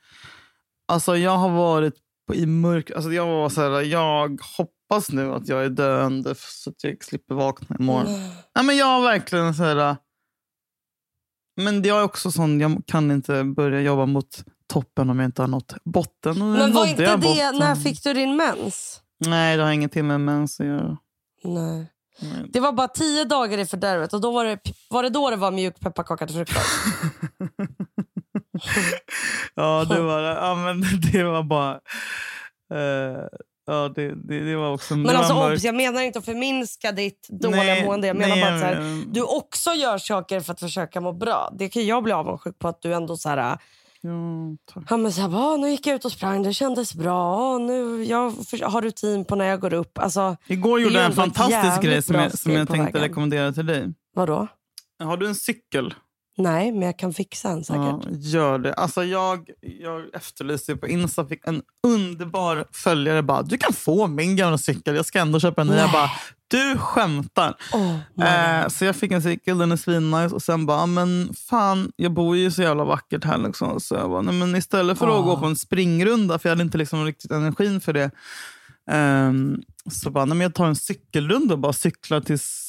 alltså, 0.87 1.17
jag 1.17 1.37
har 1.37 1.49
varit 1.49 1.95
på, 2.27 2.35
i 2.35 2.45
mörker. 2.45 2.95
Alltså, 2.95 3.11
jag 3.11 3.25
var 3.25 3.49
så 3.49 3.61
här, 3.61 3.81
jag 3.81 4.41
hoppas 4.57 5.11
nu 5.11 5.33
att 5.33 5.47
jag 5.47 5.65
är 5.65 5.69
döende 5.69 6.35
så 6.37 6.69
att 6.69 6.83
jag 6.83 7.03
slipper 7.03 7.35
vakna 7.35 7.75
imorgon. 7.79 8.07
Mm. 8.07 8.29
Ja, 8.53 8.63
men 8.63 8.77
jag 8.77 8.85
har 8.85 9.01
verkligen 9.01 9.55
så 9.55 9.63
här... 9.63 9.95
Men 11.59 11.83
jag 11.83 11.99
är 11.99 12.03
också 12.03 12.31
sån, 12.31 12.59
jag 12.59 12.81
kan 12.87 13.11
inte 13.11 13.43
börja 13.43 13.81
jobba 13.81 14.05
mot 14.05 14.43
toppen 14.67 15.09
om 15.09 15.19
jag 15.19 15.27
inte 15.27 15.41
har 15.41 15.47
nått 15.47 15.73
botten. 15.83 16.41
Och 16.41 16.47
men 16.47 16.73
var 16.73 16.85
inte 16.85 17.01
det, 17.01 17.17
botten. 17.17 17.55
när 17.59 17.75
fick 17.75 18.03
du 18.03 18.13
din 18.13 18.35
mens? 18.35 19.01
Nej, 19.25 19.57
det 19.57 19.63
har 19.63 19.71
ingenting 19.71 20.07
med 20.07 20.21
mens 20.21 20.59
att 20.59 20.65
göra. 20.65 20.97
Nej. 21.43 21.91
Nej. 22.19 22.45
Det 22.49 22.59
var 22.59 22.71
bara 22.71 22.87
tio 22.87 23.25
dagar 23.25 23.57
i 23.57 23.65
fördärvet 23.65 24.13
och 24.13 24.21
då 24.21 24.31
var 24.31 24.45
det, 24.45 24.59
var 24.89 25.03
det 25.03 25.09
då 25.09 25.29
det 25.29 25.35
var 25.35 25.51
mjuk 25.51 25.79
pepparkaka 25.79 26.27
till 26.27 26.35
frukost? 26.35 26.65
ja, 29.55 29.85
det 29.89 30.01
var 30.01 30.21
det. 30.21 30.33
Ja, 30.33 30.55
men 30.55 30.83
det 31.11 31.23
var 31.23 31.43
bara... 31.43 31.73
Uh, 32.73 33.27
Ja, 33.69 33.91
det, 33.95 34.15
det, 34.15 34.39
det, 34.39 34.55
var 34.55 34.73
också... 34.73 34.95
Men 34.95 35.15
alltså, 35.15 35.33
obs, 35.33 35.63
jag 35.63 35.75
menar 35.75 36.01
inte 36.01 36.19
att 36.19 36.25
förminska 36.25 36.91
ditt 36.91 37.27
dåliga 37.29 37.63
nej, 37.63 37.85
mående. 37.85 38.07
Jag 38.07 38.17
menar 38.17 38.35
nej, 38.35 38.43
bara 38.43 38.55
att 38.55 38.61
här, 38.61 39.03
du 39.07 39.21
också 39.21 39.73
gör 39.73 39.97
saker 39.97 40.39
för 40.39 40.53
att 40.53 40.59
försöka 40.59 41.01
må 41.01 41.13
bra. 41.13 41.53
Det 41.57 41.69
kan 41.69 41.85
jag 41.85 42.03
bli 42.03 42.13
avundsjuk 42.13 42.59
på 42.59 42.67
att 42.67 42.81
du 42.81 42.93
ändå 42.93 43.17
så 43.17 43.29
här... 43.29 43.57
Ja, 44.01 44.81
ja, 44.89 44.97
men 44.97 45.11
så 45.13 45.21
här, 45.21 45.57
nu 45.57 45.69
gick 45.69 45.87
jag 45.87 45.95
ut 45.95 46.05
och 46.05 46.11
sprang, 46.11 46.43
det 46.43 46.53
kändes 46.53 46.95
bra. 46.95 47.57
Nu, 47.57 48.03
jag 48.03 48.31
har 48.61 48.81
rutin 48.81 49.25
på 49.25 49.35
när 49.35 49.45
jag 49.45 49.59
går 49.59 49.73
upp. 49.73 49.97
Alltså, 49.97 50.37
Igår 50.47 50.81
gjorde 50.81 50.95
jag 50.95 51.05
en 51.05 51.13
fantastisk 51.13 51.81
grej 51.81 52.01
som 52.01 52.15
jag, 52.15 52.39
som 52.39 52.51
jag 52.51 52.67
tänkte 52.67 52.83
vägen. 52.83 53.01
rekommendera 53.01 53.51
till 53.51 53.65
dig. 53.65 53.93
Vadå? 54.15 54.47
Har 55.03 55.17
du 55.17 55.27
en 55.27 55.35
cykel? 55.35 55.93
Nej, 56.37 56.71
men 56.71 56.81
jag 56.81 56.99
kan 56.99 57.13
fixa 57.13 57.49
en 57.49 57.63
säkert. 57.63 57.81
Ja, 57.81 58.01
gör 58.11 58.59
det. 58.59 58.73
Alltså 58.73 59.03
jag, 59.03 59.49
jag 59.61 60.15
efterlyste 60.15 60.75
på 60.75 60.87
Insta, 60.87 61.25
fick 61.25 61.47
en 61.47 61.61
underbar 61.87 62.65
följare. 62.71 63.23
bara 63.23 63.41
Du 63.41 63.57
kan 63.57 63.73
få 63.73 64.07
min 64.07 64.35
gamla 64.35 64.57
cykel, 64.57 64.95
jag 64.95 65.05
ska 65.05 65.19
ändå 65.19 65.39
köpa 65.39 65.61
en 65.61 65.67
ny. 65.67 65.75
Jag 65.75 65.91
bara, 65.91 66.09
du 66.47 66.77
skämtar. 66.77 67.55
Oh, 67.73 68.25
eh, 68.27 68.67
så 68.67 68.85
jag 68.85 68.95
fick 68.95 69.11
en 69.11 69.21
cykel, 69.21 69.57
den 69.57 69.71
är 69.71 69.77
svinnice. 69.77 70.35
Och 70.35 70.43
sen 70.43 70.65
bara, 70.65 70.85
men 70.85 71.33
fan, 71.49 71.91
jag 71.95 72.13
bor 72.13 72.37
ju 72.37 72.51
så 72.51 72.61
jävla 72.61 72.83
vackert 72.83 73.23
här. 73.23 73.37
Liksom. 73.37 73.79
Så 73.79 73.95
jag 73.95 74.09
bara, 74.09 74.21
nej, 74.21 74.33
men 74.33 74.55
istället 74.55 74.97
för 74.97 75.09
oh. 75.09 75.19
att 75.19 75.25
gå 75.25 75.37
på 75.37 75.45
en 75.45 75.55
springrunda, 75.55 76.39
för 76.39 76.49
jag 76.49 76.51
hade 76.51 76.63
inte 76.63 76.77
liksom 76.77 77.05
riktigt 77.05 77.31
energin 77.31 77.81
för 77.81 77.93
det. 77.93 78.11
Um, 78.91 79.61
så 79.91 80.09
bara, 80.09 80.25
nej, 80.25 80.37
men 80.37 80.45
jag 80.45 80.53
tar 80.53 80.65
en 80.65 80.75
cykelrunda 80.75 81.53
och 81.53 81.59
bara 81.59 81.73
cyklar 81.73 82.21
tills 82.21 82.66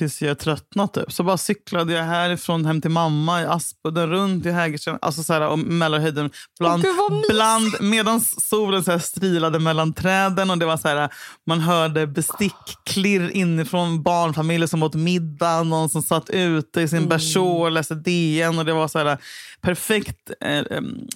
tills 0.00 0.22
jag 0.22 0.38
tröttnat. 0.38 0.94
Typ. 0.94 1.12
Så 1.12 1.22
bara 1.22 1.38
cyklade 1.38 1.92
jag 1.92 2.04
härifrån 2.04 2.64
hem 2.64 2.80
till 2.80 2.90
mamma 2.90 3.42
i 3.42 3.44
Aspudden, 3.44 4.10
runt 4.10 4.46
i 4.46 4.50
Hägersten, 4.50 4.98
alltså 5.02 5.22
så 5.22 5.32
här, 5.32 5.48
och 5.48 5.58
Mälarhöjden. 5.58 6.30
Bland, 6.58 6.86
oh, 6.86 7.22
bland, 7.28 7.74
medan 7.80 8.20
solen 8.20 8.84
så 8.84 8.90
här 8.90 8.98
strilade 8.98 9.58
mellan 9.58 9.92
träden 9.92 10.50
och 10.50 10.58
det 10.58 10.66
var 10.66 10.76
så 10.76 10.88
här, 10.88 11.08
man 11.46 11.60
hörde 11.60 12.06
bestickklirr 12.06 13.30
inifrån 13.30 14.02
barnfamiljer 14.02 14.66
som 14.66 14.82
åt 14.82 14.94
middag, 14.94 15.62
någon 15.62 15.88
som 15.88 16.02
satt 16.02 16.30
ute 16.30 16.80
i 16.80 16.88
sin 16.88 16.98
mm. 16.98 17.08
berså 17.08 17.46
och 17.46 17.70
läste 17.70 17.94
DN. 17.94 18.58
Och 18.58 18.64
det 18.64 18.72
var 18.72 18.88
så 18.88 18.98
här, 18.98 19.18
perfekt 19.60 20.30
eh, 20.40 20.62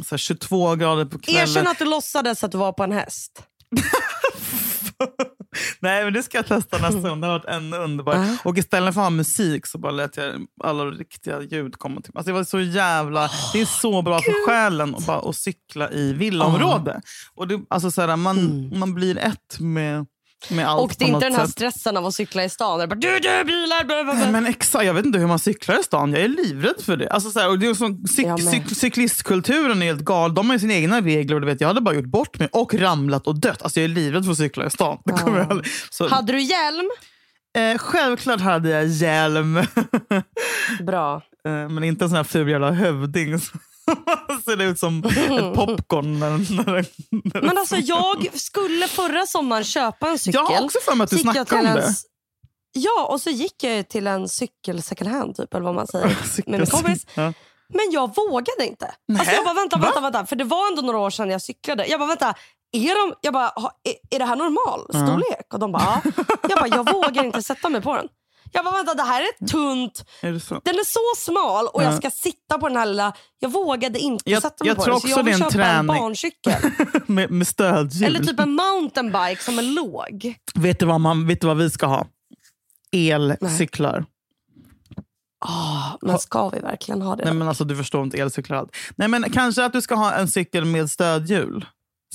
så 0.05 0.11
här, 0.11 0.16
22 0.16 0.75
grader 0.75 1.05
på 1.05 1.18
kvällen. 1.18 1.42
Erkänn 1.42 1.66
att 1.66 1.79
du 1.79 1.85
låtsades 1.85 2.44
att 2.44 2.53
du 2.53 2.59
var 2.59 2.73
på 2.73 2.83
en 2.83 2.92
häst. 2.92 3.42
Nej, 5.81 6.05
men 6.05 6.12
det 6.12 6.23
ska 6.23 6.38
jag 6.38 6.47
testa 6.47 6.79
nästa 6.79 7.09
gång. 7.09 7.21
Det 7.21 7.27
har 7.27 7.38
varit 7.38 7.49
ännu 7.49 7.77
underbart. 7.77 8.17
Ja. 8.17 8.37
Och 8.45 8.59
istället 8.59 8.95
för 8.95 9.01
att 9.01 9.05
ha 9.05 9.11
musik 9.11 9.67
så 9.67 9.79
bara 9.79 9.93
lät 9.93 10.17
jag 10.17 10.47
alla 10.64 10.85
riktiga 10.85 11.43
ljud 11.43 11.79
komma 11.79 12.01
till. 12.01 12.12
Alltså 12.14 12.31
det 12.31 12.35
var 12.35 12.45
så 12.45 12.61
jävla... 12.61 13.31
Det 13.53 13.61
är 13.61 13.64
så 13.64 14.03
bra 14.03 14.19
för 14.19 14.47
själen 14.47 14.95
att, 14.95 15.07
bara, 15.07 15.29
att 15.29 15.37
cykla 15.37 15.90
i 15.90 16.12
villaområde. 16.12 17.01
Och 17.35 17.49
det, 17.49 17.61
alltså 17.71 17.90
så 17.90 18.01
här, 18.01 18.17
man, 18.17 18.71
man 18.79 18.95
blir 18.95 19.19
ett 19.19 19.61
med, 19.61 19.95
Mm. 19.95 20.07
Och 20.79 20.94
det 20.99 21.05
är 21.05 21.09
inte 21.09 21.27
den 21.27 21.35
här 21.35 21.42
sätt. 21.47 21.51
stressen 21.53 21.97
av 21.97 22.07
att 22.07 22.14
cykla 22.14 22.44
i 22.44 22.49
stan. 22.49 22.79
Bara, 22.88 22.94
du, 22.94 23.18
du, 23.18 23.44
bilar, 23.44 23.85
bla, 23.85 24.05
bla, 24.05 24.12
Nej, 24.12 24.23
bla. 24.23 24.31
men 24.33 24.47
exakt, 24.47 24.85
jag 24.85 24.94
vet 24.94 25.07
inte 25.07 25.18
hur 25.18 25.27
man 25.27 25.38
cyklar 25.38 25.81
i 25.81 25.83
stan. 25.83 26.12
Jag 26.12 26.23
är 26.23 26.29
livrädd 26.29 26.75
för 26.83 26.97
det. 26.97 27.09
Alltså, 27.09 27.31
så 27.31 27.38
här, 27.40 27.49
och 27.49 27.59
det 27.59 27.66
är 27.66 27.75
som 27.75 28.05
cyk, 28.07 28.27
Jag 28.27 28.42
cyk, 28.42 28.77
cyklistkulturen 28.77 29.83
är 29.83 29.87
helt 29.87 30.01
gal. 30.05 30.35
De 30.35 30.51
har 30.51 30.59
sina 30.59 30.75
egna 30.75 31.01
regler. 31.01 31.35
Och 31.35 31.40
du 31.40 31.47
vet, 31.47 31.61
jag 31.61 31.68
hade 31.68 31.81
bara 31.81 31.94
gjort 31.94 32.05
bort 32.11 32.38
mig 32.38 32.49
och 32.53 32.75
ramlat 32.75 33.27
och 33.27 33.40
dött. 33.40 33.62
Alltså, 33.62 33.81
jag 33.81 33.85
är 33.85 33.94
livrädd 33.94 34.25
för 34.25 34.33
att 34.33 34.38
cykla 34.38 34.66
i 34.66 34.70
stan. 34.70 34.99
Det 35.05 35.12
kommer 35.12 35.38
jag 35.38 35.51
aldrig- 35.51 35.73
så, 35.90 36.09
Hade 36.09 36.33
du 36.33 36.40
hjälm? 36.40 36.90
eh, 37.59 37.79
självklart 37.79 38.40
hade 38.40 38.68
jag 38.68 38.87
hjälm. 38.87 39.61
Bra. 40.87 41.23
Eh, 41.47 41.68
men 41.68 41.85
inte 41.85 42.05
en 42.05 42.09
sån 42.09 42.16
här 42.16 42.25
ful 42.25 42.49
jävla 42.49 42.70
hövding 42.70 43.38
ser 44.44 44.62
ut 44.62 44.78
som 44.78 45.04
ett 45.04 45.54
popcorn. 45.54 46.20
När, 46.20 46.30
när, 46.30 46.87
när, 47.11 47.42
Men 47.42 47.59
alltså 47.59 47.76
jag 47.76 48.28
skulle 48.35 48.88
förra 48.88 49.26
sommaren 49.26 49.64
köpa 49.64 50.09
en 50.09 50.18
cykel. 50.18 50.40
jag 50.48 50.57
har 50.57 50.64
också 50.64 50.78
för 50.85 50.94
mig 50.94 51.04
att 51.04 51.11
du 51.11 51.18
snackade 51.18 51.59
om 51.59 51.64
det. 51.74 51.94
Ja, 52.72 53.07
och 53.11 53.20
så 53.20 53.30
gick 53.30 53.64
jag 53.64 53.88
till 53.88 54.07
en 54.07 54.28
cykel 54.28 54.83
second 54.83 55.11
hand 55.11 55.37
typ, 55.37 55.54
eller 55.54 55.64
vad 55.64 55.74
man 55.74 55.87
säger. 55.87 56.07
med 56.50 56.61
min 56.61 56.66
kompis. 56.66 57.07
Ja. 57.14 57.33
Men 57.68 57.90
jag 57.92 58.16
vågade 58.16 58.66
inte. 58.66 58.94
Alltså 59.18 59.35
jag 59.35 59.44
bara, 59.44 59.54
vänta, 59.54 59.76
Va? 59.76 59.83
vänta, 59.83 60.00
vänta. 60.00 60.26
För 60.26 60.37
det 60.37 60.44
var 60.44 60.68
ändå 60.70 60.83
några 60.83 60.98
år 60.98 61.11
sedan 61.11 61.30
jag 61.30 61.42
cyklade. 61.42 61.87
Jag 61.87 62.00
bara, 62.00 62.07
vänta. 62.07 62.35
Är, 62.72 63.09
de, 63.09 63.14
jag 63.20 63.33
bara, 63.33 63.46
är, 63.85 63.94
är 64.16 64.18
det 64.18 64.24
här 64.24 64.37
normal 64.37 64.80
storlek? 64.88 65.52
Och 65.52 65.59
de 65.59 65.72
bara, 65.72 66.02
ja. 66.04 66.12
Jag 66.48 66.59
bara, 66.59 66.68
jag 66.68 66.92
vågar 66.92 67.24
inte 67.24 67.42
sätta 67.42 67.68
mig 67.68 67.80
på 67.80 67.96
den. 67.96 68.09
Jag 68.52 68.64
bara, 68.64 68.74
vänta, 68.74 68.94
det 68.94 69.02
här 69.02 69.20
är 69.22 69.46
tunt. 69.46 70.04
Är? 70.20 70.30
Den 70.64 70.74
är 70.74 70.85
så 70.85 71.30
smal 71.30 71.66
och 71.66 71.83
Ja. 71.83 71.85
jag 71.87 71.96
ska 71.96 72.11
sitta 72.11 72.59
på 72.59 72.68
den 72.68 72.76
här 72.76 72.87
lilla... 72.87 73.12
Jag 73.38 73.48
vågade 73.52 73.98
inte 73.98 74.30
Jag- 74.30 74.42
sätta 74.42 74.64
mig 74.64 74.68
jag 74.68 74.76
på 74.76 74.90
den. 74.90 75.00
Så 75.00 75.09
jag 75.09 75.22
vill 75.22 75.33
en 75.35 75.38
köpa 75.38 75.46
en 75.46 75.52
träning. 75.52 75.87
barncykel. 75.87 76.54
med, 77.07 77.30
med 77.30 77.46
stödhjul. 77.46 78.04
Eller 78.16 78.24
typ 78.26 78.40
en 78.40 78.52
mountainbike 78.54 79.42
som 79.42 79.59
är 79.59 79.62
låg. 79.62 80.35
Vet 80.54 80.78
du 80.78 80.87
vad, 80.87 81.00
man, 81.00 81.26
vet 81.26 81.40
du 81.40 81.46
vad 81.46 81.57
vi 81.57 81.70
ska 81.70 81.87
ha? 81.87 82.07
Elcyklar. 82.92 84.04
Ah, 85.46 85.98
men 86.02 86.18
ska 86.18 86.48
vi 86.48 86.59
verkligen 86.61 87.02
ha 87.02 87.16
det? 87.16 87.24
Nej, 87.24 87.35
men 87.35 87.48
alltså, 87.48 87.64
du 87.64 87.76
förstår 87.76 88.04
inte 88.04 88.18
elcyklar 88.18 88.57
allt. 88.57 88.76
Nej, 88.96 89.09
men 89.09 89.30
kanske 89.33 89.64
att 89.64 89.72
du 89.72 89.83
ska 89.83 89.94
ha 89.94 90.12
en 90.12 90.28
cykel 90.28 90.64
med 90.64 90.90
stödhjul. 90.90 91.66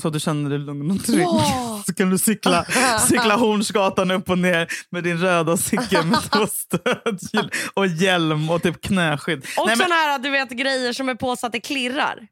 Så 0.01 0.07
att 0.07 0.13
du 0.13 0.19
känner 0.19 0.49
dig 0.49 0.59
lugn 0.59 0.91
och 0.91 1.05
trygg. 1.05 1.21
Ja. 1.21 1.81
Så 1.85 1.93
kan 1.93 2.09
du 2.09 2.17
cykla, 2.17 2.65
cykla 3.07 3.35
Hornsgatan 3.35 4.12
upp 4.12 4.29
och 4.29 4.38
ner 4.38 4.67
med 4.89 5.03
din 5.03 5.17
röda 5.17 5.57
cykel 5.57 6.05
med 6.05 6.19
två 6.31 6.47
stödhjul 6.47 7.51
och 7.73 7.88
hjälm 7.88 8.49
och 8.49 8.63
typ 8.63 8.81
knäskydd. 8.81 9.45
Och 9.57 9.67
Nej, 9.67 9.75
men, 9.77 9.91
här 9.91 10.19
du 10.19 10.29
vet, 10.29 10.49
grejer 10.49 10.93
som 10.93 11.09
är 11.09 11.15
på 11.15 11.35
så 11.35 11.45
att 11.45 11.51
det 11.51 11.59
klirrar. 11.59 12.27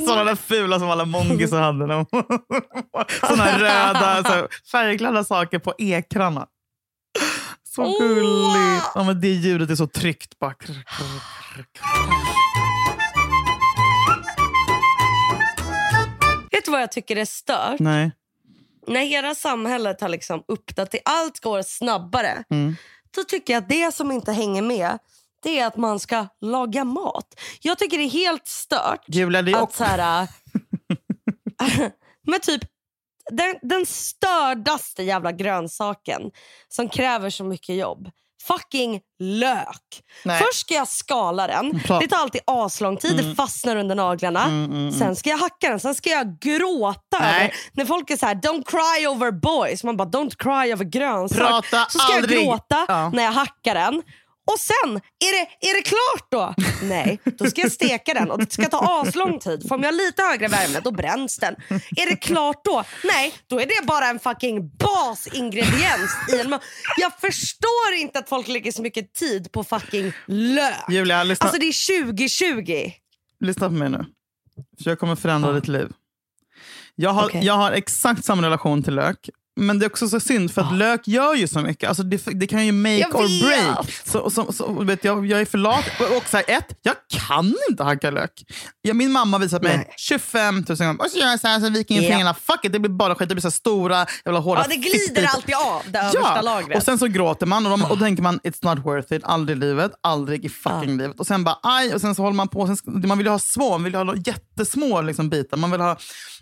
Sådana 0.06 0.24
där 0.24 0.36
fula 0.36 0.78
som 0.78 0.90
alla 0.90 1.04
mongisar 1.04 1.60
hade. 1.60 1.86
Här 3.42 3.58
röda 3.58 4.24
så 4.24 4.48
färgglada 4.70 5.24
saker 5.24 5.58
på 5.58 5.74
ekrarna. 5.78 6.46
Så 7.74 7.98
gulligt. 7.98 8.84
Ja, 8.94 9.04
men 9.04 9.20
det 9.20 9.28
ljudet 9.28 9.70
är 9.70 9.76
så 9.76 9.86
tryggt. 9.86 10.38
Bara. 10.38 10.54
Vad 16.74 16.82
jag 16.82 16.92
tycker 16.92 17.16
är 17.16 17.24
stört? 17.24 17.80
Nej. 17.80 18.12
När 18.86 19.00
hela 19.00 19.34
samhället 19.34 20.00
har 20.00 20.08
liksom 20.08 20.44
uppdaterat, 20.48 21.02
allt 21.04 21.40
går 21.40 21.62
snabbare. 21.62 22.44
Mm. 22.50 22.76
Då 23.16 23.24
tycker 23.24 23.52
jag 23.52 23.62
att 23.62 23.68
det 23.68 23.94
som 23.94 24.10
inte 24.10 24.32
hänger 24.32 24.62
med 24.62 24.98
det 25.42 25.58
är 25.58 25.66
att 25.66 25.76
man 25.76 26.00
ska 26.00 26.26
laga 26.40 26.84
mat. 26.84 27.40
Jag 27.60 27.78
tycker 27.78 27.98
det 27.98 28.04
är 28.04 28.10
helt 28.10 28.48
stört 28.48 29.04
Julia, 29.06 29.42
det 29.42 29.52
är 29.52 29.62
att 29.62 29.74
så 29.74 29.84
här... 29.84 30.28
men 32.26 32.40
typ 32.40 32.62
den, 33.30 33.56
den 33.62 33.86
stördaste 33.86 35.02
jävla 35.02 35.32
grönsaken 35.32 36.30
som 36.68 36.88
kräver 36.88 37.30
så 37.30 37.44
mycket 37.44 37.76
jobb. 37.76 38.10
Fucking 38.46 39.00
lök. 39.20 40.02
Nej. 40.24 40.38
Först 40.42 40.60
ska 40.60 40.74
jag 40.74 40.88
skala 40.88 41.46
den. 41.46 41.80
Det 42.00 42.08
tar 42.08 42.16
alltid 42.16 42.40
aslång 42.46 42.96
tid. 42.96 43.16
Det 43.16 43.34
fastnar 43.34 43.76
under 43.76 43.94
naglarna. 43.94 44.42
Mm, 44.42 44.64
mm, 44.64 44.76
mm. 44.76 44.92
Sen 44.92 45.16
ska 45.16 45.30
jag 45.30 45.38
hacka 45.38 45.68
den. 45.70 45.80
Sen 45.80 45.94
ska 45.94 46.10
jag 46.10 46.38
gråta 46.40 47.16
över... 47.18 47.54
När 47.72 47.84
folk 47.84 48.10
är 48.10 48.16
så 48.16 48.26
här, 48.26 48.34
don't 48.34 48.62
cry 48.66 49.06
over 49.06 49.30
boys. 49.30 49.84
Man 49.84 49.96
bara, 49.96 50.08
don't 50.08 50.34
cry 50.38 50.74
over 50.74 50.84
grönsak. 50.84 51.38
Prata 51.38 51.86
så 51.90 51.98
ska 51.98 52.14
aldrig. 52.14 52.38
jag 52.38 52.46
gråta 52.46 52.84
Ja. 52.88 53.10
när 53.10 53.22
jag 53.22 53.32
hackar 53.32 53.74
den. 53.74 54.02
Och 54.46 54.58
sen, 54.60 54.96
är 54.96 55.32
det, 55.32 55.68
är 55.68 55.74
det 55.76 55.82
klart 55.82 56.30
då? 56.30 56.54
Nej, 56.88 57.18
då 57.38 57.46
ska 57.50 57.60
jag 57.60 57.72
steka 57.72 58.14
den 58.14 58.30
och 58.30 58.38
det 58.38 58.52
ska 58.52 58.68
ta 58.68 59.02
aslång 59.02 59.38
tid. 59.38 59.68
För 59.68 59.74
om 59.74 59.82
jag 59.82 59.88
har 59.92 59.96
lite 60.06 60.22
högre 60.22 60.48
värme, 60.48 60.80
då 60.84 60.90
bränns 60.90 61.38
den. 61.38 61.54
Är 61.96 62.10
det 62.10 62.16
klart 62.16 62.64
då? 62.64 62.84
Nej, 63.04 63.34
då 63.46 63.60
är 63.60 63.66
det 63.66 63.86
bara 63.86 64.06
en 64.06 64.18
fucking 64.18 64.68
basingrediens 64.76 66.10
i 66.32 66.40
en. 66.40 66.58
Jag 66.96 67.12
förstår 67.20 67.92
inte 67.96 68.18
att 68.18 68.28
folk 68.28 68.48
lägger 68.48 68.72
så 68.72 68.82
mycket 68.82 69.12
tid 69.14 69.52
på 69.52 69.64
fucking 69.64 70.12
lök. 70.26 70.74
Julia, 70.90 71.22
lyssna, 71.22 71.44
Alltså 71.46 71.60
det 71.60 71.66
är 71.66 72.02
2020. 72.14 72.90
lyssna 73.40 73.68
på 73.68 73.74
mig 73.74 73.90
nu. 73.90 74.04
För 74.82 74.90
jag 74.90 74.98
kommer 74.98 75.16
förändra 75.16 75.52
ditt 75.52 75.68
liv. 75.68 75.88
Jag 76.94 77.10
har, 77.10 77.24
Okej. 77.24 77.44
jag 77.44 77.54
har 77.54 77.72
exakt 77.72 78.24
samma 78.24 78.42
relation 78.42 78.82
till 78.82 78.94
lök. 78.94 79.28
Men 79.56 79.78
det 79.78 79.86
är 79.86 79.90
också 79.90 80.08
så 80.08 80.20
synd 80.20 80.52
för 80.54 80.62
att 80.62 80.74
lök 80.74 81.08
gör 81.08 81.34
ju 81.34 81.48
så 81.48 81.60
mycket. 81.60 81.88
Alltså 81.88 82.02
det, 82.02 82.22
det 82.26 82.46
kan 82.46 82.66
ju 82.66 82.72
make 82.72 82.94
Jag 82.98 83.14
or 83.14 83.22
vet. 83.22 83.42
break. 83.64 83.92
Så, 84.04 84.30
så, 84.30 84.52
så, 84.52 84.72
vet 84.84 85.04
jag, 85.04 85.26
jag 85.26 85.40
är 85.40 85.44
för 85.44 85.58
lat. 85.58 85.84
Och- 86.00 86.28
så 86.30 86.36
här, 86.36 86.44
ett, 86.48 86.78
jag 86.82 86.94
kan 87.28 87.54
inte 87.70 87.82
hacka 87.84 88.10
lök. 88.10 88.30
Ja, 88.82 88.94
min 88.94 89.12
mamma 89.12 89.36
har 89.36 89.42
visat 89.42 89.62
mig 89.62 89.76
Nej. 89.76 89.94
25 89.96 90.54
000 90.68 90.76
gånger. 90.78 91.00
Och 91.00 91.10
så 91.10 91.18
gör 91.18 91.26
jag 91.26 91.40
så 91.40 91.48
här, 91.48 91.60
så 91.60 91.68
viker 91.70 91.94
in 91.94 92.00
fingrarna. 92.00 92.34
Fuck 92.34 92.64
it, 92.64 92.72
det 92.72 92.78
blir 92.78 92.90
bara 92.90 93.14
skit. 93.14 93.28
Det 93.28 93.34
blir 93.34 93.42
så 93.42 93.48
här 93.48 93.52
stora, 93.52 94.06
jävla 94.24 94.40
hårda 94.40 94.60
Ja, 94.60 94.66
det 94.68 94.76
glider 94.76 95.24
alltid 95.34 95.54
av 95.54 95.82
det 95.92 95.98
översta 95.98 96.40
lagret. 96.42 96.76
och 96.76 96.82
sen 96.82 96.98
så 96.98 97.06
gråter 97.06 97.46
man 97.46 97.66
och, 97.66 97.78
de, 97.78 97.84
och 97.84 97.98
då 97.98 98.04
tänker 98.04 98.22
man 98.22 98.40
it's 98.40 98.74
not 98.74 98.84
worth 98.86 99.12
it. 99.12 99.24
Aldrig 99.24 99.58
i 99.58 99.60
livet, 99.60 99.92
aldrig 100.00 100.44
i 100.44 100.48
fucking 100.48 100.96
livet. 100.98 101.20
Och 101.20 101.26
sen 101.26 101.44
bara 101.44 101.58
aj, 101.62 101.94
och 101.94 102.00
sen 102.00 102.14
så 102.14 102.22
håller 102.22 102.36
man 102.36 102.48
på. 102.48 102.66
Sen, 102.66 102.76
man 103.08 103.18
vill 103.18 103.26
ju 103.26 103.30
ha 103.30 103.38
små, 103.38 103.70
man 103.70 103.84
vill 103.84 103.94
ha 103.94 104.14
jättesmå 104.26 105.02
liksom, 105.02 105.28
bitar. 105.30 105.56
Man 105.56 105.70
vill 105.70 105.80
ha 105.80 105.96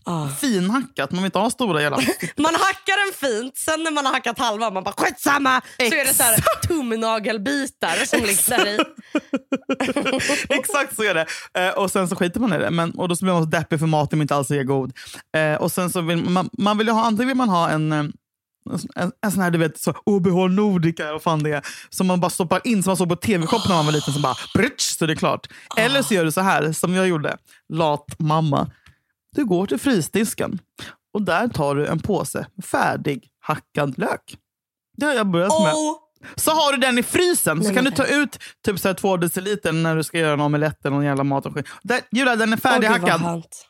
Ah. 0.05 0.29
finhackat, 0.29 1.11
man 1.11 1.23
vill 1.23 1.29
inte 1.29 1.38
ha 1.38 1.51
stora 1.51 1.83
jävla... 1.83 1.97
Man 2.37 2.55
hackar 2.55 3.07
den 3.07 3.31
fint, 3.31 3.57
sen 3.57 3.83
när 3.83 3.91
man 3.91 4.07
har 4.07 4.12
hackat 4.12 4.38
halva 4.38 4.71
man 4.71 4.85
bara 4.85 4.95
skitsamma. 4.99 5.61
Så 5.77 5.85
är 5.95 6.05
det 6.05 6.15
så 6.15 6.23
här 6.23 6.37
tumnagelbitar 6.69 8.05
som 8.07 8.21
ligger 8.21 8.69
i. 8.69 8.79
Exakt 10.55 10.97
så 10.97 11.03
är 11.03 11.15
det. 11.15 11.27
Eh, 11.55 11.75
och 11.75 11.91
sen 11.91 12.09
så 12.09 12.17
skiter 12.17 12.41
man 12.41 12.53
i 12.53 12.59
det. 12.59 12.71
Men, 12.71 12.91
och 12.91 13.09
då 13.09 13.17
blir 13.21 13.33
man 13.33 13.43
så 13.43 13.49
deppig 13.49 13.79
för 13.79 13.87
maten 13.87 14.23
inte 14.23 14.35
alls 14.35 14.51
är 14.51 14.62
god. 14.62 14.93
Eh, 15.37 15.55
och 15.55 15.73
sen 15.73 15.91
så 15.91 16.01
vill 16.01 16.25
man, 16.25 16.51
man 16.59 16.79
vill 16.79 16.88
ha, 16.88 17.05
antingen 17.05 17.29
vill 17.29 17.37
man 17.37 17.49
ha 17.49 17.71
en 17.71 17.93
eh, 17.93 18.05
en, 18.95 19.12
en 19.25 19.33
sån 19.33 19.43
här 19.43 19.51
du 19.51 19.59
vet, 19.59 19.81
så 19.81 19.95
OBH 20.07 20.55
Nordica, 20.55 21.12
vad 21.12 21.23
fan 21.23 21.43
det 21.43 21.51
är, 21.51 21.62
som 21.91 22.07
man 22.07 22.21
bara 22.21 22.31
stoppar 22.31 22.61
in 22.65 22.83
som 22.83 22.91
man 22.91 22.97
såg 22.97 23.09
på 23.09 23.17
tv-shop 23.17 23.61
när 23.69 23.75
man 23.75 23.87
var 23.87 23.93
liten. 23.93 24.12
Som 24.12 24.23
bara, 24.23 24.37
brutsch, 24.55 24.99
så 24.99 25.05
är 25.05 25.09
det 25.09 25.17
klart. 25.17 25.47
Eller 25.77 26.03
så 26.03 26.15
gör 26.15 26.25
du 26.25 26.33
så 26.33 26.41
här, 26.41 26.73
som 26.73 26.95
jag 26.95 27.09
gjorde. 27.09 27.37
Lat 27.73 28.07
mamma. 28.19 28.71
Du 29.37 29.45
går 29.45 29.66
till 29.66 29.79
frysdisken 29.79 30.59
och 31.14 31.23
där 31.23 31.49
tar 31.49 31.75
du 31.75 31.87
en 31.87 31.99
påse 31.99 32.47
färdig 32.64 33.29
hackad 33.40 33.99
lök. 33.99 34.37
Det 34.97 35.07
har 35.07 35.12
jag 35.14 35.27
börjat 35.31 35.61
med. 35.62 35.75
Oh, 35.75 35.97
Så 36.37 36.51
har 36.51 36.73
du 36.73 36.79
den 36.79 36.99
i 36.99 37.03
frysen 37.03 37.59
så 37.59 37.64
Nej, 37.66 37.75
kan 37.75 37.85
du 37.85 37.90
men- 37.90 37.97
ta 37.97 38.07
ut 38.07 38.38
typ 38.64 38.79
så 38.81 38.88
här 38.88 38.95
två 38.95 39.16
deciliter 39.16 39.73
när 39.73 39.97
du 39.97 40.03
ska 40.05 40.18
göra 40.18 40.33
en 40.33 40.40
omelett 40.40 40.85
eller 40.85 40.97
någon 40.97 41.05
jävla 41.05 41.25
mat. 41.25 41.47
Och 41.47 41.55
skit. 41.55 41.66
Där, 41.83 42.01
Julia, 42.11 42.37
den 42.37 42.53
är 42.53 42.57
färdighackad. 42.57 43.21
skönt. 43.21 43.66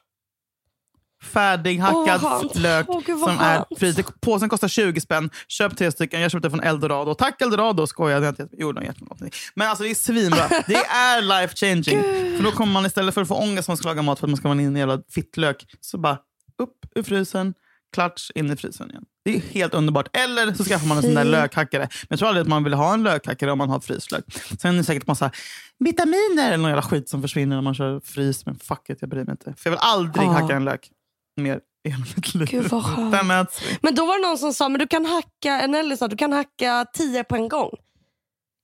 Färdighackad 1.23 2.21
skönt. 2.21 2.55
lök 2.57 2.87
Åh, 2.89 3.01
gud, 3.07 3.19
som 3.19 3.39
är 3.39 3.65
fryst. 3.79 4.21
Påsen 4.21 4.49
kostar 4.49 4.69
20 4.69 5.01
spänn. 5.01 5.31
Köp 5.49 5.77
tre 5.77 5.93
stycken. 5.93 6.21
Jag 6.21 6.31
köpte 6.31 6.51
från 6.51 6.61
Eldorado. 6.61 7.15
Tack 7.15 7.43
Eldorado! 7.43 7.87
Skojade 7.87 8.27
jag 8.27 8.33
inte. 8.33 8.49
Jo, 8.53 8.73
de 8.73 8.85
jättemycket. 8.85 9.35
Men 9.55 9.69
alltså 9.69 9.85
det 9.85 9.91
är 9.91 9.95
svinbra. 9.95 10.49
Det 10.67 10.75
är 10.85 11.23
life 11.23 11.57
changing. 11.57 12.03
För 12.37 12.43
då 12.45 12.51
kommer 12.51 12.73
man 12.73 12.87
istället 12.87 13.15
för 13.15 13.23
att 13.23 13.29
få 13.29 13.35
ångest 13.35 13.69
när 13.69 13.73
man 13.73 13.77
ska 13.77 13.89
laga 13.89 14.03
mat 14.03 14.19
för 14.19 14.27
att 14.27 14.31
man 14.31 14.37
ska 14.37 14.49
vara 14.49 14.59
en 14.61 14.77
jävla 14.77 14.99
fittlök. 15.11 15.67
Så 15.81 15.99
bara 15.99 16.19
upp 16.59 16.79
ur 16.95 17.03
frysen. 17.03 17.55
Klatsch 17.95 18.31
in 18.35 18.51
i 18.53 18.57
frysen 18.57 18.91
igen. 18.91 19.05
Det 19.25 19.37
är 19.37 19.41
helt 19.41 19.75
underbart. 19.75 20.17
Eller 20.17 20.53
så 20.55 20.65
skaffar 20.65 20.87
man 20.87 20.97
en 20.97 21.03
sån 21.03 21.15
där 21.15 21.25
lökhackare. 21.25 21.83
Men 21.83 22.07
jag 22.09 22.19
tror 22.19 22.29
aldrig 22.29 22.43
att 22.43 22.49
man 22.49 22.65
vill 22.65 22.75
ha 22.75 22.95
en 22.95 23.03
lökhackare 23.03 23.53
om 23.53 23.59
man 23.59 23.71
har 23.71 23.81
fryslök. 23.81 24.25
Sen 24.61 24.75
är 24.75 24.79
det 24.79 24.85
säkert 24.85 25.07
massa 25.07 25.31
vitaminer 25.79 26.47
eller 26.47 26.57
någon 26.57 26.69
jävla 26.71 26.83
skit 26.83 27.09
som 27.09 27.23
försvinner 27.23 27.57
när 27.57 27.63
man 27.63 27.75
kör 27.75 28.01
frys. 28.01 28.47
Men 28.47 28.59
fuck 28.59 28.91
it, 28.91 28.99
jag 29.01 29.11
bryr 29.11 29.25
mig 29.25 29.31
inte. 29.33 29.45
För 29.45 29.71
jag 29.71 29.71
vill 29.71 29.79
aldrig 29.83 30.27
Ja. 30.27 30.31
hacka 30.33 30.57
en 30.57 30.65
lök 30.65 30.91
mer 31.37 31.61
hela 31.89 32.05
mitt 32.17 32.35
liv. 32.35 32.49
Gud, 32.51 32.65
vad 32.71 32.85
skönt. 32.85 33.63
Men 33.81 33.95
då 33.95 34.07
var 34.07 34.19
det 34.23 34.29
någon 34.29 34.39
som 34.39 34.53
sa 34.55 34.69
men 34.69 34.79
du 34.79 34.87
kan 34.87 35.07
hacka, 35.07 35.67
Nelly 35.67 35.97
sa, 35.97 36.09
du 36.09 36.17
kan 36.17 36.33
hacka 36.33 36.87
tio 36.95 37.25
på 37.25 37.37
en 37.37 37.49
gång. 37.49 37.71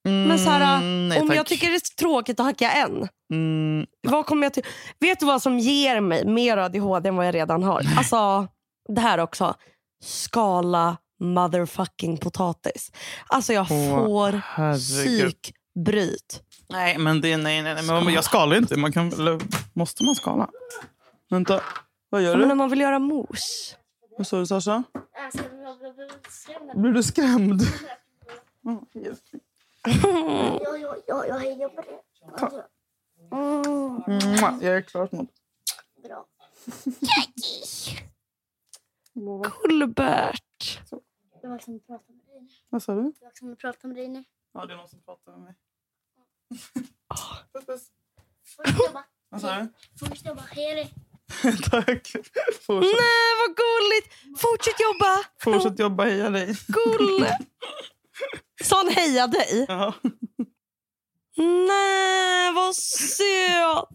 Men 0.05 0.39
så 0.39 0.51
här, 0.51 0.77
Mm, 0.77 1.09
nej, 1.09 1.21
om 1.21 1.29
tack. 1.29 1.37
jag 1.37 1.47
tycker 1.47 1.67
det 1.71 1.75
är 1.75 1.97
tråkigt 1.97 2.41
att 2.41 2.47
hacka 2.47 2.71
en, 2.71 3.09
Mm, 3.33 3.87
vad 4.09 4.27
kommer 4.27 4.43
jag 4.47 4.55
till? 4.55 4.65
Vet 5.01 5.21
du 5.21 5.27
vad 5.27 5.43
som 5.43 5.59
ger 5.59 6.01
mig 6.01 6.27
mer 6.27 6.57
ADHD 6.57 7.09
än 7.09 7.17
vad 7.17 7.27
jag 7.27 7.35
redan 7.35 7.63
har? 7.63 7.83
Alltså, 7.97 8.49
det 8.95 9.01
här 9.01 9.19
också. 9.19 9.55
Skala 10.05 10.97
motherfucking 11.21 12.17
potatis. 12.19 12.93
Alltså 13.27 13.53
jag 13.53 13.67
Åh, 13.71 13.97
får 14.07 14.43
herregud. 14.45 15.35
psykbryt. 15.43 16.43
Nej, 16.69 16.99
men 16.99 17.21
det, 17.21 17.37
nej, 17.37 17.63
nej, 17.63 17.75
nej. 17.75 17.85
Men 18.05 18.15
jag 18.15 18.25
skalar 18.25 18.57
inte. 18.57 18.77
Man 18.77 18.93
kan, 18.93 19.13
eller, 19.13 19.39
måste 19.73 20.05
man 20.05 20.15
skala? 20.15 20.49
Vänta. 21.31 21.61
Vad 22.09 22.23
gör 22.23 22.31
Ja, 22.31 22.37
men 22.37 22.49
du? 22.49 22.53
om 22.53 22.59
man 22.59 22.71
vill 22.71 22.81
göra 22.81 22.99
mos. 22.99 23.77
Vad 24.19 24.27
sa 24.27 24.39
du, 24.39 24.47
Sasha? 24.47 24.83
Jag 25.13 25.33
ska 25.33 25.43
skrämma. 26.31 26.75
Blir 26.75 26.93
du 26.93 27.03
skrämd? 27.03 27.61
Mm, 28.65 28.87
just. 28.93 29.25
Ja, 30.03 30.77
ja, 30.77 30.97
ja, 31.07 31.27
jag 31.27 31.39
hejar 31.39 31.69
på 31.69 31.83
det. 31.83 31.99
Mm, 33.33 34.61
Jag 34.61 34.77
är 34.77 34.83
klar 34.83 35.07
snart. 35.07 35.29
bra. 36.03 36.27
Gullbert. 39.15 40.81
Det 41.43 41.49
var 41.49 41.59
som 41.59 41.77
att 41.77 41.87
prata 41.87 42.13
med 42.13 42.27
dig 42.27 42.41
nu. 42.41 42.49
Vad 42.69 42.83
sa 42.83 42.95
du? 42.95 43.03
Det 43.03 43.25
var 43.25 43.33
som 43.39 43.53
att 43.53 43.59
prata 43.59 43.87
med 43.89 43.97
dig 43.97 44.09
nu. 44.09 44.25
Ja, 44.53 44.67
det 44.67 44.73
är 44.73 44.77
någon 44.77 44.89
som 44.89 45.01
pratar 45.01 45.33
med 45.33 45.41
mig. 45.41 45.55
Puss, 47.53 47.67
puss. 47.67 47.91
Fortsätt 48.57 48.87
jobba. 48.87 49.05
Vad 49.29 49.41
sa 49.41 49.57
du? 49.61 49.69
Fortsätt 49.99 50.27
jobba. 50.27 50.41
Heja 50.43 50.75
dig. 50.75 50.95
Tack. 51.71 52.07
Fortsätt, 52.67 52.93
Nej, 53.01 53.31
vad 53.41 53.57
gulligt! 53.57 54.15
Fortsätt 54.41 54.81
jobba! 54.81 55.19
fortsätt 55.43 55.79
jobba. 55.79 56.05
Heja 56.05 56.31
dig. 56.31 56.57
Gull! 56.69 57.27
Han 58.71 58.89
heja 58.89 59.27
dig? 59.27 59.65
Ja. 59.69 59.95
Nej, 61.37 62.53
vad 62.53 62.75
söt! 62.77 63.89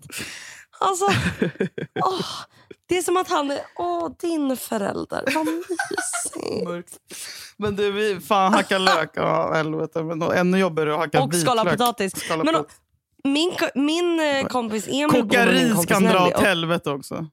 Alltså, 0.80 1.06
åh, 2.06 2.26
det 2.90 2.98
är 2.98 3.02
som 3.02 3.18
att 3.18 3.30
han 3.30 3.52
är 3.52 3.62
åh, 3.76 4.12
din 4.20 4.58
förälder. 4.58 5.24
Vad 5.36 5.46
mysigt. 5.46 6.64
Mörkt. 6.68 7.00
Men 7.58 7.76
du, 7.76 7.92
vi 7.92 8.20
fan 8.20 8.54
hackar 8.54 8.80
lök. 8.80 9.10
Ja, 9.14 9.54
helvete. 9.54 10.04
Men 10.04 10.22
ännu 10.22 10.58
jobbigare 10.60 10.94
att 10.94 11.00
hacka 11.00 11.22
Och 11.22 11.36
skala 11.36 11.64
vitlök. 11.64 11.80
potatis. 11.80 12.14
Skala 12.26 12.44
Men, 12.44 12.54
potatis. 12.54 12.78
Min, 13.24 13.52
ko- 13.60 13.70
min 13.80 14.20
eh, 14.20 14.46
kompis 14.48 14.88
Emil 14.88 15.10
Koka 15.22 15.46
ris 15.46 15.86
kan 15.86 16.04
dra 16.04 16.28
åt 16.28 16.40
helvete 16.40 16.90
också. 16.90 17.26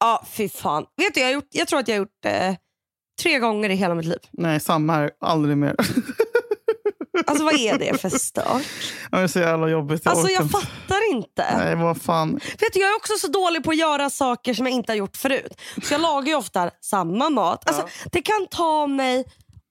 ja, 0.00 0.24
fy 0.30 0.48
fan. 0.48 0.84
Vet 0.96 1.14
du, 1.14 1.20
jag, 1.20 1.32
gjort, 1.32 1.48
jag 1.50 1.68
tror 1.68 1.78
att 1.80 1.88
jag 1.88 1.94
har 1.94 1.98
gjort 1.98 2.24
eh, 2.26 2.54
tre 3.22 3.38
gånger 3.38 3.70
i 3.70 3.74
hela 3.74 3.94
mitt 3.94 4.06
liv. 4.06 4.18
Nej, 4.32 4.60
samma 4.60 4.92
här. 4.92 5.10
Aldrig 5.20 5.56
mer. 5.56 5.76
Alltså 7.26 7.44
vad 7.44 7.54
är 7.54 7.78
det 7.78 8.00
för 8.00 8.08
stört? 8.18 8.62
Det 9.10 9.16
är 9.16 9.26
så 9.26 9.38
jävla 9.38 9.68
jobbigt. 9.68 10.02
Jag 10.04 10.12
Alltså 10.12 10.28
jag 10.28 10.50
fattar 10.50 11.10
inte. 11.12 11.56
Nej, 11.56 11.76
vad 11.76 12.02
fan. 12.02 12.34
Vet 12.34 12.72
du, 12.72 12.80
jag 12.80 12.90
är 12.90 12.96
också 12.96 13.12
så 13.18 13.26
dålig 13.28 13.64
på 13.64 13.70
att 13.70 13.76
göra 13.76 14.10
saker 14.10 14.54
som 14.54 14.66
jag 14.66 14.74
inte 14.74 14.92
har 14.92 14.96
gjort 14.96 15.16
förut. 15.16 15.60
Så 15.82 15.94
jag 15.94 16.00
lagar 16.00 16.28
ju 16.28 16.34
ofta 16.34 16.70
samma 16.80 17.30
mat. 17.30 17.68
Alltså, 17.68 17.88
Det 18.12 18.22
kan 18.22 18.46
ta 18.50 18.86
mig... 18.86 19.24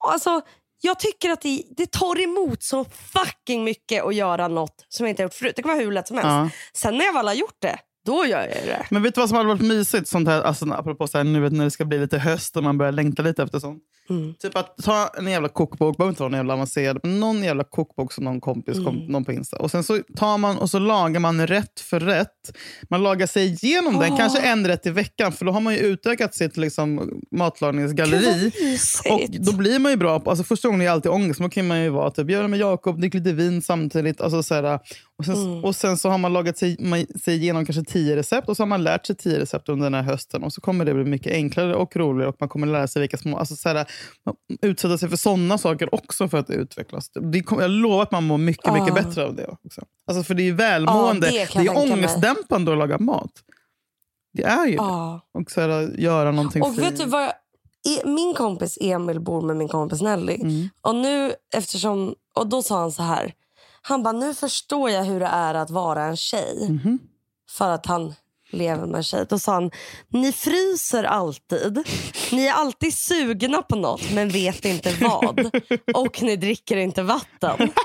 Alltså, 0.08 0.40
jag 0.80 0.98
tycker 0.98 1.30
att 1.30 1.40
det, 1.40 1.62
det 1.76 1.90
tar 1.90 2.20
emot 2.20 2.62
så 2.62 2.84
fucking 2.84 3.64
mycket 3.64 4.04
att 4.04 4.14
göra 4.14 4.48
något 4.48 4.86
som 4.88 5.06
jag 5.06 5.10
inte 5.12 5.22
har 5.22 5.24
gjort 5.24 5.34
förut. 5.34 5.56
Det 5.56 5.62
kan 5.62 5.70
vara 5.70 5.80
hur 5.80 5.92
lätt 5.92 6.08
som 6.08 6.16
helst. 6.16 6.28
Ja. 6.28 6.50
Sen 6.74 6.98
när 6.98 7.04
jag 7.04 7.12
väl 7.12 7.26
har 7.26 7.34
gjort 7.34 7.56
det, 7.58 7.78
då 8.06 8.26
gör 8.26 8.40
jag 8.40 8.48
det. 8.48 8.86
Men 8.90 9.02
vet 9.02 9.14
du 9.14 9.20
vad 9.20 9.28
som 9.28 9.36
hade 9.36 9.48
varit 9.48 9.62
mysigt? 9.62 10.08
Sånt 10.08 10.28
här, 10.28 10.42
alltså, 10.42 10.72
apropå 10.72 11.08
så 11.08 11.18
här, 11.18 11.24
nu 11.24 11.40
vet, 11.40 11.52
när 11.52 11.64
det 11.64 11.70
ska 11.70 11.84
bli 11.84 11.98
lite 11.98 12.18
höst 12.18 12.56
och 12.56 12.62
man 12.62 12.78
börjar 12.78 12.92
längta 12.92 13.22
lite 13.22 13.42
efter 13.42 13.58
sånt. 13.58 13.82
Mm. 14.10 14.34
Typ 14.34 14.56
att 14.56 14.76
ta 14.84 15.10
en 15.18 15.26
jävla 15.28 15.48
kokbok, 15.48 15.96
behöver 15.96 16.10
inte 16.12 16.22
vara 16.22 16.32
en 16.32 16.36
jävla 16.36 16.52
avancerad, 16.54 16.98
men 17.02 17.20
någon 17.20 17.42
jävla 17.42 17.64
kokbok 17.64 18.12
som 18.12 18.24
någon 18.24 18.40
kompis 18.40 18.74
kom, 18.74 18.96
Mm. 18.96 19.06
någon 19.06 19.24
på 19.24 19.32
Insta. 19.32 19.56
Och 19.58 19.70
sen 19.70 19.84
så 19.84 19.98
tar 20.16 20.38
man 20.38 20.58
och 20.58 20.70
så 20.70 20.78
lagar 20.78 21.20
man 21.20 21.46
rätt 21.46 21.80
för 21.80 22.00
rätt. 22.00 22.56
Man 22.90 23.02
lagar 23.02 23.26
sig 23.26 23.46
igenom 23.46 23.98
den, 23.98 24.12
Åh. 24.12 24.18
kanske 24.18 24.40
en 24.40 24.66
rätt 24.66 24.86
i 24.86 24.90
veckan. 24.90 25.32
För 25.32 25.44
då 25.44 25.52
har 25.52 25.60
man 25.60 25.74
ju 25.74 25.80
utökat 25.80 26.34
sitt 26.34 26.56
liksom, 26.56 27.20
matlagningsgalleri. 27.30 28.52
Och 29.10 29.20
då 29.44 29.52
blir 29.56 29.78
man 29.78 29.92
ju 29.92 29.96
bra 29.96 30.20
på, 30.20 30.30
alltså 30.30 30.44
första 30.44 30.68
gången 30.68 30.80
är 30.80 30.84
det 30.84 30.92
alltid 30.92 31.10
ångest, 31.12 31.40
men 31.40 31.48
då 31.48 31.54
kan 31.54 31.66
man 31.66 31.82
ju 31.82 31.88
vara 31.88 32.10
typ, 32.10 32.30
göra 32.30 32.48
med 32.48 32.58
Jakob, 32.58 33.00
dricka 33.00 33.18
lite 33.18 33.32
vin 33.32 33.62
samtidigt. 33.62 34.20
Alltså 34.20 34.42
så 34.42 34.54
här, 34.54 34.78
och, 35.18 35.24
sen, 35.24 35.34
Mm. 35.34 35.64
och 35.64 35.76
sen 35.76 35.96
så 35.96 36.08
har 36.08 36.18
man 36.18 36.32
lagat 36.32 36.58
sig, 36.58 36.76
man, 36.80 37.06
sig 37.24 37.34
igenom 37.36 37.66
kanske 37.66 37.84
tio 37.84 38.16
recept 38.16 38.48
och 38.48 38.56
så 38.56 38.62
har 38.62 38.66
man 38.68 38.84
lärt 38.84 39.06
sig 39.06 39.16
tio 39.16 39.38
recept 39.40 39.68
under 39.68 39.84
den 39.84 39.94
här 39.94 40.02
hösten. 40.02 40.42
Och 40.44 40.52
så 40.52 40.60
kommer 40.60 40.84
det 40.84 40.94
bli 40.94 41.04
mycket 41.04 41.32
enklare 41.32 41.74
och 41.74 41.96
roligare 41.96 42.28
och 42.28 42.36
man 42.40 42.48
kommer 42.48 42.66
lära 42.66 42.86
sig 42.86 43.00
vilka 43.00 43.16
små, 43.18 43.38
alltså 43.38 43.56
så 43.56 43.68
här, 43.68 43.86
utsätta 44.62 44.98
sig 44.98 45.08
för 45.08 45.16
sådana 45.16 45.58
saker 45.58 45.94
också 45.94 46.28
för 46.28 46.38
att 46.38 46.50
utvecklas. 46.50 47.10
Det 47.14 47.42
jag 47.50 47.70
lovar 47.70 48.02
att 48.02 48.10
man 48.12 48.24
mår 48.24 48.38
mycket, 48.38 48.72
mycket 48.72 48.90
Ah. 48.90 48.94
bättre 48.94 49.24
av 49.26 49.34
det 49.34 49.46
också. 49.46 49.82
Alltså 50.06 50.22
för 50.24 50.34
det 50.34 50.48
är 50.48 50.52
välmående, 50.52 51.26
Ja, 51.26 51.32
det 51.32 51.38
det, 51.38 51.42
är 51.42 51.46
tänka 51.46 51.72
mig. 51.72 51.92
ångestdämpande 51.92 52.72
att 52.72 52.78
laga 52.78 52.98
mat. 52.98 53.30
Det 54.32 54.42
är 54.44 54.64
ju 54.66 54.70
det. 54.70 54.76
Ja. 54.76 55.20
Och 55.34 55.50
så 55.50 55.60
här, 55.60 55.94
göra 56.00 56.30
någonting 56.32 56.62
Och 56.62 56.78
vet 56.78 56.96
du 56.98 57.04
vad 57.04 57.22
jag, 57.22 57.32
e- 57.88 58.02
Min 58.08 58.34
kompis 58.34 58.78
Emil 58.80 59.20
bor 59.20 59.42
med 59.42 59.56
min 59.56 59.68
kompis 59.68 60.00
Nelly. 60.00 60.34
Mm. 60.34 60.68
Och 60.80 60.94
nu 60.94 61.32
eftersom, 61.54 62.14
och 62.34 62.46
då 62.48 62.62
sa 62.62 62.80
han 62.80 62.92
så 62.92 63.02
här. 63.02 63.34
Han 63.82 64.02
bara, 64.02 64.12
nu 64.12 64.34
förstår 64.34 64.90
jag 64.90 65.04
hur 65.04 65.20
det 65.20 65.26
är 65.26 65.54
att 65.54 65.70
vara 65.70 66.04
en 66.04 66.16
tjej. 66.16 66.66
Mhm. 66.70 66.98
För 67.50 67.70
att 67.70 67.86
han 67.86 68.14
lever 68.50 68.86
med 68.86 68.96
en 68.96 69.02
tjej. 69.02 69.26
Då 69.28 69.38
sa 69.38 69.52
han, 69.52 69.70
ni 70.08 70.32
fryser 70.32 71.04
alltid. 71.04 71.78
Ni 72.32 72.46
är 72.46 72.52
alltid 72.52 72.94
sugna 72.94 73.62
på 73.62 73.76
något 73.76 74.10
men 74.12 74.28
vet 74.28 74.64
inte 74.64 74.94
vad. 75.00 75.50
Och 75.94 76.22
ni 76.22 76.36
dricker 76.36 76.76
inte 76.76 77.02
vatten. 77.02 77.70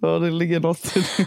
Ja, 0.00 0.08
det 0.18 0.30
ligger 0.30 0.60
något 0.60 0.96
i 0.96 1.00
det. 1.16 1.26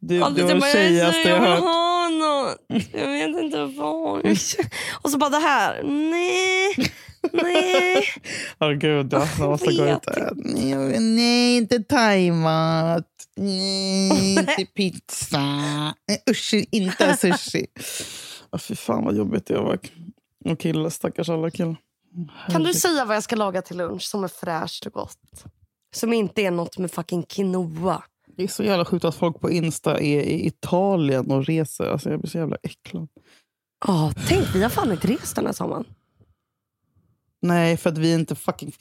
Du, 0.00 0.08
du 0.08 0.14
jag 0.16 0.30
var 0.46 0.60
bara, 0.60 0.70
tjejigaste 0.72 1.20
jag 1.20 1.30
jag 1.30 1.40
vill 1.40 1.50
hört. 1.50 1.60
ha 1.60 2.08
något. 2.08 2.58
Jag 2.92 3.08
vet 3.08 3.42
inte 3.44 3.64
vad. 3.64 4.26
Och 5.02 5.10
så 5.10 5.18
bara 5.18 5.30
det 5.30 5.38
här. 5.38 5.82
Nej, 5.82 6.92
nej. 7.32 8.04
Åh 8.60 8.70
gud, 8.72 9.12
ja. 9.12 9.18
Det 9.18 9.38
var 9.38 9.56
så 9.56 9.84
vet 9.84 10.04
gott. 10.04 10.36
Nej, 10.36 11.00
nej, 11.00 11.56
inte 11.56 11.82
thaimat. 11.82 13.06
Nej, 13.36 14.34
inte 14.38 14.66
pizza. 14.74 15.38
Nej, 16.08 16.22
Usch, 16.30 16.54
inte 16.70 17.16
sushi. 17.16 17.66
Oh, 18.52 18.58
fy 18.58 18.74
fan 18.74 19.04
vad 19.04 19.16
jobbigt 19.16 19.46
det 19.46 19.58
var. 19.58 19.78
Och 20.44 20.58
killar, 20.58 20.90
stackars 20.90 21.28
alla 21.28 21.50
killar. 21.50 21.76
Kan 22.48 22.62
du 22.62 22.74
säga 22.74 23.04
vad 23.04 23.16
jag 23.16 23.22
ska 23.22 23.36
laga 23.36 23.62
till 23.62 23.76
lunch 23.76 24.02
som 24.02 24.24
är 24.24 24.28
fräscht 24.28 24.86
och 24.86 24.92
gott? 24.92 25.44
Som 25.96 26.12
inte 26.12 26.42
är 26.42 26.50
något 26.50 26.78
med 26.78 26.90
fucking 26.90 27.22
quinoa. 27.22 28.02
Det 28.36 28.42
är 28.42 28.48
så 28.48 28.62
jävla 28.62 28.84
sjukt 28.84 29.04
att 29.04 29.14
folk 29.14 29.40
på 29.40 29.50
Insta 29.50 30.00
är 30.00 30.20
i 30.20 30.46
Italien 30.46 31.30
och 31.30 31.46
reser. 31.46 31.84
Alltså, 31.84 32.10
jag 32.10 32.20
blir 32.20 32.30
så 32.30 32.38
jävla 32.38 32.56
äcklad. 32.62 33.08
Ja, 33.86 34.12
tänk 34.28 34.54
vi 34.54 34.62
har 34.62 34.70
fan 34.70 34.92
inte 34.92 35.06
rest 35.08 35.36
den 35.36 35.46
här 35.46 35.52
sommaren. 35.52 35.84
Nej, 37.46 37.76
för 37.76 37.90
att 37.90 37.98
vi 37.98 38.10
är 38.10 38.14
inte 38.14 38.34
fucking 38.34 38.72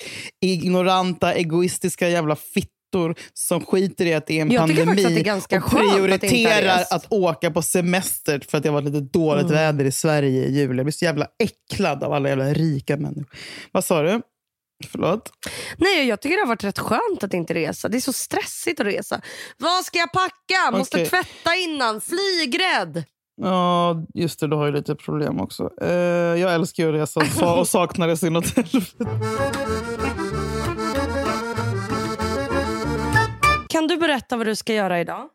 ignoranta, 0.41 1.33
egoistiska 1.33 2.09
jävla 2.09 2.35
fittor 2.35 3.15
som 3.33 3.65
skiter 3.65 4.05
i 4.05 4.13
att 4.13 4.27
det 4.27 4.37
är 4.37 4.41
en 4.41 4.51
Jag 4.51 4.59
pandemi 4.61 5.05
att 5.05 5.13
det 5.15 5.19
är 5.19 5.23
ganska 5.23 5.57
och 5.57 5.63
att 5.65 5.71
prioriterar 5.71 6.77
rest. 6.79 6.91
att, 6.93 7.05
åka 7.09 7.51
på 7.51 7.61
semester 7.61 8.41
för 8.49 8.57
att 8.57 8.63
det 8.63 8.69
har 8.69 8.73
varit 8.81 8.93
lite 8.93 8.99
dåligt 9.19 9.43
Mm. 9.45 9.53
väder 9.55 9.85
i 9.85 9.91
Sverige 9.91 10.45
i 10.45 10.51
juli. 10.59 10.77
Jag 10.77 10.85
blir 10.85 10.91
så 10.93 11.05
jävla 11.05 11.27
äcklad 11.43 12.03
av 12.03 12.13
alla 12.13 12.29
jävla 12.29 12.53
rika 12.53 12.97
människor. 12.97 13.25
Vad 13.71 13.85
sa 13.85 14.01
du? 14.01 14.21
Förlåt? 14.91 15.31
Nej, 15.77 16.07
jag 16.07 16.21
tycker 16.21 16.35
det 16.37 16.41
har 16.41 16.47
varit 16.47 16.63
rätt 16.63 16.79
skönt 16.79 17.23
att 17.23 17.33
inte 17.33 17.53
resa. 17.53 17.89
Det 17.89 17.97
är 17.97 18.01
så 18.01 18.13
stressigt 18.13 18.79
att 18.79 18.85
resa. 18.87 19.21
Vad 19.57 19.85
ska 19.85 19.99
jag 19.99 20.11
packa? 20.11 20.71
Måste 20.77 20.97
Okej. 20.97 21.09
tvätta 21.09 21.55
innan. 21.55 22.01
Flygrädd. 22.01 23.03
Ja, 23.41 24.03
just 24.13 24.39
det. 24.39 24.47
Du 24.47 24.55
har 24.55 24.65
ju 24.65 24.71
lite 24.71 24.95
problem 24.95 25.41
också. 25.41 25.69
Eh, 25.81 25.89
jag 26.41 26.53
älskar 26.53 26.83
ju 26.83 26.89
att 26.89 26.95
resa 26.95 27.19
och 27.19 27.25
sa- 27.27 27.59
och 27.59 27.67
saknar 27.67 28.07
det 28.07 28.17
så 28.17 28.27
inåt. 28.27 28.45
Kan 33.69 33.87
du 33.87 33.97
berätta 33.97 34.37
vad 34.37 34.45
du 34.47 34.55
ska 34.55 34.73
göra 34.73 34.99
idag? 35.01 35.29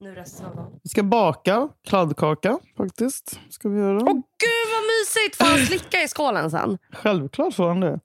Nu 0.00 0.14
resten 0.14 0.46
av 0.46 0.56
dagen. 0.56 0.70
Vi 0.82 0.88
ska 0.88 1.02
baka 1.02 1.68
kladdkaka 1.88 2.58
faktiskt. 2.76 3.40
Ska 3.50 3.68
vi 3.68 3.78
göra. 3.78 3.96
Åh 3.96 4.12
gud 4.14 4.66
vad 4.72 4.82
mysigt! 4.82 5.36
Får 5.36 5.44
han 5.44 5.58
slicka 5.66 6.02
i 6.02 6.08
skålen 6.08 6.50
sen? 6.50 6.78
Självklart 6.92 7.54
får 7.54 7.68
han 7.68 7.80
det. 7.80 8.00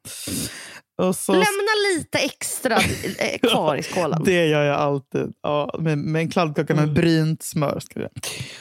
Så 1.14 1.32
Lämna 1.32 1.96
lite 1.98 2.18
extra 2.18 2.76
eh, 2.76 3.50
kvar 3.50 3.76
i 3.76 3.84
skålen. 3.84 4.22
Det 4.26 4.48
gör 4.48 4.64
jag 4.64 4.76
alltid. 4.76 5.34
Ja, 5.44 5.76
med, 5.80 5.98
med 5.98 6.22
en 6.22 6.30
kladdkaka 6.30 6.76
med 6.76 6.84
Mm. 6.84 6.96
brynt 6.96 7.44
smör. 7.44 7.80
Ska 7.80 8.00
göra. 8.00 8.10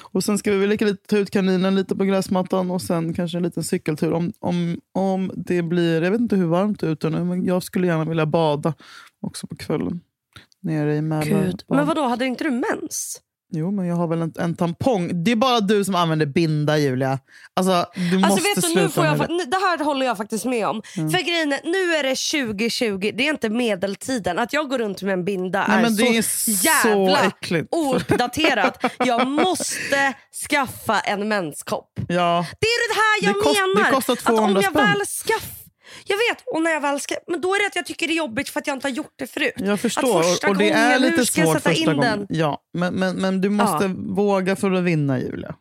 Och 0.03 0.24
sen 0.24 0.39
ska 0.39 0.51
vi 0.51 0.57
väl 0.59 0.68
leka 0.68 0.84
lite, 0.84 1.07
ta 1.07 1.16
ut 1.18 1.30
kaninen 1.30 1.74
lite 1.74 1.97
på 1.97 2.05
gräsmattan 2.05 2.70
och 2.70 2.82
sen 2.82 3.14
kanske 3.14 3.39
en 3.39 3.43
liten 3.43 3.64
cykeltur. 3.64 4.12
Om, 4.12 4.32
om, 4.41 4.80
om 4.95 5.30
det 5.36 5.62
blir, 5.62 6.03
jag 6.03 6.11
vet 6.11 6.20
inte 6.20 6.36
hur 6.36 6.47
varmt 6.47 6.80
det 6.80 6.86
är 6.86 6.91
ute 6.91 7.11
nu, 7.11 7.24
men 7.24 7.45
jag 7.45 7.62
skulle 7.62 7.86
gärna 7.86 8.05
vilja 8.05 8.26
bada 8.26 8.74
också 9.20 9.47
på 9.47 9.57
kvällen. 9.57 10.01
Nere 10.61 10.97
i 10.97 11.03
Mälaren. 11.03 11.57
Men 11.68 11.86
vad 11.86 11.97
då 11.97 12.03
hade 12.03 12.26
inte 12.26 12.45
du 12.45 12.51
mens? 12.51 13.20
Jo, 13.51 13.70
men 13.70 13.86
jag 13.86 13.96
har 13.96 14.07
väl 14.09 14.22
en, 14.22 14.32
en 14.38 14.57
tampong. 14.57 15.24
Det 15.24 15.30
är 15.32 15.36
bara 15.36 15.61
du 15.61 15.84
som 15.84 15.94
använder 15.94 16.26
binda, 16.26 16.78
Julia. 16.78 17.18
Alltså, 17.57 17.86
du 17.94 18.18
måste 18.18 18.32
Alltså 18.32 18.49
vet 18.49 18.55
du, 18.57 18.62
sluta 18.62 18.80
nu 18.82 18.88
får 18.88 19.05
jag, 19.05 19.30
nu- 19.30 19.44
det 19.44 19.57
här 19.57 19.84
håller 19.84 20.07
jag 20.07 20.16
faktiskt 20.16 20.44
med 20.44 20.66
om. 20.66 20.82
För 20.94 21.24
grejen 21.24 21.53
är, 21.53 21.61
nu 21.64 21.94
är 21.96 22.03
det 22.03 22.49
2020, 22.55 23.12
det 23.14 23.26
är 23.26 23.30
inte 23.30 23.49
medeltiden. 23.49 24.38
Att 24.38 24.53
jag 24.53 24.68
går 24.68 24.78
runt 24.78 25.03
med 25.03 25.12
en 25.12 25.24
binda 25.24 25.64
Nej, 25.68 25.78
är, 25.84 25.90
det 25.90 25.96
så, 25.96 26.05
är 26.05 26.22
så 26.22 26.51
jävla 26.88 27.24
äckligt. 27.24 27.68
ouppdaterat. 27.74 28.84
jag 28.99 29.26
måste 29.26 30.12
skaffa 30.49 31.01
en 31.01 31.28
menskopp. 31.28 31.92
Ja. 32.09 32.46
Det 32.61 32.66
är 32.66 32.88
det 32.88 33.01
här 33.01 33.28
jag 33.28 33.34
Det 33.34 33.40
kost- 33.44 33.61
det 33.74 33.78
menar. 33.82 33.90
kostar 33.90 34.12
att 34.12 34.26
om 34.30 34.36
200 34.36 34.62
jag 34.62 34.72
spänn. 34.72 34.84
väl. 34.86 35.01
Jag 36.07 36.16
vet, 36.16 36.43
och 36.47 36.62
när 36.62 36.70
jag 36.70 36.80
väl 36.80 37.01
ska... 37.01 37.14
men 37.26 37.41
då 37.41 37.55
är 37.55 37.59
det 37.61 37.66
att 37.66 37.76
jag 37.76 37.86
tycker 37.86 38.07
det 38.07 38.12
är 38.12 38.16
jobbigt 38.16 38.49
för 38.49 38.61
att 38.61 38.66
jag 38.66 38.76
inte 38.76 38.86
har 38.89 38.93
gjort 38.93 39.14
det 39.16 39.26
förut. 39.26 39.53
Jag 39.57 39.80
förstår. 39.80 40.22
Och 40.49 40.57
det 40.57 40.70
är 40.70 40.99
lite 40.99 41.16
jag 41.16 41.26
svårt 41.26 41.55
första 41.55 41.72
in 41.72 41.84
gången. 41.86 42.01
den? 42.01 42.26
Ja, 42.39 42.59
men, 42.78 42.95
men, 42.95 43.16
men 43.16 43.41
du 43.41 43.49
måste 43.51 43.86
våga 43.97 44.57
för 44.57 44.72
att 44.72 44.84
vinna, 44.84 45.18
Julia. 45.20 45.55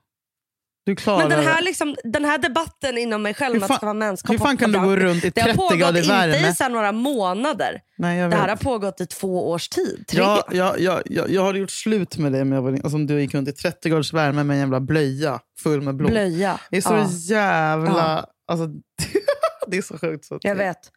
Du 0.85 0.95
klarar 0.95 1.19
Men 1.19 1.29
den 1.29 1.47
här, 1.47 1.55
det. 1.55 1.61
liksom, 1.65 1.95
den 2.03 2.25
här 2.25 2.37
debatten 2.37 2.97
inom 2.97 3.21
mig 3.21 3.33
själv 3.33 3.55
med 3.55 3.63
att 3.63 3.67
fan- 3.67 3.73
det 3.75 3.77
ska 3.77 3.85
vara 3.85 3.93
menskopp 3.93 4.31
hur 4.33 4.37
fan 4.37 4.57
kan 4.57 4.71
du 4.71 4.79
gå 4.79 4.95
runt 4.95 5.25
i 5.25 5.29
Det 5.29 5.41
har 5.41 5.47
30 5.47 5.57
pågått 5.57 5.77
grader 5.79 5.99
inte 6.01 6.13
värme? 6.13 6.49
i 6.49 6.53
så 6.55 6.67
några 6.69 6.91
månader. 6.91 7.81
Nej, 7.97 8.17
jag 8.17 8.25
Det 8.25 8.35
vet. 8.35 8.39
här 8.41 8.49
har 8.49 8.55
pågått 8.55 9.01
i 9.01 9.05
två 9.05 9.49
års 9.49 9.69
tid. 9.69 10.05
Tre. 10.07 10.19
Ja, 10.21 10.43
ja, 10.51 10.75
ja, 10.77 11.01
ja, 11.05 11.23
jag 11.27 11.43
hade 11.45 11.59
gjort 11.59 11.71
slut 11.71 12.17
med 12.17 12.31
det 12.31 12.45
med 12.45 12.59
alltså, 12.59 12.95
om 12.95 13.07
du 13.07 13.21
gick 13.21 13.33
runt 13.33 13.49
i 13.49 13.51
30 13.53 13.89
graders 13.89 14.13
värme 14.13 14.43
med 14.43 14.53
en 14.53 14.59
jävla 14.59 14.79
blöja 14.79 15.39
full 15.63 15.81
med 15.81 15.95
blod. 15.95 16.11
Blöja. 16.11 16.59
Det 16.71 16.77
är 16.77 16.81
så 16.81 16.93
ja, 16.93 17.07
jävla... 17.35 18.25
Alltså, 18.51 18.65
det 19.71 19.77
är 19.77 19.81
så 19.81 19.97
sjukt. 19.97 20.25
Så 20.25 20.39
jag 20.41 20.55
vet. 20.55 20.91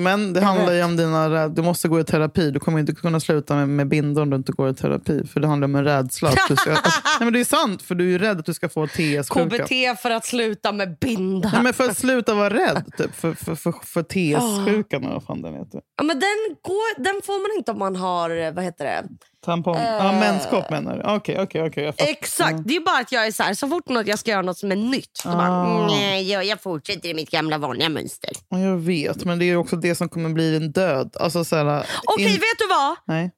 Men 0.00 0.32
det 0.32 0.40
Jag 0.40 0.46
handlar 0.46 0.72
ju 0.72 0.78
vet. 0.78 0.86
om 0.86 0.96
dina... 0.96 1.48
Du 1.48 1.62
måste 1.62 1.88
gå 1.88 2.00
i 2.00 2.04
terapi. 2.04 2.50
Du 2.50 2.60
kommer 2.60 2.78
inte 2.78 2.94
kunna 2.94 3.20
sluta 3.20 3.56
med, 3.56 3.68
med 3.68 3.88
bindor 3.88 4.22
om 4.22 4.30
du 4.30 4.36
inte 4.36 4.52
går 4.52 4.70
i 4.70 4.74
terapi. 4.74 5.26
För 5.26 5.40
det 5.40 5.46
handlar 5.46 5.64
om 5.68 5.74
en 5.74 5.84
rädsla. 5.84 6.28
Att 6.28 6.48
du 6.48 6.56
ska, 6.56 6.72
att, 6.72 6.84
nej, 7.04 7.20
men 7.20 7.32
det 7.32 7.40
är 7.40 7.44
sant, 7.44 7.82
för 7.82 7.94
du 7.94 8.04
är 8.04 8.08
ju 8.08 8.18
rädd 8.18 8.38
att 8.38 8.46
du 8.46 8.54
ska 8.54 8.68
få 8.68 8.86
TS-sjuka. 8.86 9.58
KBT 9.66 10.00
för 10.02 10.10
att 10.10 10.26
sluta 10.26 10.72
med 10.72 10.98
binda. 10.98 11.50
Nej, 11.52 11.62
men 11.62 11.74
för 11.74 11.84
att 11.84 11.98
sluta 11.98 12.34
vara 12.34 12.54
rädd 12.54 12.90
typ, 12.98 13.14
för, 13.14 13.32
för, 13.34 13.54
för, 13.54 13.72
för 13.72 14.02
TS-sjukan 14.02 15.02
vad 15.12 15.24
fan 15.24 15.42
den 15.42 15.54
heter. 15.54 15.80
Ja, 15.96 16.04
men 16.04 16.18
den, 16.20 16.56
går, 16.62 17.02
den 17.02 17.22
får 17.24 17.48
man 17.50 17.58
inte 17.58 17.70
om 17.72 17.78
man 17.78 17.96
har, 17.96 18.30
eh, 18.30 18.52
vad 18.52 18.64
heter 18.64 18.84
det? 18.84 19.04
Tampong. 19.44 19.76
Ja, 19.76 20.12
menskopp 20.12 20.70
menar 20.70 20.96
du? 20.96 21.02
Okej, 21.02 21.40
okej, 21.40 21.68
okej. 21.68 21.92
Exakt. 21.96 22.58
Det 22.64 22.76
är 22.76 22.80
bara 22.80 22.98
att 23.00 23.12
jag 23.12 23.26
är 23.26 23.32
så 23.32 23.42
här, 23.42 23.54
så 23.54 23.68
fort 23.68 23.88
något, 23.88 24.06
jag 24.06 24.18
ska 24.18 24.30
göra 24.30 24.42
något 24.42 24.58
som 24.58 24.72
är 24.72 24.76
nytt. 24.76 25.16
Så 25.16 25.28
Ah. 25.28 25.32
bara, 25.36 25.86
nej, 25.86 26.30
jag, 26.30 26.44
jag 26.44 26.62
fortsätter 26.62 27.08
i 27.08 27.14
mitt 27.14 27.30
gamla 27.30 27.58
vanliga 27.58 27.88
mönster. 27.88 28.30
Ja, 28.48 28.58
Jag 28.58 28.76
vet, 28.76 29.24
men 29.24 29.38
det 29.38 29.44
är 29.44 29.56
också 29.56 29.76
det 29.76 29.94
som 29.94 30.08
kommer 30.08 30.28
bli 30.30 30.58
din 30.58 30.72
död. 30.72 31.16
Alltså, 31.20 31.44
så 31.44 31.56
här, 31.56 31.86
Okej, 32.04 32.24
in- 32.26 32.32
vet 32.32 32.58
du 32.58 32.66
vad? 32.68 32.96
Nej, 33.06 33.30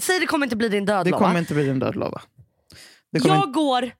Säg 0.00 0.20
det 0.20 0.26
kommer 0.26 0.46
inte 0.46 0.56
bli 0.56 0.68
din 0.68 0.84
död 0.84 1.06
det 1.06 1.10
kommer 1.10 1.38
inte 1.38 1.54
bli 1.54 1.64
din 1.64 1.78
död, 1.78 1.96
lova. 1.96 2.20
Jag 3.10 3.52
går, 3.52 3.90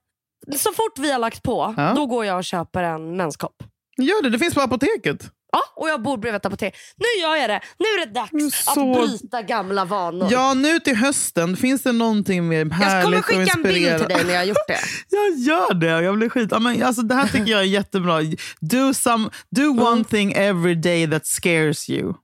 så 0.59 0.73
fort 0.73 0.99
vi 0.99 1.13
har 1.13 1.19
lagt 1.19 1.43
på, 1.43 1.75
Ja. 1.77 1.93
då 1.97 2.07
går 2.07 2.25
jag 2.25 2.37
och 2.39 2.45
köper 2.45 2.83
en 2.83 3.17
menskopp. 3.17 3.63
Gör 3.97 4.23
det, 4.23 4.31
det 4.31 4.39
finns 4.39 4.55
på 4.55 4.61
apoteket. 4.61 5.31
Ja, 5.53 5.61
och 5.77 5.89
jag 5.89 6.03
bor 6.03 6.17
bredvid 6.17 6.37
ett 6.37 6.47
apotek. 6.47 6.75
Nu 6.97 7.23
gör 7.23 7.37
jag 7.37 7.51
det. 7.51 7.61
Nu 7.79 7.85
är 7.85 8.07
det 8.07 8.13
dags 8.13 8.65
Så- 8.65 8.71
att 9.03 9.09
bryta 9.09 9.43
gamla 9.43 9.85
vanor. 9.85 10.29
Ja, 10.31 10.55
nu 10.55 10.81
till 10.81 10.97
hösten 10.97 11.57
finns 11.57 11.83
det 11.83 11.93
någonting 11.93 12.49
mer 12.49 12.59
jag 12.59 12.73
härligt 12.73 13.05
kommer 13.05 13.19
och 13.19 13.25
skicka 13.25 13.53
en 13.57 13.63
bild 13.63 13.99
till 13.99 14.09
dig 14.09 14.25
när 14.25 14.33
jag 14.33 14.41
har 14.41 14.45
gjort 14.47 14.67
det. 14.69 14.79
Jag 15.11 15.39
gör 15.39 15.75
det. 15.75 16.03
Jag 16.05 16.17
blir 16.17 16.29
skit. 16.29 16.49
Ja, 16.53 16.59
men, 16.59 16.83
alltså, 16.83 17.03
det 17.03 17.15
här 17.15 17.29
tycker 17.29 17.53
jag 17.53 17.61
är 17.61 17.65
jättebra. 17.65 18.19
Do, 18.61 18.95
some, 18.95 19.31
do 19.51 19.63
Mm. 19.63 19.83
one 19.87 20.05
thing 20.05 20.33
every 20.33 20.75
day 20.75 21.11
that 21.11 21.27
scares 21.27 21.91
you. 21.91 22.15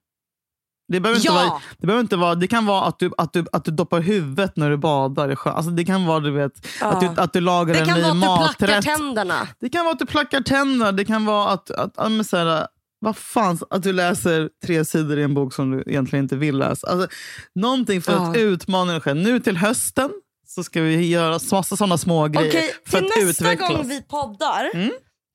Det 0.92 1.00
behöver, 1.00 1.16
inte 1.20 1.28
Ja. 1.28 1.34
vara, 1.34 1.60
det 1.78 1.86
behöver 1.86 2.00
inte 2.00 2.16
vara... 2.16 2.34
Det 2.34 2.46
kan 2.46 2.66
vara 2.66 2.84
att 2.84 2.98
du, 2.98 3.10
att 3.18 3.32
du, 3.32 3.46
att 3.52 3.64
du 3.64 3.70
doppar 3.70 4.00
huvudet 4.00 4.56
när 4.56 4.70
du 4.70 4.76
badar 4.76 5.32
i 5.32 5.36
sjön. 5.36 5.52
Alltså, 5.54 5.70
det 5.70 5.84
kan 5.84 6.06
vara 6.06 6.20
du 6.20 6.30
vet, 6.30 6.52
att, 6.80 7.00
du, 7.00 7.06
att 7.22 7.32
du 7.32 7.40
lagar 7.40 7.74
Det 7.74 7.80
en 7.80 7.86
kan 7.86 7.96
ny 8.00 8.02
vara 8.26 8.44
att 8.44 8.58
du 8.58 8.66
plackar 8.66 8.76
maträtt. 8.76 8.84
tänderna. 8.98 9.48
Det 9.60 9.68
kan 9.68 9.84
vara 9.84 9.92
att 9.92 9.98
du 9.98 10.06
plackar 10.06 10.40
tänderna. 10.40 10.92
Det 10.92 11.04
kan 11.04 11.24
vara 11.24 11.48
att, 11.50 11.70
att, 11.70 11.92
ja, 11.96 12.02
här, 12.08 12.66
vad 13.00 13.16
fan, 13.16 13.58
att 13.70 13.82
du 13.82 13.92
läser 13.92 14.48
tre 14.66 14.84
sidor 14.84 15.18
i 15.18 15.22
en 15.22 15.34
bok 15.34 15.54
som 15.54 15.70
du 15.70 15.82
egentligen 15.86 16.24
inte 16.24 16.36
vill 16.36 16.58
läsa. 16.58 16.86
Alltså, 16.86 17.08
någonting 17.54 18.02
för 18.02 18.12
att 18.12 18.36
Ja. 18.36 18.40
utmana 18.42 18.92
dig 18.92 19.00
själv. 19.00 19.20
Nu 19.20 19.40
till 19.40 19.56
hösten 19.56 20.10
så 20.46 20.64
ska 20.64 20.80
vi 20.80 21.06
göra 21.08 21.38
massa 21.52 21.76
sådana 21.76 21.98
små 21.98 22.28
grejer 22.28 22.48
Okej, 22.48 22.70
för 22.86 22.98
till 22.98 23.06
att 23.06 23.26
nästa 23.26 23.30
utvecklas. 23.52 23.68
gång 23.70 23.88
vi 23.88 24.02
poddar, 24.02 24.70
Mm. 24.74 24.90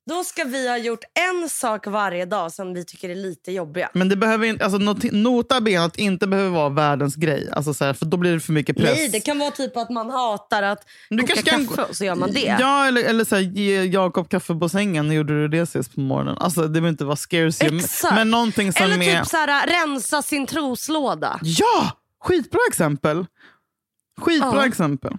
Då 0.10 0.24
ska 0.24 0.44
vi 0.44 0.70
ha 0.70 0.78
gjort 0.78 1.04
en 1.32 1.50
sak 1.50 1.88
varje 1.88 2.26
dag 2.26 2.52
som 2.52 2.74
vi 2.74 2.86
tycker 2.86 3.10
är 3.10 3.16
lite 3.16 3.52
jobbiga. 3.52 3.90
Men 3.94 4.10
det 4.10 4.16
behöver 4.16 4.48
inte, 4.48 4.64
alltså, 4.64 4.78
not, 4.78 5.04
nota 5.12 5.62
bene 5.62 5.86
att 5.86 5.98
inte 5.98 6.28
behöver 6.28 6.50
vara 6.50 6.70
världens 6.70 7.16
grej. 7.16 7.50
Alltså, 7.52 7.74
så 7.74 7.86
här, 7.86 7.94
för 7.94 8.06
då 8.06 8.18
blir 8.18 8.34
det 8.34 8.40
för 8.40 8.54
mycket 8.54 8.78
press. 8.78 8.96
Nej, 8.98 9.10
det 9.10 9.20
kan 9.20 9.40
vara 9.40 9.52
typ 9.52 9.78
att 9.78 9.90
man 9.90 10.10
hatar 10.10 10.64
att 10.64 10.88
Du 11.10 11.18
koka 11.18 11.34
kanske 11.34 11.52
kan- 11.52 11.68
kaffe 11.68 11.84
och 11.90 11.96
så 11.96 12.06
gör 12.06 12.16
man 12.16 12.32
det. 12.32 12.56
Ja, 12.60 12.86
eller, 12.88 13.04
eller 13.04 13.26
så 13.26 13.36
här, 13.36 13.42
ge 13.42 13.84
Jakob 13.84 14.30
kaffe 14.30 14.56
på 14.56 14.70
sängen. 14.70 15.12
Gjorde 15.12 15.34
du 15.42 15.48
det 15.48 15.66
sist 15.66 15.96
på 15.96 16.00
morgonen? 16.00 16.38
Alltså, 16.38 16.62
det 16.62 16.70
behöver 16.70 16.90
inte 16.90 17.06
vara. 17.06 17.18
Exakt. 17.60 18.16
Men 18.16 18.32
någonting 18.32 18.74
som 18.74 18.86
Eller 18.86 19.02
är... 19.04 19.20
typ 19.20 19.28
så 19.28 19.38
här, 19.38 19.68
rensa 19.68 20.22
sin 20.22 20.46
troslåda. 20.46 21.40
Ja! 21.44 21.92
Skitbra 22.24 22.60
exempel. 22.70 23.26
Skitbra 24.22 24.52
Ja. 24.56 24.66
exempel. 24.68 25.14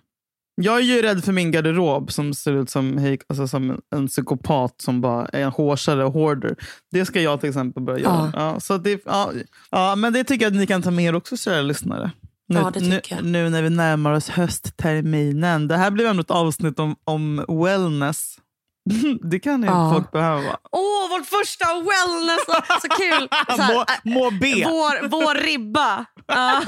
Jag 0.56 0.76
är 0.76 0.82
ju 0.82 1.02
rädd 1.02 1.24
för 1.24 1.32
min 1.32 1.50
garderob 1.50 2.12
som 2.12 2.34
ser 2.34 2.52
ut 2.52 2.70
som, 2.70 3.16
alltså 3.28 3.48
som 3.48 3.80
en 3.94 4.06
psykopat 4.08 4.80
som 4.80 5.00
bara 5.00 5.26
är 5.26 5.42
en 5.42 5.50
hårsare 5.50 6.04
och 6.04 6.12
hoarder. 6.12 6.56
Det 6.90 7.04
ska 7.04 7.20
jag 7.20 7.40
till 7.40 7.48
exempel 7.48 7.82
börja 7.82 7.98
göra. 7.98 8.32
Ja. 8.36 8.60
så 8.60 8.78
det, 8.78 9.02
ja, 9.04 9.32
ja, 9.70 9.96
men 9.96 10.12
det 10.12 10.24
tycker 10.24 10.44
jag 10.44 10.50
att 10.50 10.58
ni 10.58 10.66
kan 10.66 10.82
ta 10.82 10.90
med 10.90 11.04
er 11.04 11.14
också, 11.14 11.36
kära 11.36 11.62
lyssnare. 11.62 12.10
Nu, 12.48 12.60
Ja, 12.60 12.70
det 12.74 12.80
nu, 12.80 13.00
nu 13.22 13.50
när 13.50 13.62
vi 13.62 13.70
närmar 13.70 14.12
oss 14.12 14.28
höstterminen. 14.28 15.68
Det 15.68 15.76
här 15.76 15.90
blir 15.90 16.06
ändå 16.06 16.20
ett 16.20 16.30
avsnitt 16.30 16.78
om, 16.78 16.96
om 17.04 17.44
wellness. 17.48 18.38
Det 19.30 19.38
kan 19.38 19.62
ju 19.62 19.68
Ja. 19.68 19.92
folk 19.94 20.10
behöva. 20.12 20.56
Åh, 20.72 21.08
vårt 21.10 21.26
första 21.26 21.66
wellness! 21.74 22.44
Så 22.82 22.88
kul! 22.88 23.28
Så 23.56 23.62
här, 23.62 23.74
Må, 23.74 23.80
äh, 23.80 24.14
må 24.24 24.30
be. 24.30 24.64
vår, 24.66 25.08
vår 25.08 25.34
ribba. 25.46 26.04
Ja. 26.26 26.62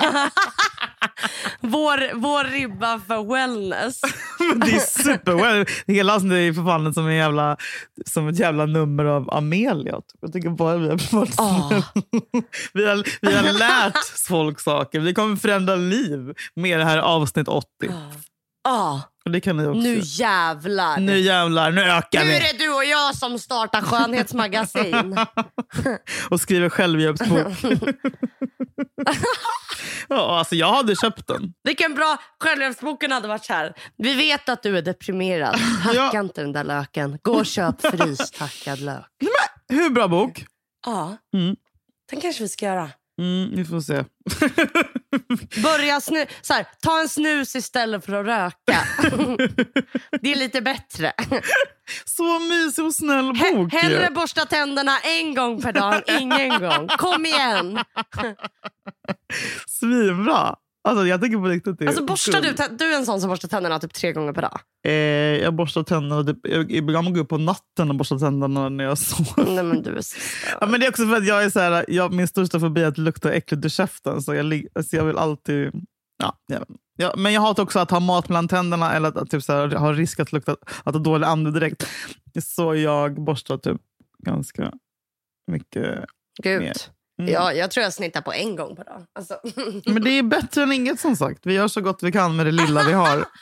vår, 1.60 2.14
vår 2.14 2.44
ribba 2.44 3.00
för 3.08 3.32
wellness. 3.34 4.00
Det 4.56 4.70
är 4.76 5.02
super 5.02 5.32
well. 5.34 5.66
Hela 5.86 6.14
avsnittet 6.14 6.36
är 6.38 6.52
för 6.52 6.64
fan 6.64 6.94
som, 6.94 7.06
en 7.06 7.14
jävla, 7.14 7.56
som 8.06 8.28
ett 8.28 8.38
jävla 8.38 8.66
nummer 8.66 9.04
av 9.04 9.30
Amelia. 9.34 10.00
Jag 10.20 10.32
tycker 10.32 10.50
bara 10.50 10.76
vi 10.76 10.88
har, 10.88 11.16
varit 11.16 11.34
Ah. 11.40 11.82
vi 12.72 12.86
har, 12.88 13.04
vi 13.22 13.34
har 13.36 13.52
lärt 13.58 14.04
folk 14.28 14.60
saker. 14.60 15.00
Vi 15.00 15.14
kommer 15.14 15.36
förändra 15.36 15.74
liv 15.76 16.34
med 16.54 16.78
det 16.80 16.84
här 16.84 16.98
avsnitt 16.98 17.48
80. 17.48 17.66
Ah, 18.68 18.98
Och 19.26 19.32
det 19.32 19.40
kan 19.40 19.56
ni 19.56 19.66
också. 19.66 19.80
nu 19.80 20.00
jävlar. 20.02 20.98
nu 21.00 21.18
jävlar, 21.18 21.70
nu 21.70 21.82
ökar 21.82 22.20
Nu 22.24 22.26
vi. 22.30 22.36
är 22.36 22.40
det 22.40 22.58
du 22.64 22.68
och 22.74 22.84
jag 22.84 23.14
som 23.16 23.38
startar 23.38 23.82
skönhetsmagasin. 23.82 25.16
Och 26.30 26.40
skriver 26.40 26.68
självhjälpsbok. 26.68 27.46
ja, 30.08 30.38
alltså 30.38 30.54
jag 30.54 30.72
hade 30.72 30.96
köpt 30.96 31.26
den. 31.26 31.52
Vilken 31.64 31.94
bra 31.94 32.16
självhjälpsboken 32.40 33.12
hade 33.12 33.28
varit 33.28 33.48
här. 33.48 33.72
Vi 33.96 34.14
vet 34.14 34.48
att 34.48 34.62
du 34.62 34.78
är 34.78 34.82
deprimerad. 34.82 35.56
Hacka 35.82 36.10
Ja. 36.12 36.20
inte 36.20 36.40
den 36.42 36.52
där 36.52 36.64
löken. 36.64 37.18
Gå 37.22 37.32
och 37.32 37.46
köp 37.46 37.80
fryshackad 37.80 38.78
lök. 38.80 39.04
Hur 39.68 39.90
bra 39.90 40.08
bok? 40.08 40.44
Ja, 40.86 41.16
Mm. 41.34 41.56
den 42.10 42.20
kanske 42.20 42.42
vi 42.42 42.48
ska 42.48 42.66
göra. 42.66 42.90
Mm, 43.18 43.56
vi 43.56 43.64
får 43.64 43.80
se. 43.80 44.04
Börja 45.62 46.00
snu 46.00 46.26
så 46.42 46.54
här, 46.54 46.66
ta 46.82 47.00
en 47.00 47.08
snus 47.08 47.56
istället 47.56 48.04
för 48.04 48.12
att 48.12 48.26
röka. 48.26 48.78
det 50.20 50.32
är 50.32 50.36
lite 50.36 50.60
bättre. 50.60 51.12
Så 52.04 52.38
mysig 52.38 52.84
och 52.84 52.94
snäll 52.94 53.32
bok. 53.32 53.72
hellre 53.72 54.10
borsta 54.10 54.44
tänderna 54.44 54.98
en 55.00 55.34
gång 55.34 55.62
per 55.62 55.72
dag 55.72 56.02
ingen 56.20 56.60
gång. 56.60 56.88
Kom 56.88 57.26
igen! 57.26 57.78
Svinbra. 59.68 60.56
Alltså, 60.86 61.06
jag 61.06 61.20
tycker 61.20 61.38
på 61.38 61.44
riktigt 61.44 61.78
det 61.78 61.86
Alltså, 61.86 62.04
borstar 62.04 62.40
du, 62.40 62.76
du 62.78 62.94
är 62.94 62.98
en 62.98 63.06
sån 63.06 63.20
som 63.20 63.30
borstar 63.30 63.48
tänderna 63.48 63.78
typ 63.78 63.94
tre 63.94 64.12
gånger 64.12 64.32
per 64.32 64.42
dag. 64.42 64.60
Eh, 64.86 64.92
jag 65.42 65.54
borstar 65.54 65.82
tänderna. 65.82 66.24
Typ, 66.24 66.38
jag, 66.42 66.72
ibland 66.72 67.06
går 67.06 67.16
jag 67.16 67.22
upp 67.22 67.28
på 67.28 67.38
natten 67.38 67.90
och 67.90 67.96
borstar 67.96 68.18
tänderna 68.18 68.68
när 68.68 68.84
jag 68.84 68.98
sover. 68.98 69.54
Nej 69.54 69.64
men 69.64 69.82
du 69.82 69.96
är 69.96 70.00
så 70.00 70.16
Ja, 70.60 70.66
men 70.66 70.80
det 70.80 70.86
är 70.86 70.90
också 70.90 71.06
för 71.06 71.16
att 71.16 71.26
jag 71.26 71.44
är 71.44 71.50
så 71.50 71.60
här, 71.60 71.84
jag, 71.88 72.12
min 72.12 72.28
största 72.28 72.60
fobi 72.60 72.82
är 72.82 72.86
att 72.86 72.98
lukta 72.98 73.32
äckligt 73.32 73.64
i 73.64 73.70
käften. 73.70 74.22
Så 74.22 74.34
jag, 74.34 74.66
alltså 74.74 74.96
jag 74.96 75.04
vill 75.04 75.18
alltid... 75.18 75.70
Ja, 76.22 76.38
jag, 76.46 76.64
ja, 76.96 77.14
men 77.16 77.32
jag 77.32 77.40
hatar 77.40 77.62
också 77.62 77.78
att 77.78 77.90
ha 77.90 78.00
mat 78.00 78.28
mellan 78.28 78.48
tänderna 78.48 78.92
eller 78.92 79.08
att, 79.08 79.16
att 79.16 79.30
typ 79.30 79.42
så 79.42 79.52
här, 79.52 79.68
ha 79.68 79.92
risk 79.92 80.20
att 80.20 80.32
lukta 80.32 80.56
att 80.84 80.94
ha 80.94 81.02
dålig 81.02 81.26
andedräkt. 81.26 81.86
Så 82.42 82.74
jag 82.74 83.24
borstar 83.24 83.58
typ 83.58 83.80
ganska 84.18 84.72
mycket. 85.52 86.04
Gud. 86.42 86.62
Mer. 86.62 86.76
Mm. 87.18 87.32
Ja, 87.32 87.52
jag 87.52 87.70
tror 87.70 87.84
jag 87.84 87.92
snittar 87.92 88.20
på 88.20 88.32
en 88.32 88.56
gång 88.56 88.76
per 88.76 88.84
dag. 88.84 89.02
Alltså. 89.14 89.40
Men 89.92 90.02
det 90.04 90.10
är 90.10 90.22
bättre 90.22 90.62
än 90.62 90.72
inget 90.72 91.00
som 91.00 91.16
sagt. 91.16 91.46
Vi 91.46 91.54
gör 91.54 91.68
så 91.68 91.80
gott 91.80 92.02
vi 92.02 92.12
kan 92.12 92.36
med 92.36 92.46
det 92.46 92.52
lilla 92.52 92.82
vi 92.82 92.92
har. 92.92 93.24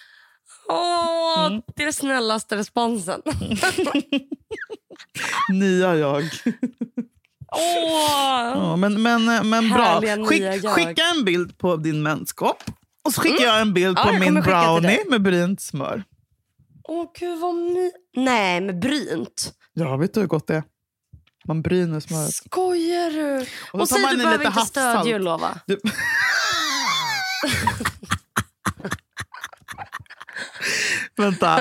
Åh, 0.68 1.10
Mm. 1.46 1.62
det 1.76 1.82
är 1.82 1.86
den 1.86 1.92
snällaste 1.92 2.56
responsen. 2.56 3.22
Nya 5.52 5.94
jag. 5.96 6.22
Åh. 7.52 8.52
Ja, 8.54 8.76
men, 8.76 9.02
men, 9.02 9.48
men 9.48 9.70
bra. 9.70 10.00
Skick, 10.26 10.68
skicka 10.68 11.02
en 11.16 11.24
bild 11.24 11.58
på 11.58 11.76
din 11.76 12.02
menskopp. 12.02 12.62
Och 13.04 13.12
så 13.14 13.20
skickar 13.20 13.44
jag 13.44 13.60
en 13.60 13.74
bild 13.74 13.98
Ja, 13.98 14.04
på 14.04 14.12
min 14.12 14.34
brownie 14.34 15.04
med 15.10 15.22
brynt 15.22 15.60
smör. 15.60 16.04
Åh 16.88 17.06
gud 17.18 17.38
vad 17.40 17.54
my... 17.54 17.90
Nej, 18.16 18.60
med 18.60 18.78
brynt. 18.78 19.54
Ja, 19.72 19.96
vet 19.96 20.14
du 20.14 20.20
hur 20.20 20.26
gott 20.26 20.46
det 20.46 20.54
är? 20.56 20.62
Man 21.44 21.62
bryner 21.62 22.00
smöret. 22.00 22.34
Skojar 22.34 23.10
du? 23.10 23.46
Och 23.72 23.80
Och, 23.80 23.88
säg 23.88 24.02
du 24.10 24.16
behöver 24.16 24.46
inte 24.46 24.60
stödjur 24.60 25.18
lova. 25.18 25.58
Du... 25.66 25.80
Vänta. 31.16 31.60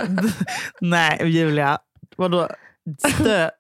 Nej, 0.82 1.20
Julia. 1.30 1.80
Vadå? 2.16 2.50
Stö... 3.14 3.50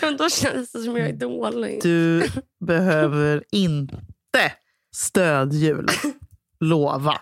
Men 0.00 0.16
då 0.16 0.28
känns 0.30 0.72
det 0.72 0.82
som 0.82 0.96
jag 0.96 1.08
är 1.08 1.12
dålig. 1.12 1.80
Du 1.82 2.30
behöver 2.66 3.44
inte 3.50 4.52
stödhjul. 4.94 5.86
Lova. 6.60 7.18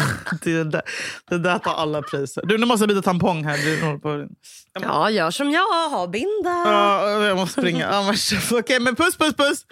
Det, 0.42 0.64
där, 0.64 0.82
det 1.30 1.38
där 1.38 1.58
tar 1.58 1.74
alla 1.74 2.02
priser. 2.02 2.46
Du, 2.46 2.58
nu 2.58 2.66
måste 2.66 2.82
jag 2.82 2.88
byta 2.88 3.02
tampong 3.02 3.44
här. 3.44 3.56
Du 3.58 3.98
på... 3.98 4.26
Ja, 4.82 5.10
gör 5.10 5.30
som 5.30 5.50
jag. 5.50 5.88
Ha 5.90 6.06
binda. 6.06 6.50
Ja, 6.66 7.24
jag 7.24 7.36
måste 7.36 7.60
springa. 7.60 8.02
Men- 8.02 8.14
Okej, 8.60 8.80
men 8.80 8.96
puss, 8.96 9.16
puss, 9.16 9.34
puss. 9.36 9.64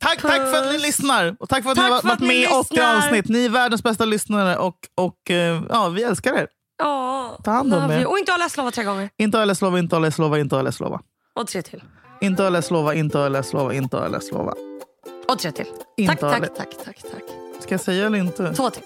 Tack, 0.00 0.20
tack 0.22 0.36
för 0.36 0.58
att 0.58 0.66
ni 0.66 0.72
Puss. 0.72 0.82
lyssnar. 0.82 1.36
Och 1.40 1.48
tack 1.48 1.62
för 1.64 1.70
att 1.70 1.76
Tack 1.76 1.86
ni 1.88 1.92
har 1.94 2.02
varit 2.02 2.20
med 2.20 2.36
i 2.36 2.46
80 2.46 2.74
lyssnar. 2.74 2.96
avsnitt. 2.96 3.28
Ni 3.28 3.44
är 3.44 3.48
världens 3.48 3.82
bästa 3.82 4.04
lyssnare 4.04 4.56
och, 4.56 4.76
och 4.94 5.30
eh, 5.30 5.62
ja, 5.68 5.88
vi 5.88 6.02
älskar 6.02 6.34
er. 6.34 6.46
Ja, 6.78 7.38
Ta 7.44 7.50
hand 7.50 7.74
om 7.74 7.90
er. 7.90 8.06
Och 8.06 8.18
inte 8.18 8.32
ha 8.32 8.38
läst 8.38 8.56
lova 8.56 8.70
tre 8.70 8.84
gånger. 8.84 9.10
Inte 9.18 9.38
ha 9.38 9.44
läst 9.44 9.62
lova, 9.62 9.78
inte 9.78 9.96
ha 9.96 10.00
läst 10.00 10.18
lova, 10.18 10.38
inte 10.38 10.54
ha 10.56 10.62
läst 10.62 10.80
lova. 10.80 11.00
Och 11.40 11.46
tre 11.46 11.62
till. 11.62 11.82
Inte 12.20 12.42
ha 12.42 12.50
läst 12.50 12.70
lova, 12.70 12.94
inte 12.94 13.18
ha 13.18 13.28
läst 13.28 13.52
lova, 13.52 13.74
inte 13.74 13.96
ha 13.96 14.08
läst 14.08 14.32
lova. 14.32 14.54
Och 15.28 15.38
tre 15.38 15.52
till. 15.52 15.66
Inte 15.96 16.14
Tack, 16.16 16.40
tack, 16.40 16.54
tack, 16.56 16.68
tack, 16.84 16.96
tack. 17.02 17.22
Ska 17.62 17.74
jag 17.74 17.80
säga 17.80 18.06
eller 18.06 18.18
inte? 18.18 18.54
Två 18.54 18.70
till. 18.70 18.82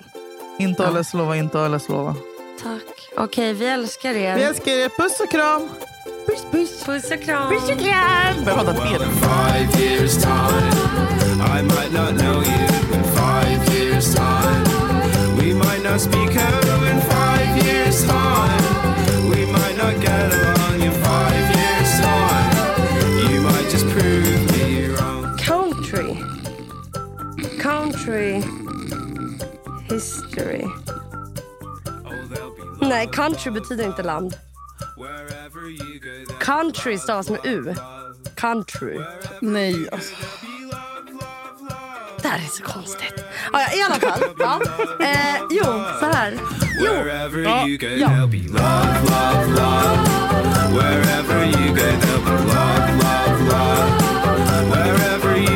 Inte 0.58 0.82
Ja. 0.82 0.90
läst 0.90 1.14
lova, 1.14 1.36
inte 1.36 1.68
läst 1.68 1.88
lova. 1.88 2.14
Tack. 2.62 3.08
Okej, 3.16 3.52
vi 3.52 3.66
älskar 3.66 4.14
er. 4.14 4.34
Vi 4.36 4.42
älskar 4.42 4.72
er. 4.72 4.88
Puss 4.88 5.20
och 5.20 5.30
kram. 5.30 5.68
Puss, 6.26 6.44
puss. 6.50 6.84
Puss 6.84 7.10
och 7.10 7.22
kram. 7.22 7.50
Puss 7.52 7.62
och 7.70 7.78
kram. 7.78 8.44
Börjar 8.44 8.64
prata 8.64 8.74
fel. 8.74 9.02
in 9.02 9.08
five 9.10 9.82
years' 9.82 10.16
time, 10.22 10.72
I 11.58 11.62
might 11.62 11.92
not 11.92 12.20
know 12.20 12.42
you. 12.42 12.66
In 12.96 13.04
five 13.04 13.74
years' 13.74 14.14
time, 14.14 14.64
we 15.38 15.54
might 15.54 15.82
not 15.90 16.00
speak 16.00 16.30
hello. 16.30 16.76
In 16.92 17.00
five 17.00 17.66
years' 17.66 18.06
time, 18.06 18.62
we 19.30 19.46
might 19.46 19.76
not 19.82 19.94
get 20.02 20.32
along. 20.32 20.82
In 20.82 20.92
five 20.92 21.44
years' 21.58 22.00
time, 22.00 23.32
you 23.32 23.40
might 23.40 23.70
just 23.70 23.86
prove 23.88 24.40
me 24.56 24.88
wrong. 24.88 25.36
Country. 25.38 26.18
Country. 27.62 28.42
History. 29.96 30.64
Oh, 32.04 32.88
Nej, 32.88 33.08
country 33.12 33.50
betyder 33.50 33.84
inte 33.84 34.02
land. 34.02 34.36
Country 36.40 36.98
stavas 36.98 37.30
med 37.30 37.40
U. 37.44 37.74
Country. 38.34 39.00
Nej, 39.40 39.88
alltså. 39.92 40.14
Det 42.22 42.28
här 42.28 42.38
är 42.38 42.48
så 42.48 42.62
konstigt. 42.62 43.24
Ja, 43.52 43.60
ja, 43.60 43.78
I 43.78 43.82
alla 43.82 43.94
fall. 43.94 44.20
Ja. 44.38 44.60
Eh, 45.00 45.36
jo, 45.50 45.64
så 46.00 46.06
här. 46.06 46.38
Jo. 46.80 46.92
Ja, 46.92 47.68
ja. 47.80 48.08
there'll 48.08 48.26
be 48.26 48.48
love, 48.48 49.02
love, 49.10 49.46
love. 49.46 49.98
Wherever 50.76 51.44
you 51.44 51.68
go, 51.74 51.82
there'll 51.82 52.24
be 52.24 52.30
love, 52.54 52.90
love, 53.02 53.40
love. 53.48 54.06
Wherever 54.70 55.36
you 55.36 55.55